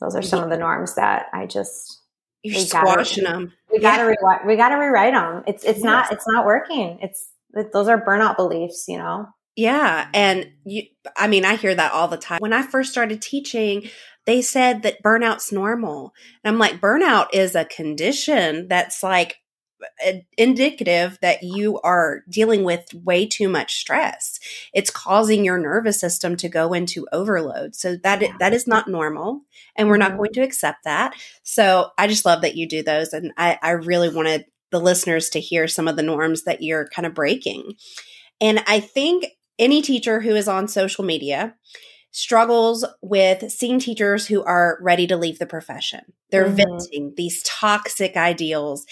Those 0.00 0.14
are 0.14 0.22
some 0.22 0.42
of 0.42 0.50
the 0.50 0.58
norms 0.58 0.94
that 0.94 1.26
I 1.32 1.46
just 1.46 2.02
you're 2.42 2.60
squashing 2.60 3.24
gotta, 3.24 3.38
them. 3.38 3.52
We 3.72 3.80
gotta 3.80 4.02
yeah. 4.02 4.14
rewrite. 4.20 4.46
We 4.46 4.56
gotta 4.56 4.76
rewrite 4.76 5.14
them. 5.14 5.42
It's 5.46 5.64
it's 5.64 5.78
yes. 5.78 5.84
not 5.84 6.12
it's 6.12 6.28
not 6.28 6.44
working. 6.44 6.98
It's 7.02 7.28
it, 7.54 7.72
those 7.72 7.88
are 7.88 8.00
burnout 8.00 8.36
beliefs, 8.36 8.84
you 8.88 8.98
know. 8.98 9.26
Yeah, 9.56 10.08
and 10.12 10.50
you. 10.64 10.82
I 11.16 11.28
mean, 11.28 11.44
I 11.44 11.56
hear 11.56 11.74
that 11.74 11.92
all 11.92 12.08
the 12.08 12.18
time. 12.18 12.38
When 12.40 12.52
I 12.52 12.62
first 12.62 12.92
started 12.92 13.22
teaching, 13.22 13.88
they 14.26 14.42
said 14.42 14.82
that 14.82 15.02
burnout's 15.02 15.50
normal. 15.50 16.12
And 16.44 16.52
I'm 16.52 16.58
like, 16.58 16.80
burnout 16.80 17.28
is 17.32 17.54
a 17.54 17.64
condition 17.64 18.68
that's 18.68 19.02
like 19.02 19.36
indicative 20.36 21.18
that 21.22 21.42
you 21.42 21.78
are 21.80 22.22
dealing 22.28 22.64
with 22.64 22.92
way 22.92 23.26
too 23.26 23.48
much 23.48 23.76
stress. 23.76 24.40
It's 24.74 24.90
causing 24.90 25.44
your 25.44 25.58
nervous 25.58 26.00
system 26.00 26.36
to 26.36 26.48
go 26.48 26.72
into 26.72 27.06
overload. 27.12 27.74
So 27.74 27.96
that 28.02 28.22
that 28.38 28.52
is 28.52 28.66
not 28.66 28.88
normal 28.88 29.42
and 29.76 29.88
we're 29.88 29.96
not 29.96 30.10
mm-hmm. 30.12 30.18
going 30.18 30.32
to 30.34 30.42
accept 30.42 30.84
that. 30.84 31.14
So 31.42 31.90
I 31.98 32.08
just 32.08 32.24
love 32.24 32.42
that 32.42 32.56
you 32.56 32.68
do 32.68 32.82
those 32.82 33.12
and 33.12 33.32
I, 33.36 33.58
I 33.62 33.70
really 33.72 34.08
wanted 34.08 34.46
the 34.70 34.80
listeners 34.80 35.28
to 35.30 35.40
hear 35.40 35.68
some 35.68 35.88
of 35.88 35.96
the 35.96 36.02
norms 36.02 36.44
that 36.44 36.62
you're 36.62 36.88
kind 36.88 37.06
of 37.06 37.14
breaking. 37.14 37.74
And 38.40 38.62
I 38.66 38.80
think 38.80 39.26
any 39.58 39.82
teacher 39.82 40.20
who 40.20 40.34
is 40.34 40.48
on 40.48 40.68
social 40.68 41.04
media 41.04 41.54
struggles 42.10 42.84
with 43.02 43.50
seeing 43.52 43.78
teachers 43.78 44.26
who 44.26 44.42
are 44.42 44.78
ready 44.80 45.06
to 45.06 45.16
leave 45.16 45.38
the 45.38 45.46
profession. 45.46 46.00
They're 46.30 46.46
mm-hmm. 46.46 46.56
venting 46.56 47.14
these 47.16 47.42
toxic 47.42 48.16
ideals. 48.16 48.86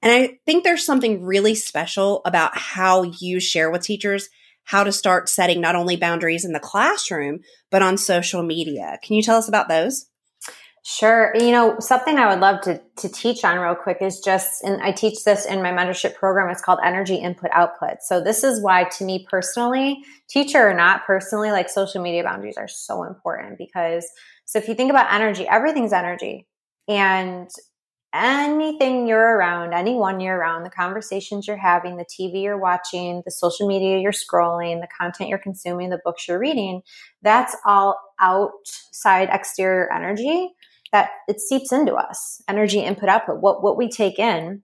And 0.00 0.10
I 0.10 0.38
think 0.46 0.64
there's 0.64 0.86
something 0.86 1.22
really 1.22 1.54
special 1.54 2.22
about 2.24 2.56
how 2.56 3.02
you 3.20 3.38
share 3.38 3.70
with 3.70 3.82
teachers 3.82 4.30
how 4.64 4.84
to 4.84 4.92
start 4.92 5.28
setting 5.28 5.60
not 5.60 5.74
only 5.74 5.96
boundaries 5.96 6.44
in 6.44 6.52
the 6.52 6.60
classroom, 6.60 7.40
but 7.70 7.82
on 7.82 7.98
social 7.98 8.42
media. 8.42 8.98
Can 9.02 9.16
you 9.16 9.22
tell 9.22 9.36
us 9.36 9.48
about 9.48 9.68
those? 9.68 10.06
Sure. 10.82 11.32
You 11.36 11.50
know, 11.50 11.76
something 11.78 12.16
I 12.16 12.30
would 12.30 12.40
love 12.40 12.62
to, 12.62 12.80
to 12.96 13.08
teach 13.08 13.44
on 13.44 13.58
real 13.58 13.74
quick 13.74 13.98
is 14.00 14.18
just, 14.20 14.64
and 14.64 14.80
I 14.82 14.92
teach 14.92 15.24
this 15.24 15.44
in 15.44 15.62
my 15.62 15.72
mentorship 15.72 16.14
program. 16.14 16.48
It's 16.48 16.62
called 16.62 16.78
energy 16.82 17.16
input 17.16 17.50
output. 17.52 17.98
So 18.00 18.22
this 18.22 18.42
is 18.42 18.62
why 18.62 18.84
to 18.84 19.04
me 19.04 19.26
personally, 19.30 20.02
teacher 20.28 20.66
or 20.66 20.72
not 20.72 21.04
personally, 21.06 21.50
like 21.50 21.68
social 21.68 22.02
media 22.02 22.22
boundaries 22.22 22.56
are 22.56 22.68
so 22.68 23.04
important 23.04 23.58
because 23.58 24.08
so 24.46 24.58
if 24.58 24.68
you 24.68 24.74
think 24.74 24.90
about 24.90 25.12
energy, 25.12 25.46
everything's 25.46 25.92
energy 25.92 26.46
and 26.88 27.50
anything 28.14 29.06
you're 29.06 29.36
around, 29.36 29.74
anyone 29.74 30.18
you're 30.18 30.36
around, 30.36 30.64
the 30.64 30.70
conversations 30.70 31.46
you're 31.46 31.56
having, 31.58 31.96
the 31.96 32.04
TV 32.06 32.42
you're 32.42 32.58
watching, 32.58 33.22
the 33.24 33.30
social 33.30 33.68
media 33.68 33.98
you're 33.98 34.12
scrolling, 34.12 34.80
the 34.80 34.88
content 34.98 35.28
you're 35.28 35.38
consuming, 35.38 35.90
the 35.90 36.00
books 36.04 36.26
you're 36.26 36.38
reading, 36.38 36.80
that's 37.22 37.54
all 37.66 38.00
outside 38.18 39.28
exterior 39.30 39.92
energy 39.92 40.50
that 40.92 41.10
it 41.28 41.40
seeps 41.40 41.72
into 41.72 41.94
us 41.94 42.42
energy 42.48 42.80
input 42.80 43.08
output. 43.08 43.40
What 43.40 43.62
what 43.62 43.76
we 43.76 43.88
take 43.88 44.18
in 44.18 44.62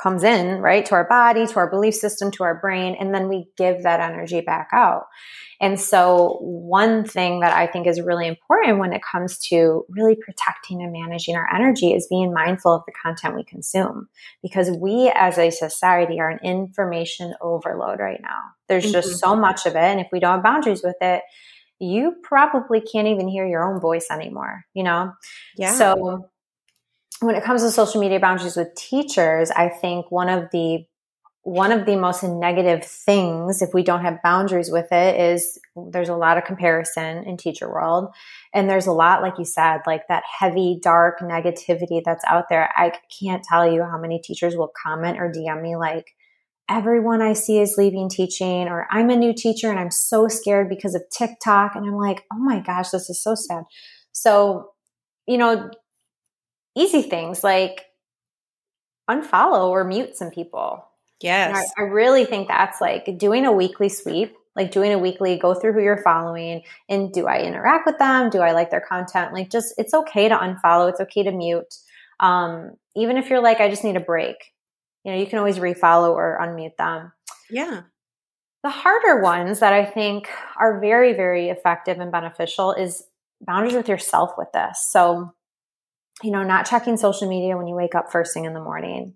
comes 0.00 0.22
in 0.22 0.60
right 0.60 0.86
to 0.86 0.94
our 0.94 1.08
body 1.08 1.46
to 1.46 1.56
our 1.56 1.68
belief 1.68 1.94
system 1.94 2.30
to 2.30 2.44
our 2.44 2.60
brain 2.60 2.96
and 2.98 3.12
then 3.12 3.28
we 3.28 3.48
give 3.56 3.82
that 3.82 4.00
energy 4.00 4.40
back 4.40 4.68
out. 4.72 5.06
And 5.60 5.80
so 5.80 6.38
one 6.40 7.04
thing 7.04 7.40
that 7.40 7.52
i 7.52 7.66
think 7.66 7.86
is 7.86 8.00
really 8.00 8.28
important 8.28 8.78
when 8.78 8.92
it 8.92 9.02
comes 9.02 9.38
to 9.48 9.84
really 9.88 10.14
protecting 10.14 10.82
and 10.82 10.92
managing 10.92 11.34
our 11.34 11.52
energy 11.52 11.92
is 11.92 12.06
being 12.06 12.32
mindful 12.32 12.72
of 12.72 12.82
the 12.86 12.92
content 12.92 13.34
we 13.34 13.44
consume. 13.44 14.08
Because 14.40 14.70
we 14.70 15.12
as 15.14 15.36
a 15.36 15.50
society 15.50 16.20
are 16.20 16.30
an 16.30 16.40
information 16.44 17.34
overload 17.40 17.98
right 17.98 18.20
now. 18.22 18.40
There's 18.68 18.84
mm-hmm. 18.84 18.92
just 18.92 19.18
so 19.18 19.34
much 19.34 19.66
of 19.66 19.74
it 19.74 19.78
and 19.78 20.00
if 20.00 20.08
we 20.12 20.20
don't 20.20 20.36
have 20.36 20.44
boundaries 20.44 20.82
with 20.84 20.96
it 21.00 21.22
you 21.80 22.16
probably 22.22 22.80
can't 22.80 23.08
even 23.08 23.28
hear 23.28 23.46
your 23.46 23.62
own 23.62 23.80
voice 23.80 24.08
anymore, 24.10 24.64
you 24.74 24.82
know? 24.82 25.12
Yeah. 25.56 25.74
So 25.74 26.28
when 27.20 27.34
it 27.34 27.44
comes 27.44 27.62
to 27.62 27.70
social 27.70 28.00
media 28.00 28.20
boundaries 28.20 28.56
with 28.56 28.74
teachers, 28.74 29.50
I 29.50 29.68
think 29.68 30.10
one 30.10 30.28
of 30.28 30.50
the 30.52 30.86
one 31.42 31.72
of 31.72 31.86
the 31.86 31.96
most 31.96 32.22
negative 32.22 32.84
things 32.84 33.62
if 33.62 33.72
we 33.72 33.82
don't 33.82 34.02
have 34.02 34.22
boundaries 34.22 34.70
with 34.70 34.92
it 34.92 35.18
is 35.18 35.58
there's 35.92 36.10
a 36.10 36.14
lot 36.14 36.36
of 36.36 36.44
comparison 36.44 37.24
in 37.24 37.38
teacher 37.38 37.70
world 37.72 38.10
and 38.52 38.68
there's 38.68 38.86
a 38.86 38.92
lot 38.92 39.22
like 39.22 39.38
you 39.38 39.46
said 39.46 39.78
like 39.86 40.06
that 40.08 40.22
heavy 40.38 40.78
dark 40.82 41.20
negativity 41.20 42.02
that's 42.04 42.24
out 42.26 42.50
there 42.50 42.70
i 42.76 42.92
can't 43.18 43.42
tell 43.42 43.70
you 43.70 43.82
how 43.82 43.96
many 43.96 44.20
teachers 44.20 44.56
will 44.56 44.70
comment 44.76 45.18
or 45.18 45.32
dm 45.32 45.62
me 45.62 45.74
like 45.74 46.14
everyone 46.68 47.22
I 47.22 47.32
see 47.32 47.58
is 47.58 47.76
leaving 47.78 48.08
teaching, 48.08 48.68
or 48.68 48.86
I'm 48.90 49.10
a 49.10 49.16
new 49.16 49.32
teacher 49.32 49.70
and 49.70 49.78
I'm 49.78 49.90
so 49.90 50.28
scared 50.28 50.68
because 50.68 50.94
of 50.94 51.02
TikTok. 51.10 51.74
And 51.74 51.86
I'm 51.86 51.96
like, 51.96 52.24
oh 52.32 52.38
my 52.38 52.60
gosh, 52.60 52.90
this 52.90 53.08
is 53.08 53.22
so 53.22 53.34
sad. 53.34 53.64
So, 54.12 54.70
you 55.26 55.38
know, 55.38 55.70
easy 56.76 57.02
things 57.02 57.42
like 57.42 57.84
unfollow 59.08 59.68
or 59.68 59.84
mute 59.84 60.16
some 60.16 60.30
people. 60.30 60.84
Yes. 61.20 61.72
I, 61.76 61.82
I 61.82 61.84
really 61.86 62.24
think 62.24 62.48
that's 62.48 62.80
like 62.80 63.18
doing 63.18 63.46
a 63.46 63.52
weekly 63.52 63.88
sweep, 63.88 64.34
like 64.54 64.70
doing 64.70 64.92
a 64.92 64.98
weekly 64.98 65.36
go 65.38 65.54
through 65.54 65.72
who 65.72 65.80
you're 65.80 66.02
following 66.02 66.62
and 66.88 67.12
do 67.12 67.26
I 67.26 67.40
interact 67.42 67.86
with 67.86 67.98
them? 67.98 68.30
Do 68.30 68.40
I 68.40 68.52
like 68.52 68.70
their 68.70 68.84
content? 68.86 69.32
Like, 69.32 69.50
just 69.50 69.74
it's 69.78 69.94
okay 69.94 70.28
to 70.28 70.36
unfollow, 70.36 70.90
it's 70.90 71.00
okay 71.00 71.22
to 71.22 71.32
mute. 71.32 71.74
Um, 72.20 72.72
even 72.94 73.16
if 73.16 73.30
you're 73.30 73.42
like, 73.42 73.60
I 73.60 73.70
just 73.70 73.84
need 73.84 73.96
a 73.96 74.00
break 74.00 74.36
you 75.04 75.12
know, 75.12 75.18
you 75.18 75.26
can 75.26 75.38
always 75.38 75.58
refollow 75.58 76.10
or 76.10 76.38
unmute 76.40 76.76
them. 76.76 77.12
Yeah. 77.50 77.82
The 78.62 78.70
harder 78.70 79.22
ones 79.22 79.60
that 79.60 79.72
I 79.72 79.84
think 79.84 80.28
are 80.58 80.80
very, 80.80 81.12
very 81.14 81.48
effective 81.48 82.00
and 82.00 82.10
beneficial 82.10 82.72
is 82.72 83.04
boundaries 83.40 83.74
with 83.74 83.88
yourself 83.88 84.32
with 84.36 84.48
this. 84.52 84.88
So 84.90 85.32
you 86.22 86.30
know, 86.30 86.42
not 86.42 86.66
checking 86.66 86.96
social 86.96 87.28
media 87.28 87.56
when 87.56 87.66
you 87.66 87.74
wake 87.74 87.94
up 87.94 88.10
first 88.10 88.34
thing 88.34 88.44
in 88.44 88.54
the 88.54 88.60
morning. 88.60 89.14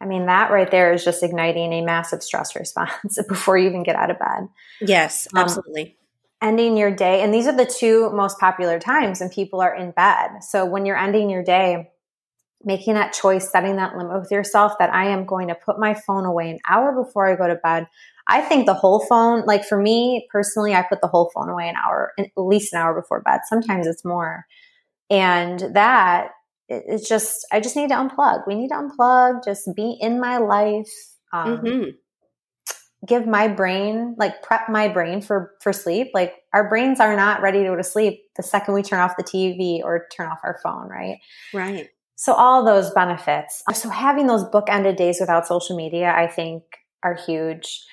I 0.00 0.04
mean, 0.04 0.26
that 0.26 0.50
right 0.50 0.70
there 0.70 0.92
is 0.92 1.04
just 1.04 1.22
igniting 1.22 1.72
a 1.72 1.80
massive 1.82 2.22
stress 2.22 2.54
response 2.54 3.18
before 3.28 3.56
you 3.56 3.68
even 3.68 3.82
get 3.82 3.96
out 3.96 4.10
of 4.10 4.18
bed. 4.18 4.48
Yes, 4.80 5.26
um, 5.34 5.42
absolutely. 5.42 5.96
Um, 6.42 6.50
ending 6.50 6.76
your 6.76 6.90
day, 6.90 7.22
and 7.22 7.32
these 7.32 7.46
are 7.46 7.56
the 7.56 7.66
two 7.66 8.10
most 8.10 8.38
popular 8.38 8.78
times 8.78 9.20
when 9.20 9.30
people 9.30 9.60
are 9.60 9.74
in 9.74 9.92
bed. 9.92 10.42
So 10.42 10.66
when 10.66 10.84
you're 10.84 10.98
ending 10.98 11.30
your 11.30 11.42
day, 11.42 11.90
making 12.66 12.94
that 12.94 13.12
choice, 13.12 13.50
setting 13.50 13.76
that 13.76 13.96
limit 13.96 14.20
with 14.20 14.30
yourself 14.30 14.72
that 14.80 14.92
I 14.92 15.06
am 15.06 15.24
going 15.24 15.48
to 15.48 15.54
put 15.54 15.78
my 15.78 15.94
phone 15.94 16.26
away 16.26 16.50
an 16.50 16.58
hour 16.68 16.92
before 16.92 17.26
I 17.26 17.36
go 17.36 17.46
to 17.46 17.54
bed. 17.54 17.86
I 18.26 18.42
think 18.42 18.66
the 18.66 18.74
whole 18.74 19.06
phone, 19.08 19.46
like 19.46 19.64
for 19.64 19.80
me 19.80 20.26
personally, 20.32 20.74
I 20.74 20.82
put 20.82 21.00
the 21.00 21.06
whole 21.06 21.30
phone 21.32 21.48
away 21.48 21.68
an 21.68 21.76
hour, 21.76 22.12
at 22.18 22.26
least 22.36 22.72
an 22.72 22.80
hour 22.80 23.00
before 23.00 23.22
bed. 23.22 23.40
Sometimes 23.48 23.86
it's 23.86 24.04
more. 24.04 24.46
And 25.08 25.60
that 25.74 26.30
it's 26.68 27.08
just 27.08 27.46
I 27.52 27.60
just 27.60 27.76
need 27.76 27.90
to 27.90 27.94
unplug. 27.94 28.42
We 28.48 28.56
need 28.56 28.68
to 28.68 28.74
unplug, 28.74 29.44
just 29.44 29.68
be 29.76 29.96
in 30.00 30.18
my 30.18 30.38
life. 30.38 30.90
Um, 31.32 31.58
mm-hmm. 31.58 31.90
Give 33.06 33.28
my 33.28 33.46
brain 33.46 34.16
like 34.18 34.42
prep 34.42 34.68
my 34.68 34.88
brain 34.88 35.20
for 35.20 35.52
for 35.60 35.72
sleep. 35.72 36.08
Like 36.12 36.34
our 36.52 36.68
brains 36.68 36.98
are 36.98 37.14
not 37.14 37.40
ready 37.42 37.60
to 37.60 37.66
go 37.66 37.76
to 37.76 37.84
sleep 37.84 38.22
the 38.36 38.42
second 38.42 38.74
we 38.74 38.82
turn 38.82 38.98
off 38.98 39.16
the 39.16 39.22
TV 39.22 39.80
or 39.84 40.08
turn 40.16 40.28
off 40.28 40.40
our 40.42 40.58
phone, 40.64 40.88
right? 40.88 41.18
Right. 41.54 41.88
So 42.16 42.32
all 42.32 42.64
those 42.64 42.90
benefits. 42.90 43.62
So 43.74 43.90
having 43.90 44.26
those 44.26 44.44
bookended 44.44 44.96
days 44.96 45.18
without 45.20 45.46
social 45.46 45.76
media, 45.76 46.12
I 46.16 46.26
think, 46.26 46.62
are 47.02 47.14
huge. 47.14 47.84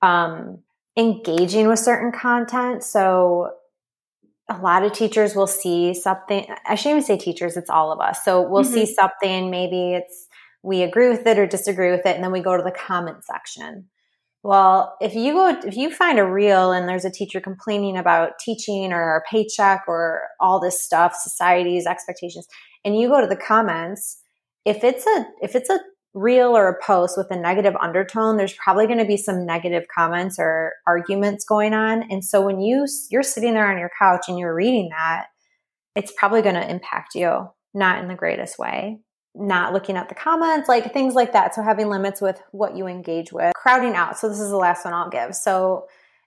Um, 0.00 0.60
engaging 0.96 1.66
with 1.66 1.80
certain 1.80 2.12
content. 2.12 2.84
So 2.84 3.50
a 4.48 4.58
lot 4.58 4.84
of 4.84 4.92
teachers 4.92 5.34
will 5.34 5.46
see 5.46 5.94
something. 5.94 6.46
I 6.66 6.74
shouldn't 6.74 6.98
even 6.98 7.06
say 7.06 7.16
teachers, 7.16 7.56
it's 7.56 7.70
all 7.70 7.90
of 7.90 8.00
us. 8.00 8.24
So 8.24 8.48
we'll 8.48 8.62
mm-hmm. 8.62 8.74
see 8.74 8.86
something, 8.86 9.50
maybe 9.50 9.94
it's 9.94 10.28
we 10.62 10.82
agree 10.82 11.10
with 11.10 11.26
it 11.26 11.38
or 11.38 11.46
disagree 11.46 11.90
with 11.90 12.06
it, 12.06 12.14
and 12.14 12.24
then 12.24 12.32
we 12.32 12.40
go 12.40 12.56
to 12.56 12.62
the 12.62 12.70
comment 12.70 13.24
section. 13.24 13.86
Well, 14.44 14.94
if 15.00 15.14
you 15.14 15.32
go, 15.32 15.58
if 15.64 15.74
you 15.74 15.90
find 15.90 16.18
a 16.18 16.30
reel 16.30 16.70
and 16.70 16.86
there's 16.86 17.06
a 17.06 17.10
teacher 17.10 17.40
complaining 17.40 17.96
about 17.96 18.38
teaching 18.38 18.92
or 18.92 19.16
a 19.16 19.22
paycheck 19.22 19.84
or 19.88 20.20
all 20.38 20.60
this 20.60 20.82
stuff, 20.82 21.14
society's 21.14 21.86
expectations, 21.86 22.46
and 22.84 22.94
you 22.94 23.08
go 23.08 23.22
to 23.22 23.26
the 23.26 23.36
comments, 23.36 24.20
if 24.66 24.84
it's 24.84 25.06
a 25.06 25.26
if 25.40 25.56
it's 25.56 25.70
a 25.70 25.80
reel 26.12 26.54
or 26.54 26.68
a 26.68 26.82
post 26.84 27.16
with 27.16 27.30
a 27.30 27.36
negative 27.36 27.74
undertone, 27.80 28.36
there's 28.36 28.52
probably 28.52 28.86
going 28.86 28.98
to 28.98 29.06
be 29.06 29.16
some 29.16 29.46
negative 29.46 29.84
comments 29.92 30.36
or 30.38 30.74
arguments 30.86 31.46
going 31.46 31.72
on. 31.72 32.02
And 32.10 32.22
so 32.22 32.42
when 32.42 32.60
you 32.60 32.86
you're 33.10 33.22
sitting 33.22 33.54
there 33.54 33.72
on 33.72 33.78
your 33.78 33.90
couch 33.98 34.26
and 34.28 34.38
you're 34.38 34.54
reading 34.54 34.90
that, 34.90 35.28
it's 35.96 36.12
probably 36.18 36.42
going 36.42 36.56
to 36.56 36.70
impact 36.70 37.14
you 37.14 37.48
not 37.72 37.98
in 37.98 38.08
the 38.08 38.14
greatest 38.14 38.58
way. 38.58 38.98
Not 39.36 39.72
looking 39.72 39.96
at 39.96 40.08
the 40.08 40.14
comments, 40.14 40.68
like 40.68 40.92
things 40.92 41.14
like 41.14 41.32
that. 41.32 41.54
So 41.54 41.62
having 41.62 41.88
limits 41.88 42.20
with 42.20 42.40
what 42.52 42.76
you 42.76 42.86
engage 42.86 43.32
with. 43.32 43.52
Crowding 43.54 43.94
out. 43.94 44.16
So 44.16 44.28
this 44.28 44.38
is 44.38 44.50
the 44.50 44.56
last 44.56 44.84
one 44.84 44.94
I'll 44.94 45.10
give. 45.10 45.34
So 45.34 45.86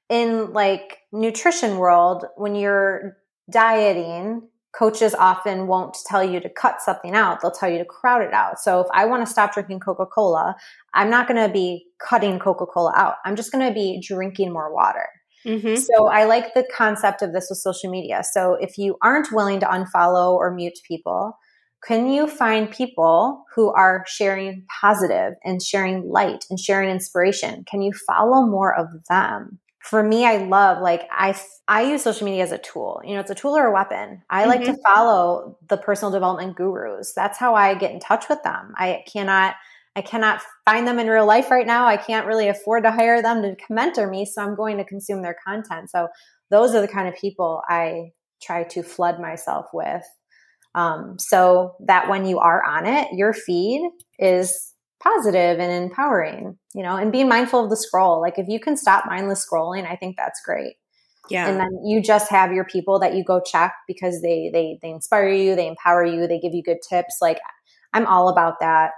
in 0.09 0.51
like 0.51 0.99
nutrition 1.13 1.77
world, 1.77 2.25
when 2.35 2.55
you're 2.55 3.17
dieting, 3.49 4.41
coaches 4.73 5.15
often 5.15 5.67
won't 5.67 5.97
tell 6.05 6.23
you 6.23 6.39
to 6.41 6.49
cut 6.49 6.81
something 6.81 7.15
out. 7.15 7.41
They'll 7.41 7.49
tell 7.51 7.69
you 7.69 7.77
to 7.77 7.85
crowd 7.85 8.21
it 8.21 8.33
out. 8.33 8.59
So 8.59 8.81
if 8.81 8.87
I 8.93 9.05
want 9.05 9.25
to 9.25 9.31
stop 9.31 9.53
drinking 9.53 9.79
Coca-Cola, 9.79 10.55
I'm 10.93 11.09
not 11.09 11.27
going 11.27 11.41
to 11.41 11.51
be 11.51 11.85
cutting 11.99 12.39
Coca-Cola 12.39 12.93
out. 12.95 13.15
I'm 13.25 13.35
just 13.37 13.51
going 13.51 13.65
to 13.65 13.73
be 13.73 14.03
drinking 14.05 14.51
more 14.51 14.73
water. 14.73 15.07
Mm-hmm. 15.45 15.75
So 15.75 16.07
I 16.07 16.25
like 16.25 16.53
the 16.53 16.67
concept 16.75 17.21
of 17.21 17.31
this 17.31 17.47
with 17.49 17.59
social 17.59 17.89
media. 17.89 18.21
So 18.29 18.55
if 18.55 18.77
you 18.77 18.97
aren't 19.01 19.31
willing 19.31 19.61
to 19.61 19.65
unfollow 19.65 20.33
or 20.33 20.51
mute 20.53 20.79
people, 20.85 21.37
can 21.85 22.09
you 22.09 22.27
find 22.27 22.69
people 22.69 23.45
who 23.55 23.69
are 23.69 24.03
sharing 24.07 24.65
positive 24.81 25.33
and 25.43 25.61
sharing 25.61 26.09
light 26.09 26.45
and 26.49 26.59
sharing 26.59 26.89
inspiration? 26.89 27.63
Can 27.69 27.81
you 27.81 27.93
follow 28.07 28.45
more 28.45 28.75
of 28.75 28.87
them? 29.09 29.59
for 29.87 30.03
me, 30.03 30.25
I 30.25 30.37
love 30.37 30.81
like 30.81 31.07
I 31.09 31.33
I 31.67 31.83
use 31.83 32.03
social 32.03 32.25
media 32.25 32.43
as 32.43 32.51
a 32.51 32.57
tool. 32.57 33.01
You 33.05 33.13
know, 33.13 33.21
it's 33.21 33.31
a 33.31 33.35
tool 33.35 33.55
or 33.55 33.67
a 33.67 33.73
weapon. 33.73 34.21
I 34.29 34.41
mm-hmm. 34.41 34.49
like 34.49 34.63
to 34.65 34.73
mm-hmm. 34.73 34.81
follow 34.85 35.57
the 35.69 35.77
personal 35.77 36.11
development 36.11 36.57
gurus. 36.57 37.13
That's 37.15 37.37
how 37.37 37.55
I 37.55 37.73
get 37.73 37.91
in 37.91 38.01
touch 38.01 38.27
with 38.27 38.43
them. 38.43 38.73
I 38.75 39.03
cannot 39.11 39.55
I 39.95 40.01
cannot 40.01 40.41
find 40.65 40.85
them 40.85 40.99
in 40.99 41.07
real 41.07 41.25
life 41.25 41.49
right 41.49 41.65
now. 41.65 41.87
I 41.87 41.97
can't 41.97 42.27
really 42.27 42.49
afford 42.49 42.83
to 42.83 42.91
hire 42.91 43.21
them 43.21 43.41
to 43.41 43.55
mentor 43.69 44.07
me, 44.07 44.25
so 44.25 44.43
I'm 44.43 44.55
going 44.55 44.77
to 44.77 44.83
consume 44.83 45.21
their 45.21 45.37
content. 45.45 45.89
So 45.89 46.09
those 46.51 46.75
are 46.75 46.81
the 46.81 46.87
kind 46.87 47.07
of 47.07 47.15
people 47.15 47.61
I 47.67 48.11
try 48.41 48.63
to 48.63 48.83
flood 48.83 49.19
myself 49.19 49.67
with. 49.73 50.03
Um, 50.77 51.17
so 51.17 51.75
that 51.87 52.07
when 52.07 52.27
you 52.27 52.37
are 52.37 52.63
on 52.63 52.85
it, 52.85 53.07
your 53.13 53.33
feed 53.33 53.81
is 54.19 54.73
positive 55.01 55.59
and 55.59 55.85
empowering, 55.85 56.55
you 56.75 56.83
know, 56.83 56.95
and 56.95 57.11
being 57.11 57.27
mindful 57.27 57.63
of 57.63 57.71
the 57.71 57.75
scroll. 57.75 58.21
Like 58.21 58.37
if 58.37 58.47
you 58.47 58.59
can 58.59 58.77
stop 58.77 59.05
mindless 59.07 59.43
scrolling, 59.43 59.89
I 59.89 59.95
think 59.95 60.17
that's 60.17 60.39
great. 60.45 60.75
Yeah. 61.31 61.47
And 61.47 61.59
then 61.59 61.69
you 61.83 61.99
just 61.99 62.29
have 62.29 62.53
your 62.53 62.63
people 62.63 62.99
that 62.99 63.15
you 63.15 63.23
go 63.23 63.41
check 63.41 63.73
because 63.87 64.21
they 64.21 64.51
they 64.53 64.77
they 64.83 64.89
inspire 64.91 65.29
you, 65.29 65.55
they 65.55 65.67
empower 65.67 66.05
you, 66.05 66.27
they 66.27 66.39
give 66.39 66.53
you 66.53 66.61
good 66.61 66.77
tips. 66.87 67.17
Like 67.21 67.39
I'm 67.91 68.05
all 68.05 68.29
about 68.29 68.59
that. 68.59 68.91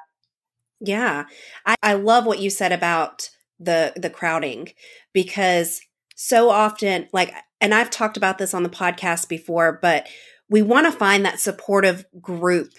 Yeah. 0.81 1.27
I, 1.65 1.75
I 1.81 1.93
love 1.93 2.25
what 2.25 2.39
you 2.39 2.49
said 2.49 2.73
about 2.73 3.29
the 3.57 3.93
the 3.95 4.09
crowding 4.09 4.73
because 5.13 5.79
so 6.17 6.49
often 6.49 7.07
like 7.13 7.33
and 7.61 7.73
I've 7.73 7.89
talked 7.89 8.17
about 8.17 8.37
this 8.37 8.53
on 8.53 8.63
the 8.63 8.69
podcast 8.69 9.29
before, 9.29 9.79
but 9.81 10.07
we 10.49 10.61
want 10.61 10.85
to 10.85 10.91
find 10.91 11.25
that 11.25 11.39
supportive 11.39 12.05
group 12.19 12.71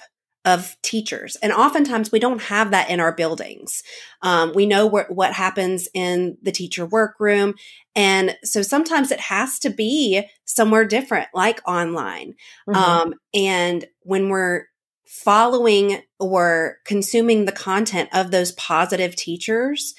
of 0.45 0.75
teachers. 0.83 1.37
And 1.43 1.53
oftentimes 1.53 2.11
we 2.11 2.19
don't 2.19 2.41
have 2.43 2.71
that 2.71 2.89
in 2.89 2.99
our 2.99 3.13
buildings. 3.13 3.83
Um, 4.23 4.53
we 4.55 4.65
know 4.65 4.89
wh- 4.89 5.11
what 5.11 5.35
happens 5.35 5.87
in 5.93 6.39
the 6.43 6.53
teacher 6.53 6.87
workroom. 6.87 7.55
And 7.95 8.37
so 8.43 8.63
sometimes 8.63 9.11
it 9.11 9.21
has 9.21 9.59
to 9.61 9.71
be 9.71 10.27
somewhere 10.47 10.87
different, 10.87 11.29
like 11.35 11.61
online. 11.69 12.35
Mm-hmm. 12.69 12.75
Um, 12.75 13.15
and 13.35 13.85
when 14.01 14.31
we're 14.31 14.65
following 15.07 16.01
or 16.19 16.79
consuming 16.87 17.45
the 17.45 17.53
content 17.53 18.09
of 18.13 18.31
those 18.31 18.53
positive 18.53 19.17
teachers, 19.17 19.95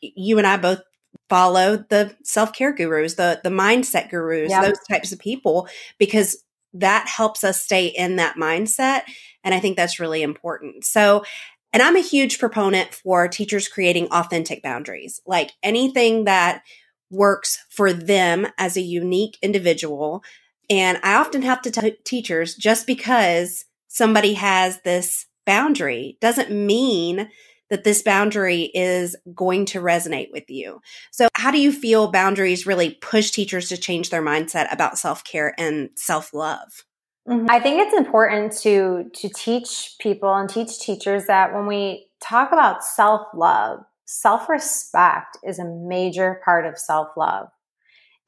you 0.00 0.36
and 0.36 0.46
I 0.46 0.58
both 0.58 0.82
follow 1.30 1.84
the 1.88 2.14
self-care 2.22 2.74
gurus, 2.74 3.14
the 3.14 3.40
the 3.42 3.50
mindset 3.50 4.10
gurus, 4.10 4.52
those 4.52 4.78
types 4.90 5.12
of 5.12 5.18
people 5.18 5.68
because 5.98 6.44
that 6.74 7.08
helps 7.08 7.44
us 7.44 7.62
stay 7.62 7.86
in 7.86 8.16
that 8.16 8.36
mindset 8.36 9.02
and 9.44 9.54
I 9.54 9.60
think 9.60 9.76
that's 9.76 10.00
really 10.00 10.22
important. 10.22 10.84
So, 10.84 11.24
and 11.72 11.82
I'm 11.82 11.96
a 11.96 12.00
huge 12.00 12.38
proponent 12.38 12.94
for 12.94 13.28
teachers 13.28 13.68
creating 13.68 14.08
authentic 14.08 14.62
boundaries, 14.62 15.20
like 15.26 15.52
anything 15.62 16.24
that 16.24 16.62
works 17.10 17.58
for 17.70 17.92
them 17.92 18.46
as 18.58 18.76
a 18.76 18.82
unique 18.82 19.38
individual. 19.42 20.22
And 20.68 20.98
I 21.02 21.14
often 21.14 21.42
have 21.42 21.62
to 21.62 21.70
tell 21.70 21.90
teachers 22.04 22.54
just 22.54 22.86
because 22.86 23.64
somebody 23.88 24.34
has 24.34 24.80
this 24.82 25.26
boundary 25.46 26.18
doesn't 26.20 26.50
mean 26.50 27.28
that 27.70 27.84
this 27.84 28.02
boundary 28.02 28.70
is 28.74 29.16
going 29.34 29.64
to 29.66 29.80
resonate 29.80 30.30
with 30.32 30.50
you. 30.50 30.80
So, 31.12 31.28
how 31.34 31.50
do 31.50 31.60
you 31.60 31.72
feel 31.72 32.10
boundaries 32.10 32.66
really 32.66 32.90
push 33.00 33.30
teachers 33.30 33.68
to 33.68 33.76
change 33.76 34.10
their 34.10 34.22
mindset 34.22 34.72
about 34.72 34.98
self 34.98 35.24
care 35.24 35.54
and 35.58 35.90
self 35.96 36.34
love? 36.34 36.84
Mm-hmm. 37.28 37.46
I 37.48 37.60
think 37.60 37.80
it's 37.80 37.96
important 37.96 38.52
to 38.62 39.10
to 39.12 39.28
teach 39.28 39.94
people 40.00 40.34
and 40.34 40.48
teach 40.48 40.80
teachers 40.80 41.26
that 41.26 41.54
when 41.54 41.66
we 41.66 42.08
talk 42.22 42.52
about 42.52 42.84
self-love, 42.84 43.80
self-respect 44.06 45.38
is 45.44 45.58
a 45.58 45.64
major 45.64 46.40
part 46.44 46.66
of 46.66 46.78
self-love. 46.78 47.48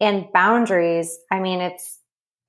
And 0.00 0.26
boundaries, 0.32 1.18
I 1.30 1.40
mean 1.40 1.60
it's 1.60 1.98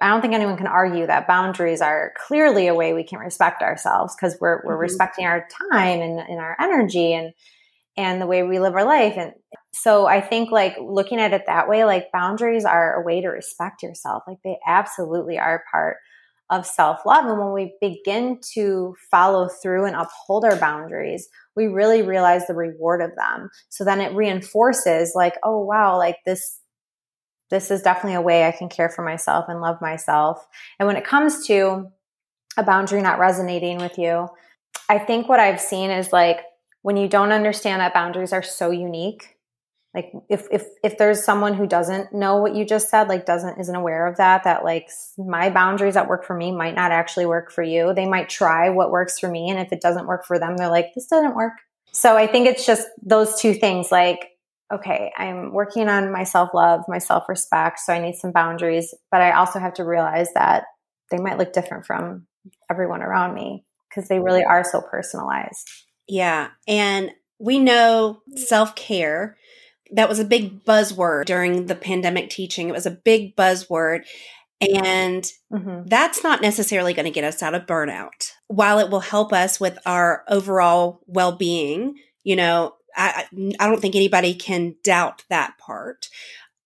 I 0.03 0.09
don't 0.09 0.21
think 0.21 0.33
anyone 0.33 0.57
can 0.57 0.67
argue 0.67 1.07
that 1.07 1.27
boundaries 1.27 1.81
are 1.81 2.13
clearly 2.27 2.67
a 2.67 2.75
way 2.75 2.93
we 2.93 3.03
can 3.03 3.19
respect 3.19 3.61
ourselves 3.61 4.15
because 4.15 4.37
we're 4.39 4.61
we're 4.65 4.73
mm-hmm. 4.73 4.81
respecting 4.81 5.25
our 5.25 5.47
time 5.71 6.01
and, 6.01 6.19
and 6.19 6.39
our 6.39 6.57
energy 6.59 7.13
and 7.13 7.33
and 7.95 8.21
the 8.21 8.27
way 8.27 8.43
we 8.43 8.59
live 8.59 8.73
our 8.73 8.85
life 8.85 9.13
and 9.17 9.33
so 9.71 10.05
i 10.05 10.19
think 10.19 10.51
like 10.51 10.75
looking 10.81 11.19
at 11.19 11.31
it 11.31 11.43
that 11.45 11.69
way 11.69 11.85
like 11.85 12.11
boundaries 12.11 12.65
are 12.65 12.95
a 12.95 13.05
way 13.05 13.21
to 13.21 13.27
respect 13.27 13.81
yourself 13.83 14.23
like 14.27 14.39
they 14.43 14.57
absolutely 14.67 15.37
are 15.37 15.63
part 15.71 15.97
of 16.53 16.65
self 16.65 17.05
love. 17.05 17.25
And 17.25 17.39
when 17.39 17.51
we 17.51 17.75
begin 17.81 18.39
to 18.53 18.95
follow 19.09 19.49
through 19.49 19.85
and 19.85 19.95
uphold 19.95 20.45
our 20.45 20.55
boundaries, 20.55 21.27
we 21.55 21.67
really 21.67 22.01
realize 22.01 22.45
the 22.47 22.53
reward 22.53 23.01
of 23.01 23.15
them. 23.15 23.49
So 23.69 23.83
then 23.83 23.99
it 23.99 24.15
reinforces 24.15 25.13
like, 25.15 25.35
oh, 25.43 25.59
wow, 25.59 25.97
like 25.97 26.17
this, 26.25 26.59
this 27.53 27.69
is 27.69 27.83
definitely 27.83 28.15
a 28.15 28.21
way 28.21 28.47
I 28.47 28.51
can 28.51 28.67
care 28.67 28.89
for 28.89 29.05
myself 29.05 29.45
and 29.47 29.61
love 29.61 29.79
myself. 29.79 30.47
And 30.79 30.87
when 30.87 30.97
it 30.97 31.05
comes 31.05 31.45
to 31.45 31.91
a 32.57 32.63
boundary 32.63 32.99
not 33.03 33.19
resonating 33.19 33.77
with 33.77 33.99
you, 33.99 34.27
I 34.89 34.97
think 34.97 35.29
what 35.29 35.39
I've 35.39 35.61
seen 35.61 35.91
is 35.91 36.11
like 36.11 36.39
when 36.81 36.97
you 36.97 37.07
don't 37.07 37.31
understand 37.31 37.79
that 37.79 37.93
boundaries 37.93 38.33
are 38.33 38.41
so 38.41 38.71
unique 38.71 39.37
like 39.93 40.11
if 40.27 40.47
if 40.51 40.65
if 40.83 40.97
there's 40.97 41.23
someone 41.23 41.53
who 41.53 41.67
doesn't 41.67 42.11
know 42.11 42.37
what 42.37 42.55
you 42.55 42.65
just 42.65 42.89
said 42.89 43.07
like 43.07 43.27
doesn't 43.27 43.59
isn't 43.59 43.75
aware 43.75 44.07
of 44.07 44.17
that 44.17 44.43
that 44.43 44.63
like 44.63 44.89
my 45.19 45.51
boundaries 45.51 45.93
that 45.93 46.07
work 46.07 46.25
for 46.25 46.35
me 46.35 46.51
might 46.51 46.73
not 46.73 46.91
actually 46.91 47.27
work 47.27 47.51
for 47.51 47.61
you 47.61 47.93
they 47.93 48.07
might 48.07 48.27
try 48.27 48.69
what 48.69 48.89
works 48.89 49.19
for 49.19 49.29
me 49.29 49.51
and 49.51 49.59
if 49.59 49.71
it 49.71 49.81
doesn't 49.81 50.07
work 50.07 50.25
for 50.25 50.39
them 50.39 50.57
they're 50.57 50.67
like 50.67 50.87
this 50.95 51.05
doesn't 51.05 51.35
work 51.35 51.53
so 51.91 52.17
i 52.17 52.25
think 52.25 52.47
it's 52.47 52.65
just 52.65 52.87
those 53.03 53.39
two 53.39 53.53
things 53.53 53.91
like 53.91 54.32
okay 54.73 55.11
i'm 55.17 55.53
working 55.53 55.87
on 55.87 56.11
my 56.11 56.23
self-love 56.23 56.81
my 56.87 56.97
self-respect 56.97 57.79
so 57.79 57.93
i 57.93 57.99
need 57.99 58.15
some 58.15 58.31
boundaries 58.31 58.93
but 59.11 59.21
i 59.21 59.31
also 59.31 59.59
have 59.59 59.73
to 59.73 59.83
realize 59.83 60.29
that 60.33 60.65
they 61.11 61.17
might 61.17 61.37
look 61.37 61.53
different 61.53 61.85
from 61.85 62.25
everyone 62.69 63.01
around 63.01 63.33
me 63.33 63.63
because 63.89 64.07
they 64.09 64.19
really 64.19 64.43
are 64.43 64.63
so 64.63 64.81
personalized 64.81 65.69
yeah 66.07 66.49
and 66.67 67.11
we 67.39 67.59
know 67.59 68.21
self-care 68.35 69.37
that 69.93 70.09
was 70.09 70.19
a 70.19 70.25
big 70.25 70.63
buzzword 70.65 71.25
during 71.25 71.67
the 71.67 71.75
pandemic 71.75 72.29
teaching. 72.29 72.67
It 72.67 72.73
was 72.73 72.85
a 72.85 72.91
big 72.91 73.35
buzzword. 73.35 74.05
And 74.61 75.23
mm-hmm. 75.51 75.83
that's 75.87 76.23
not 76.23 76.41
necessarily 76.41 76.93
going 76.93 77.05
to 77.05 77.11
get 77.11 77.23
us 77.23 77.43
out 77.43 77.53
of 77.53 77.65
burnout. 77.65 78.31
While 78.47 78.79
it 78.79 78.89
will 78.89 79.01
help 79.01 79.33
us 79.33 79.59
with 79.59 79.77
our 79.85 80.23
overall 80.29 81.01
well 81.05 81.33
being, 81.33 81.95
you 82.23 82.35
know, 82.35 82.73
I, 82.95 83.25
I 83.59 83.67
don't 83.67 83.81
think 83.81 83.95
anybody 83.95 84.33
can 84.33 84.75
doubt 84.83 85.23
that 85.29 85.57
part. 85.57 86.07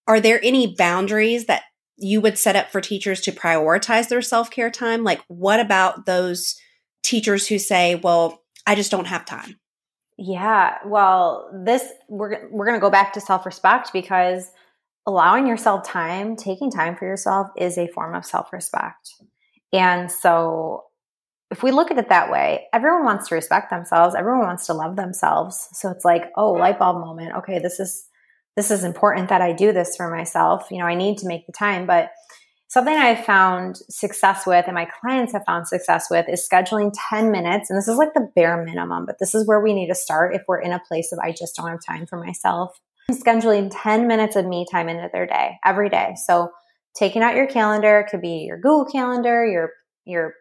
Are 0.08 0.20
there 0.20 0.40
any 0.44 0.76
boundaries 0.76 1.46
that 1.46 1.64
you 1.98 2.22
would 2.22 2.38
set 2.38 2.56
up 2.56 2.72
for 2.72 2.80
teachers 2.80 3.22
to 3.22 3.32
prioritize 3.32 4.10
their 4.10 4.22
self 4.22 4.50
care 4.52 4.72
time? 4.72 5.04
Like, 5.04 5.22
what 5.28 5.60
about 5.60 6.06
those 6.06 6.56
teachers 7.04 7.48
who 7.48 7.60
say, 7.60 7.96
well, 7.96 8.44
I 8.66 8.76
just 8.76 8.92
don't 8.92 9.08
have 9.08 9.26
time? 9.26 9.60
Yeah, 10.18 10.78
well, 10.86 11.50
this 11.54 11.84
we're 12.10 12.50
we're 12.50 12.66
going 12.66 12.78
to 12.78 12.82
go 12.82 12.90
back 12.90 13.14
to 13.14 13.22
self-respect 13.22 13.94
because 13.94 14.50
allowing 15.06 15.48
yourself 15.48 15.88
time, 15.88 16.36
taking 16.36 16.72
time 16.72 16.96
for 16.96 17.06
yourself 17.06 17.48
is 17.56 17.78
a 17.78 17.88
form 17.88 18.16
of 18.16 18.26
self-respect. 18.26 19.14
And 19.72 20.12
so 20.12 20.87
if 21.50 21.64
we 21.64 21.72
look 21.72 21.92
at 21.92 21.98
it 21.98 22.10
that 22.10 22.32
way, 22.32 22.68
everyone 22.74 23.06
wants 23.06 23.30
to 23.30 23.36
respect 23.36 23.70
themselves, 23.70 24.16
everyone 24.16 24.46
wants 24.46 24.66
to 24.68 24.74
love 24.74 24.96
themselves. 24.96 25.70
So 25.74 25.90
it's 25.90 26.04
like, 26.04 26.32
oh, 26.36 26.52
light 26.52 26.80
bulb 26.80 27.00
moment. 27.00 27.36
Okay, 27.38 27.60
this 27.60 27.80
is 27.80 28.08
this 28.56 28.72
is 28.72 28.84
important 28.84 29.30
that 29.30 29.42
I 29.42 29.54
do 29.54 29.72
this 29.72 29.96
for 29.96 30.10
myself. 30.10 30.68
You 30.72 30.80
know, 30.80 30.86
I 30.86 30.96
need 30.96 31.20
to 31.20 31.28
make 31.28 31.46
the 31.46 31.54
time, 31.54 31.86
but 31.86 32.10
Something 32.70 32.96
I've 32.96 33.24
found 33.24 33.78
success 33.90 34.46
with 34.46 34.66
and 34.66 34.76
my 34.76 34.86
clients 35.00 35.32
have 35.32 35.46
found 35.46 35.70
success 35.70 36.08
with 36.12 36.28
is 36.28 36.46
scheduling 36.46 36.94
10 37.10 37.32
minutes. 37.32 37.70
And 37.70 37.78
this 37.78 37.88
is 37.88 37.96
like 37.96 38.14
the 38.14 38.30
bare 38.36 38.62
minimum, 38.62 39.06
but 39.06 39.20
this 39.20 39.34
is 39.34 39.48
where 39.48 39.62
we 39.62 39.74
need 39.74 39.88
to 39.88 39.96
start 39.96 40.36
if 40.36 40.42
we're 40.50 40.60
in 40.60 40.74
a 40.74 40.82
place 40.86 41.14
of 41.14 41.20
I 41.20 41.32
just 41.32 41.56
don't 41.56 41.70
have 41.70 41.80
time 41.82 42.06
for 42.06 42.22
myself. 42.22 42.78
Scheduling 43.10 43.72
10 43.72 44.06
minutes 44.06 44.36
of 44.36 44.46
me 44.46 44.66
time 44.70 44.90
into 44.90 45.10
their 45.14 45.26
day 45.26 45.58
every 45.64 45.90
day. 45.90 46.16
So 46.26 46.50
taking 46.94 47.22
out 47.22 47.36
your 47.36 47.48
calendar, 47.48 48.02
it 48.02 48.12
could 48.12 48.22
be 48.22 48.46
your 48.46 48.58
Google 48.58 48.86
calendar, 48.86 49.46
your, 49.46 49.72
your, 50.04 50.34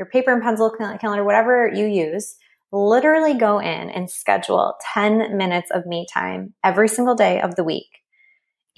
your 0.00 0.06
paper 0.06 0.32
and 0.32 0.42
pencil 0.42 0.74
calendar, 1.00 1.22
whatever 1.22 1.70
you 1.72 1.84
use. 1.84 2.36
Literally 2.72 3.34
go 3.34 3.58
in 3.58 3.90
and 3.90 4.10
schedule 4.10 4.74
10 4.94 5.36
minutes 5.36 5.70
of 5.70 5.84
me 5.86 6.06
time 6.12 6.54
every 6.64 6.88
single 6.88 7.14
day 7.14 7.40
of 7.40 7.54
the 7.54 7.64
week. 7.64 7.88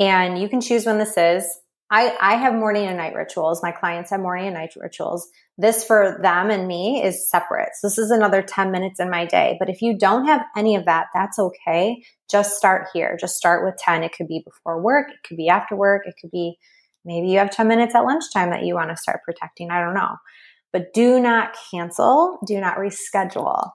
And 0.01 0.39
you 0.39 0.49
can 0.49 0.61
choose 0.61 0.85
when 0.85 0.99
this 0.99 1.17
is 1.17 1.47
I, 1.93 2.17
I 2.19 2.37
have 2.37 2.55
morning 2.55 2.87
and 2.87 2.97
night 2.97 3.15
rituals. 3.15 3.63
My 3.63 3.71
clients 3.71 4.09
have 4.11 4.21
morning 4.21 4.47
and 4.47 4.55
night 4.55 4.73
rituals. 4.77 5.29
This 5.59 5.85
for 5.85 6.19
them 6.23 6.49
and 6.49 6.67
me 6.67 7.05
is 7.05 7.29
separate. 7.29 7.69
So 7.79 7.87
this 7.87 7.99
is 7.99 8.11
another 8.11 8.41
10 8.41 8.71
minutes 8.71 8.99
in 8.99 9.11
my 9.11 9.27
day. 9.27 9.57
But 9.61 9.69
if 9.69 9.83
you 9.83 9.99
don't 9.99 10.25
have 10.25 10.41
any 10.57 10.75
of 10.75 10.87
that, 10.87 11.09
that's 11.15 11.39
okay. 11.39 12.03
Just 12.31 12.57
start 12.57 12.87
here. 12.95 13.19
Just 13.21 13.37
start 13.37 13.63
with 13.63 13.77
10. 13.77 14.05
It 14.05 14.13
could 14.17 14.27
be 14.27 14.43
before 14.43 14.81
work. 14.81 15.11
It 15.11 15.19
could 15.23 15.37
be 15.37 15.51
after 15.51 15.77
work. 15.77 16.05
It 16.07 16.15
could 16.19 16.31
be 16.31 16.57
maybe 17.05 17.29
you 17.29 17.39
have 17.39 17.51
10 17.51 17.69
minutes 17.69 17.95
at 17.95 18.07
lunchtime 18.07 18.49
that 18.51 18.65
you 18.65 18.75
want 18.75 18.89
to 18.89 18.97
start 18.97 19.21
protecting. 19.23 19.71
I 19.71 19.81
don't 19.81 19.95
know. 19.95 20.17
But 20.73 20.93
do 20.95 21.21
not 21.21 21.55
cancel. 21.71 22.39
Do 22.47 22.61
not 22.61 22.77
reschedule. 22.77 23.71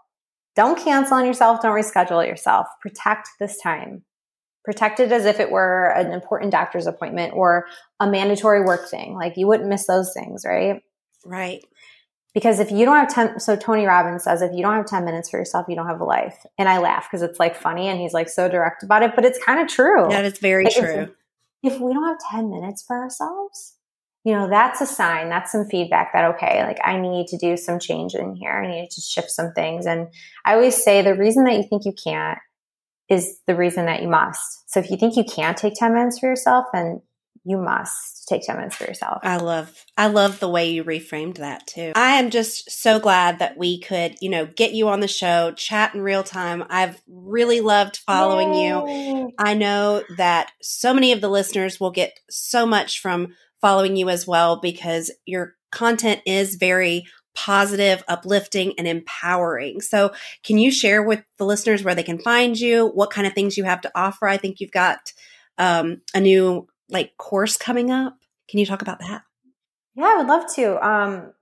Don't 0.55 0.79
cancel 0.79 1.17
on 1.17 1.25
yourself. 1.25 1.61
Don't 1.61 1.75
reschedule 1.75 2.27
yourself. 2.27 2.67
Protect 2.81 3.29
this 3.39 3.59
time 3.61 4.03
Protect 4.67 4.99
it 4.99 5.13
as 5.13 5.23
if 5.23 5.39
it 5.39 5.49
were 5.49 5.93
an 5.95 6.11
important 6.11 6.51
doctor's 6.51 6.87
appointment 6.87 7.33
or 7.33 7.67
a 8.01 8.11
mandatory 8.11 8.65
work 8.65 8.89
thing. 8.89 9.15
Like 9.15 9.37
you 9.37 9.47
wouldn't 9.47 9.69
miss 9.69 9.87
those 9.87 10.11
things, 10.13 10.43
right? 10.45 10.81
Right. 11.25 11.63
Because 12.33 12.59
if 12.59 12.69
you 12.69 12.83
don't 12.83 12.97
have 12.97 13.07
10, 13.07 13.39
so 13.39 13.55
Tony 13.55 13.85
Robbins 13.85 14.25
says, 14.25 14.41
if 14.41 14.51
you 14.53 14.61
don't 14.61 14.75
have 14.75 14.85
10 14.85 15.05
minutes 15.05 15.29
for 15.29 15.39
yourself, 15.39 15.67
you 15.69 15.77
don't 15.77 15.87
have 15.87 16.01
a 16.01 16.03
life. 16.03 16.45
And 16.57 16.67
I 16.67 16.79
laugh 16.79 17.07
because 17.09 17.21
it's 17.21 17.39
like 17.39 17.55
funny 17.55 17.87
and 17.87 17.97
he's 17.97 18.11
like 18.11 18.27
so 18.27 18.49
direct 18.49 18.83
about 18.83 19.03
it, 19.03 19.15
but 19.15 19.23
it's 19.23 19.41
kind 19.41 19.61
of 19.61 19.69
true. 19.69 20.07
That 20.09 20.25
is 20.25 20.37
very 20.37 20.65
like 20.65 20.75
true. 20.75 21.13
If, 21.63 21.75
if 21.75 21.79
we 21.79 21.93
don't 21.93 22.03
have 22.03 22.17
10 22.29 22.49
minutes 22.49 22.83
for 22.85 22.97
ourselves, 22.97 23.76
you 24.27 24.33
know, 24.33 24.49
that's 24.49 24.81
a 24.81 24.85
sign, 24.85 25.29
that's 25.29 25.53
some 25.53 25.69
feedback 25.69 26.11
that, 26.11 26.35
okay, 26.35 26.61
like 26.65 26.79
I 26.83 26.99
need 26.99 27.27
to 27.27 27.37
do 27.37 27.55
some 27.55 27.79
change 27.79 28.13
in 28.13 28.35
here. 28.35 28.51
I 28.51 28.67
need 28.67 28.89
to 28.91 28.99
shift 28.99 29.31
some 29.31 29.53
things. 29.53 29.85
And 29.85 30.09
I 30.43 30.55
always 30.55 30.75
say 30.75 31.01
the 31.01 31.15
reason 31.15 31.45
that 31.45 31.53
you 31.53 31.63
think 31.63 31.85
you 31.85 31.93
can't 31.93 32.37
is 33.09 33.39
the 33.47 33.55
reason 33.55 33.85
that 33.85 34.01
you 34.01 34.09
must. 34.09 34.69
So 34.69 34.81
if 34.81 34.91
you 34.91 34.97
think 34.97 35.15
you 35.15 35.23
can't 35.23 35.55
take 35.55 35.75
10 35.75 35.93
minutes 35.93 36.19
for 36.19 36.27
yourself, 36.27 36.65
then 36.73 37.01
you 37.45 37.57
must 37.57 38.27
take 38.27 38.41
10 38.41 38.57
minutes 38.57 38.75
for 38.75 38.83
yourself. 38.83 39.19
I 39.23 39.37
love 39.37 39.85
I 39.95 40.07
love 40.07 40.41
the 40.41 40.49
way 40.49 40.71
you 40.71 40.83
reframed 40.83 41.37
that 41.37 41.65
too. 41.65 41.93
I 41.95 42.17
am 42.17 42.29
just 42.29 42.69
so 42.69 42.99
glad 42.99 43.39
that 43.39 43.57
we 43.57 43.79
could, 43.79 44.17
you 44.19 44.29
know, 44.29 44.45
get 44.45 44.73
you 44.73 44.89
on 44.89 44.99
the 44.99 45.07
show, 45.07 45.53
chat 45.53 45.95
in 45.95 46.01
real 46.01 46.23
time. 46.23 46.65
I've 46.69 47.01
really 47.07 47.61
loved 47.61 47.95
following 48.05 48.53
Yay. 48.53 48.67
you. 48.67 49.31
I 49.39 49.53
know 49.53 50.03
that 50.17 50.51
so 50.61 50.93
many 50.93 51.13
of 51.13 51.21
the 51.21 51.29
listeners 51.29 51.79
will 51.79 51.91
get 51.91 52.19
so 52.29 52.65
much 52.65 52.99
from 52.99 53.29
following 53.61 53.95
you 53.95 54.09
as 54.09 54.27
well 54.27 54.59
because 54.59 55.11
your 55.25 55.55
content 55.71 56.21
is 56.25 56.55
very 56.55 57.05
positive, 57.35 58.03
uplifting, 58.07 58.73
and 58.79 58.87
empowering. 58.87 59.79
So, 59.79 60.11
can 60.43 60.57
you 60.57 60.71
share 60.71 61.03
with 61.03 61.23
the 61.37 61.45
listeners 61.45 61.83
where 61.83 61.95
they 61.95 62.03
can 62.03 62.19
find 62.19 62.59
you? 62.59 62.87
What 62.87 63.11
kind 63.11 63.27
of 63.27 63.33
things 63.33 63.57
you 63.57 63.63
have 63.63 63.81
to 63.81 63.91
offer? 63.93 64.27
I 64.27 64.37
think 64.37 64.59
you've 64.59 64.71
got 64.71 65.13
um, 65.57 66.01
a 66.13 66.19
new 66.19 66.67
like 66.89 67.15
course 67.17 67.57
coming 67.57 67.91
up. 67.91 68.17
Can 68.49 68.59
you 68.59 68.65
talk 68.65 68.81
about 68.81 68.99
that? 68.99 69.23
Yeah, 69.95 70.05
I 70.05 70.17
would 70.17 70.27
love 70.27 70.53
to. 70.55 70.87
Um, 70.87 71.33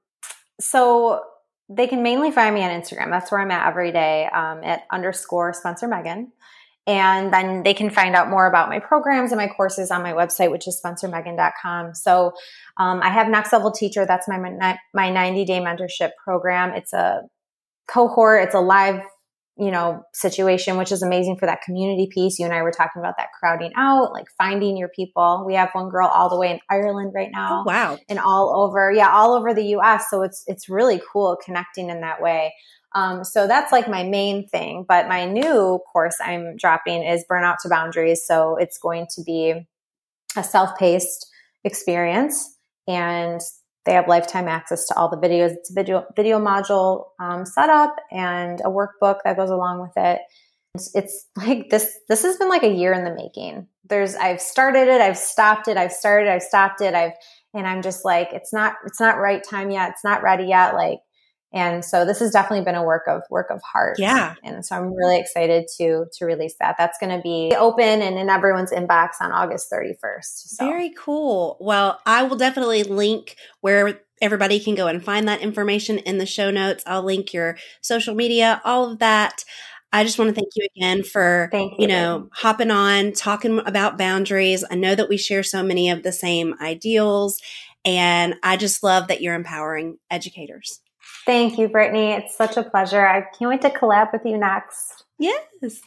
so 0.60 1.22
they 1.70 1.88
can 1.88 2.04
mainly 2.04 2.32
find 2.32 2.54
me 2.54 2.64
on 2.64 2.70
Instagram. 2.70 3.10
That's 3.10 3.32
where 3.32 3.42
I'm 3.42 3.52
at 3.52 3.68
every 3.68 3.92
day 3.92 4.28
um, 4.28 4.64
at 4.64 4.84
underscore 4.92 5.54
Spencer 5.54 5.88
Megan. 5.88 6.32
And 6.88 7.34
then 7.34 7.64
they 7.64 7.74
can 7.74 7.90
find 7.90 8.16
out 8.16 8.30
more 8.30 8.46
about 8.46 8.70
my 8.70 8.80
programs 8.80 9.32
and 9.32 9.40
my 9.40 9.48
courses 9.48 9.90
on 9.90 10.04
my 10.04 10.14
website, 10.14 10.52
which 10.52 10.68
is 10.68 10.80
spencermegan.com. 10.84 11.96
So 11.96 12.34
um, 12.78 13.02
I 13.02 13.10
have 13.10 13.28
Next 13.28 13.52
Level 13.52 13.72
Teacher. 13.72 14.06
That's 14.06 14.28
my 14.28 14.38
my 14.94 15.10
90 15.10 15.46
day 15.46 15.60
mentorship 15.60 16.12
program. 16.24 16.74
It's 16.74 16.94
a 16.94 17.22
cohort. 17.88 18.44
It's 18.44 18.56
a 18.56 18.60
live 18.60 19.02
you 19.58 19.72
know 19.72 20.04
situation 20.14 20.78
which 20.78 20.92
is 20.92 21.02
amazing 21.02 21.38
for 21.38 21.46
that 21.46 21.62
community 21.62 22.10
piece 22.12 22.38
you 22.38 22.46
and 22.46 22.54
i 22.54 22.62
were 22.62 22.72
talking 22.72 23.02
about 23.02 23.16
that 23.18 23.30
crowding 23.40 23.72
out 23.78 24.12
like 24.12 24.26
finding 24.38 24.76
your 24.76 24.90
people 24.90 25.44
we 25.48 25.54
have 25.54 25.70
one 25.72 25.90
girl 25.90 26.08
all 26.08 26.30
the 26.30 26.38
way 26.38 26.52
in 26.52 26.60
ireland 26.70 27.14
right 27.16 27.30
now 27.32 27.62
oh, 27.62 27.64
wow 27.66 27.98
and 28.10 28.20
all 28.20 28.54
over 28.64 28.92
yeah 28.92 29.10
all 29.10 29.34
over 29.34 29.54
the 29.54 29.64
us 29.64 30.06
so 30.10 30.24
it's 30.24 30.44
it's 30.48 30.68
really 30.68 31.02
cool 31.12 31.38
connecting 31.44 31.90
in 31.90 32.02
that 32.02 32.22
way 32.22 32.54
um, 32.96 33.26
so 33.26 33.46
that's 33.46 33.74
like 33.74 33.90
my 33.90 34.04
main 34.04 34.48
thing. 34.48 34.86
But 34.88 35.10
my 35.10 35.26
new 35.26 35.80
course 35.92 36.16
I'm 36.24 36.56
dropping 36.56 37.04
is 37.04 37.26
Burnout 37.30 37.58
to 37.64 37.70
Boundaries. 37.70 38.26
So 38.26 38.56
it's 38.56 38.78
going 38.78 39.08
to 39.16 39.22
be 39.22 39.68
a 40.38 40.44
self 40.44 40.78
paced 40.80 41.28
experience 41.66 42.58
and 42.88 43.42
they 43.86 43.94
have 43.94 44.08
lifetime 44.08 44.48
access 44.48 44.88
to 44.88 44.96
all 44.96 45.10
the 45.10 45.18
videos. 45.18 45.52
It's 45.52 45.70
a 45.70 45.74
video, 45.74 46.06
video 46.16 46.40
module 46.40 47.08
um, 47.20 47.46
setup 47.46 47.98
and 48.12 48.62
a 48.62 48.70
workbook 48.70 49.20
that 49.26 49.36
goes 49.38 49.50
along 49.50 49.82
with 49.82 49.92
it. 49.98 50.22
It's, 50.74 50.96
it's 50.96 51.28
like 51.36 51.70
this, 51.70 52.00
this 52.08 52.24
has 52.24 52.38
been 52.38 52.50
like 52.50 52.64
a 52.64 52.74
year 52.74 52.94
in 52.94 53.04
the 53.04 53.14
making. 53.14 53.68
There's, 53.88 54.16
I've 54.16 54.42
started 54.42 54.88
it, 54.88 55.02
I've 55.02 55.18
stopped 55.18 55.68
it, 55.68 55.78
I've 55.78 55.92
started, 55.92 56.30
I've 56.30 56.42
stopped 56.42 56.82
it, 56.82 56.96
I've, 56.96 57.14
and 57.54 57.68
I'm 57.68 57.82
just 57.82 58.04
like, 58.04 58.30
it's 58.32 58.52
not, 58.52 58.74
it's 58.86 59.00
not 59.00 59.20
right 59.20 59.42
time 59.48 59.70
yet. 59.70 59.92
It's 59.92 60.04
not 60.04 60.24
ready 60.24 60.46
yet. 60.46 60.74
Like, 60.74 61.00
and 61.56 61.86
so 61.86 62.04
this 62.04 62.20
has 62.20 62.32
definitely 62.32 62.66
been 62.66 62.76
a 62.76 62.84
work 62.84 63.04
of 63.08 63.22
work 63.30 63.50
of 63.50 63.62
heart. 63.64 63.98
Yeah. 63.98 64.36
And 64.44 64.64
so 64.66 64.76
I'm 64.76 64.94
really 64.94 65.18
excited 65.18 65.68
to 65.78 66.06
to 66.12 66.26
release 66.26 66.56
that. 66.60 66.76
That's 66.78 66.98
going 67.00 67.16
to 67.16 67.22
be 67.22 67.56
open 67.58 68.02
and 68.02 68.20
in 68.20 68.30
everyone's 68.30 68.72
inbox 68.72 69.12
on 69.22 69.32
August 69.32 69.72
31st. 69.72 69.96
So. 70.24 70.66
Very 70.66 70.94
cool. 70.98 71.56
Well, 71.62 72.02
I 72.06 72.24
will 72.24 72.36
definitely 72.36 72.84
link 72.84 73.38
where 73.62 74.02
everybody 74.22 74.60
can 74.60 74.76
go 74.76 74.88
and 74.88 75.04
find 75.04 75.30
that 75.30 75.40
information 75.40 76.00
in 76.00 76.18
the 76.18 76.26
show 76.26 76.52
notes. 76.52 76.84
I'll 76.86 77.04
link 77.04 77.34
your 77.34 77.58
social 77.82 78.16
media, 78.16 78.62
all 78.66 78.92
of 78.92 79.00
that. 79.00 79.46
I 79.94 80.04
just 80.04 80.20
want 80.20 80.28
to 80.28 80.36
thank 80.36 80.50
you 80.56 80.68
again 80.76 81.04
for 81.04 81.50
you, 81.54 81.72
you 81.80 81.88
know 81.88 82.28
hopping 82.34 82.70
on 82.70 83.14
talking 83.14 83.60
about 83.60 83.98
boundaries. 83.98 84.66
I 84.70 84.76
know 84.76 84.94
that 84.94 85.08
we 85.08 85.16
share 85.16 85.42
so 85.42 85.64
many 85.64 85.90
of 85.90 86.04
the 86.04 86.12
same 86.12 86.54
ideals 86.60 87.40
and 87.86 88.36
I 88.44 88.58
just 88.58 88.84
love 88.84 89.08
that 89.08 89.22
you're 89.22 89.36
empowering 89.36 90.00
educators. 90.12 90.82
Thank 91.26 91.58
you, 91.58 91.68
Brittany. 91.68 92.12
It's 92.12 92.36
such 92.36 92.56
a 92.56 92.64
pleasure. 92.64 93.06
I 93.06 93.22
can't 93.22 93.50
wait 93.50 93.62
to 93.62 93.70
collab 93.70 94.14
with 94.14 94.26
you 94.26 94.38
next. 94.38 95.06
Yes. 95.18 95.82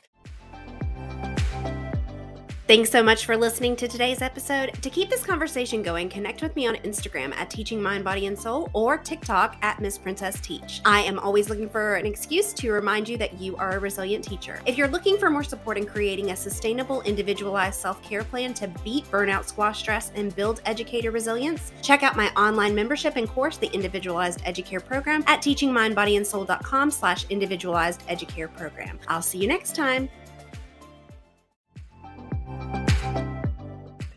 Thanks 2.69 2.91
so 2.91 3.03
much 3.03 3.25
for 3.25 3.35
listening 3.35 3.77
to 3.77 3.89
today's 3.89 4.21
episode. 4.21 4.75
To 4.83 4.91
keep 4.91 5.09
this 5.09 5.25
conversation 5.25 5.83
going, 5.83 6.11
connect 6.11 6.43
with 6.43 6.55
me 6.55 6.67
on 6.67 6.75
Instagram 6.77 7.35
at 7.35 7.49
Teaching 7.49 7.81
Mind, 7.81 8.05
Body, 8.05 8.27
and 8.27 8.39
Soul 8.39 8.69
or 8.75 8.99
TikTok 8.99 9.57
at 9.63 9.81
Miss 9.81 9.97
Princess 9.97 10.39
Teach. 10.43 10.83
I 10.85 11.01
am 11.01 11.19
always 11.19 11.49
looking 11.49 11.71
for 11.71 11.95
an 11.95 12.05
excuse 12.05 12.53
to 12.53 12.71
remind 12.71 13.09
you 13.09 13.17
that 13.17 13.41
you 13.41 13.57
are 13.57 13.71
a 13.71 13.79
resilient 13.79 14.23
teacher. 14.23 14.61
If 14.67 14.77
you're 14.77 14.87
looking 14.87 15.17
for 15.17 15.31
more 15.31 15.43
support 15.43 15.79
in 15.79 15.87
creating 15.87 16.31
a 16.31 16.37
sustainable, 16.37 17.01
individualized 17.05 17.81
self 17.81 18.03
care 18.03 18.23
plan 18.23 18.53
to 18.53 18.69
beat 18.85 19.11
burnout, 19.11 19.47
squash 19.47 19.79
stress, 19.79 20.13
and 20.15 20.37
build 20.37 20.61
educator 20.67 21.11
resilience, 21.11 21.73
check 21.81 22.03
out 22.03 22.17
my 22.17 22.29
online 22.35 22.75
membership 22.75 23.17
and 23.17 23.31
course, 23.31 23.57
the 23.57 23.73
Individualized 23.73 24.45
Educare 24.45 24.85
Program, 24.85 25.25
at 25.27 25.41
teachingmindbodyandsoul.com 25.41 26.91
slash 26.91 27.25
individualized 27.31 28.07
educare 28.09 28.55
program. 28.55 28.99
I'll 29.09 29.23
see 29.23 29.39
you 29.39 29.49
next 29.49 29.75
time. 29.75 30.11